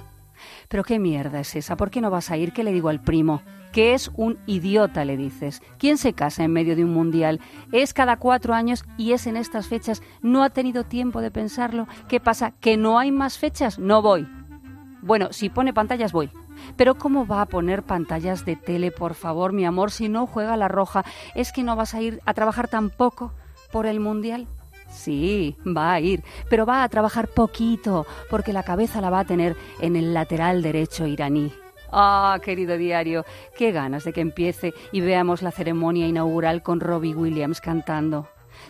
Pero 0.69 0.83
qué 0.83 0.99
mierda 0.99 1.39
es 1.39 1.55
esa, 1.55 1.77
¿por 1.77 1.91
qué 1.91 2.01
no 2.01 2.11
vas 2.11 2.31
a 2.31 2.37
ir? 2.37 2.53
¿Qué 2.53 2.65
le 2.65 2.73
digo 2.73 2.89
al 2.89 3.01
primo? 3.01 3.43
Que 3.71 3.95
es 3.95 4.11
un 4.17 4.39
idiota, 4.47 5.05
le 5.05 5.17
dices. 5.17 5.63
¿Quién 5.79 5.99
se 5.99 6.15
casa 6.15 6.43
en 6.43 6.53
medio 6.53 6.75
de 6.75 6.85
un 6.85 6.93
mundial? 6.93 7.41
Es 7.71 7.95
cada 7.95 8.17
cuatro 8.17 8.55
años 8.55 8.85
y 8.99 9.13
es 9.13 9.29
en 9.29 9.37
estas 9.37 9.69
fechas. 9.69 10.03
¿No 10.21 10.43
ha 10.43 10.51
tenido 10.51 10.83
tiempo 10.83 11.21
de 11.21 11.31
pensarlo? 11.31 11.87
¿Qué 12.09 12.19
pasa? 12.19 12.51
¿Que 12.61 12.77
no 12.77 12.99
hay 12.99 13.13
más 13.13 13.39
fechas? 13.39 13.79
No 13.79 14.03
voy. 14.03 14.27
Bueno, 15.03 15.33
si 15.33 15.51
pone 15.51 15.75
pantallas 15.75 16.13
voy. 16.13 16.31
Pero 16.77 16.95
¿cómo 16.95 17.27
va 17.27 17.43
a 17.43 17.47
poner 17.47 17.83
pantallas 17.83 18.45
de 18.45 18.55
tele, 18.55 18.93
por 18.93 19.15
favor, 19.15 19.53
mi 19.53 19.65
amor, 19.65 19.91
si 19.91 20.09
no 20.09 20.27
juega 20.27 20.57
la 20.57 20.69
roja? 20.69 21.05
¿Es 21.35 21.53
que 21.53 21.65
no 21.65 21.75
vas 21.75 21.95
a 21.95 22.01
ir 22.01 22.21
a 22.25 22.35
trabajar 22.35 22.69
tampoco 22.69 23.33
por 23.73 23.87
el 23.87 23.99
Mundial? 23.99 24.47
Sí, 24.89 25.57
va 25.67 25.93
a 25.93 26.01
ir, 26.01 26.23
pero 26.49 26.67
va 26.67 26.85
a 26.85 26.89
trabajar 26.89 27.27
poquito, 27.27 28.07
porque 28.31 28.53
la 28.53 28.63
cabeza 28.63 29.01
la 29.01 29.11
va 29.11 29.21
a 29.21 29.25
tener 29.25 29.57
en 29.81 29.97
el 29.97 30.15
lateral 30.15 30.63
derecho 30.63 31.07
iraní. 31.07 31.53
Ah, 31.91 32.39
querido 32.43 32.77
diario, 32.77 33.25
qué 33.57 33.73
ganas 33.73 34.05
de 34.05 34.13
que 34.13 34.21
empiece 34.21 34.73
y 34.93 35.01
veamos 35.01 35.43
la 35.43 35.51
ceremonia 35.51 36.07
inaugural 36.07 36.63
con 36.63 36.79
Robbie 36.79 37.15
Williams 37.15 37.61
cantando. 37.61 38.29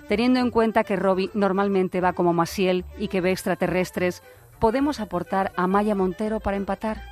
Teniendo 0.09 0.41
en 0.41 0.51
cuenta 0.51 0.85
que 0.85 0.97
Robbie 0.97 1.31
normalmente 1.35 2.01
va 2.01 2.15
como 2.15 2.33
Masiel 2.33 2.85
y 2.99 3.09
que 3.09 3.21
ve 3.21 3.33
extraterrestres, 3.33 4.23
¿podemos 4.63 5.01
aportar 5.01 5.51
a 5.57 5.67
Maya 5.67 5.97
Montero 5.97 6.39
para 6.39 6.57
empatar? 6.57 7.03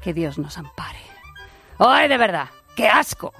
Que 0.00 0.14
Dios 0.14 0.38
nos 0.38 0.56
ampare. 0.56 0.98
¡Ay, 1.78 2.08
de 2.08 2.16
verdad! 2.16 2.48
¡Qué 2.74 2.88
asco! 2.88 3.34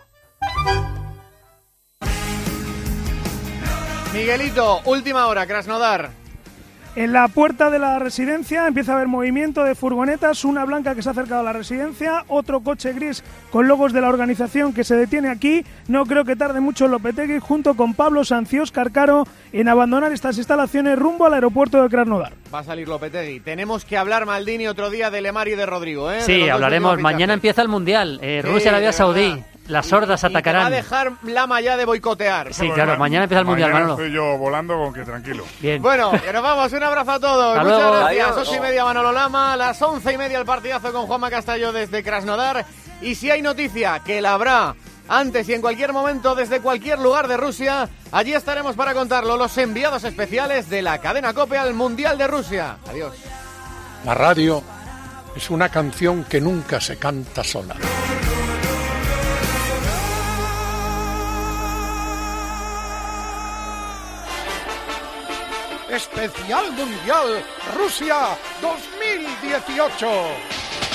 Miguelito, 4.12 4.82
última 4.84 5.26
hora, 5.26 5.46
Krasnodar. 5.46 6.19
En 6.96 7.12
la 7.12 7.28
puerta 7.28 7.70
de 7.70 7.78
la 7.78 8.00
residencia 8.00 8.66
empieza 8.66 8.92
a 8.92 8.94
haber 8.96 9.06
movimiento 9.06 9.62
de 9.62 9.76
furgonetas, 9.76 10.44
una 10.44 10.64
blanca 10.64 10.96
que 10.96 11.02
se 11.02 11.08
ha 11.08 11.12
acercado 11.12 11.40
a 11.40 11.44
la 11.44 11.52
residencia, 11.52 12.24
otro 12.26 12.60
coche 12.60 12.92
gris 12.92 13.22
con 13.50 13.68
logos 13.68 13.92
de 13.92 14.00
la 14.00 14.08
organización 14.08 14.72
que 14.72 14.82
se 14.82 14.96
detiene 14.96 15.28
aquí. 15.28 15.64
No 15.86 16.04
creo 16.04 16.24
que 16.24 16.34
tarde 16.34 16.58
mucho 16.58 16.88
Lopetegui 16.88 17.38
junto 17.38 17.74
con 17.74 17.94
Pablo 17.94 18.24
Sancios 18.24 18.72
Carcaro 18.72 19.24
en 19.52 19.68
abandonar 19.68 20.12
estas 20.12 20.36
instalaciones 20.38 20.98
rumbo 20.98 21.26
al 21.26 21.34
aeropuerto 21.34 21.80
de 21.80 21.88
Krasnodar. 21.88 22.32
Va 22.52 22.58
a 22.58 22.64
salir 22.64 22.88
Lopetegui. 22.88 23.38
Tenemos 23.38 23.84
que 23.84 23.96
hablar, 23.96 24.26
Maldini, 24.26 24.66
otro 24.66 24.90
día 24.90 25.12
de 25.12 25.20
Lemar 25.20 25.46
y 25.46 25.54
de 25.54 25.66
Rodrigo. 25.66 26.10
¿eh? 26.10 26.22
Sí, 26.22 26.48
hablaremos. 26.48 26.98
Mañana 26.98 27.34
empieza 27.34 27.62
el 27.62 27.68
Mundial. 27.68 28.18
Eh, 28.20 28.42
Rusia, 28.44 28.72
Arabia 28.72 28.92
Saudí. 28.92 29.40
Las 29.70 29.86
sordas 29.86 30.22
atacarán. 30.24 30.62
va 30.62 30.66
a 30.66 30.70
dejar 30.70 31.12
Lama 31.22 31.60
ya 31.60 31.76
de 31.76 31.84
boicotear. 31.84 32.52
Sí, 32.52 32.68
claro, 32.70 32.96
mañana 32.98 33.24
empieza 33.24 33.40
el 33.40 33.46
Mundial, 33.46 33.72
Manolo. 33.72 33.92
estoy 33.92 34.12
yo 34.12 34.36
volando 34.36 34.74
con 34.76 34.92
que 34.92 35.02
tranquilo. 35.02 35.44
Bien. 35.60 35.80
Bueno, 35.80 36.10
que 36.12 36.32
nos 36.32 36.42
vamos. 36.42 36.72
Un 36.72 36.82
abrazo 36.82 37.10
a 37.12 37.20
todos. 37.20 37.56
Hasta 37.56 37.62
Muchas 37.64 37.78
luego. 37.80 37.96
gracias. 38.00 38.26
Adiós. 38.28 38.48
Ocho 38.48 38.56
y 38.56 38.60
media 38.60 38.84
Manolo 38.84 39.12
Lama. 39.12 39.56
Las 39.56 39.80
once 39.80 40.12
y 40.12 40.18
media 40.18 40.38
el 40.38 40.44
partidazo 40.44 40.92
con 40.92 41.06
Juanma 41.06 41.30
Castelló 41.30 41.72
desde 41.72 42.02
Krasnodar. 42.02 42.66
Y 43.00 43.14
si 43.14 43.30
hay 43.30 43.42
noticia, 43.42 44.00
que 44.04 44.20
la 44.20 44.34
habrá 44.34 44.74
antes 45.08 45.48
y 45.48 45.54
en 45.54 45.60
cualquier 45.60 45.92
momento 45.92 46.34
desde 46.34 46.60
cualquier 46.60 46.98
lugar 46.98 47.26
de 47.28 47.36
Rusia, 47.36 47.88
allí 48.12 48.32
estaremos 48.32 48.76
para 48.76 48.92
contarlo. 48.92 49.36
Los 49.36 49.56
enviados 49.58 50.04
especiales 50.04 50.68
de 50.68 50.82
la 50.82 50.98
cadena 50.98 51.32
COPE 51.32 51.58
al 51.58 51.74
Mundial 51.74 52.18
de 52.18 52.26
Rusia. 52.26 52.76
Adiós. 52.88 53.14
La 54.04 54.14
radio 54.14 54.62
es 55.36 55.48
una 55.50 55.68
canción 55.68 56.24
que 56.24 56.40
nunca 56.40 56.80
se 56.80 56.96
canta 56.96 57.44
sola. 57.44 57.76
Especial 65.90 66.70
Mundial 66.72 67.42
Rusia 67.76 68.36
2018. 68.60 70.89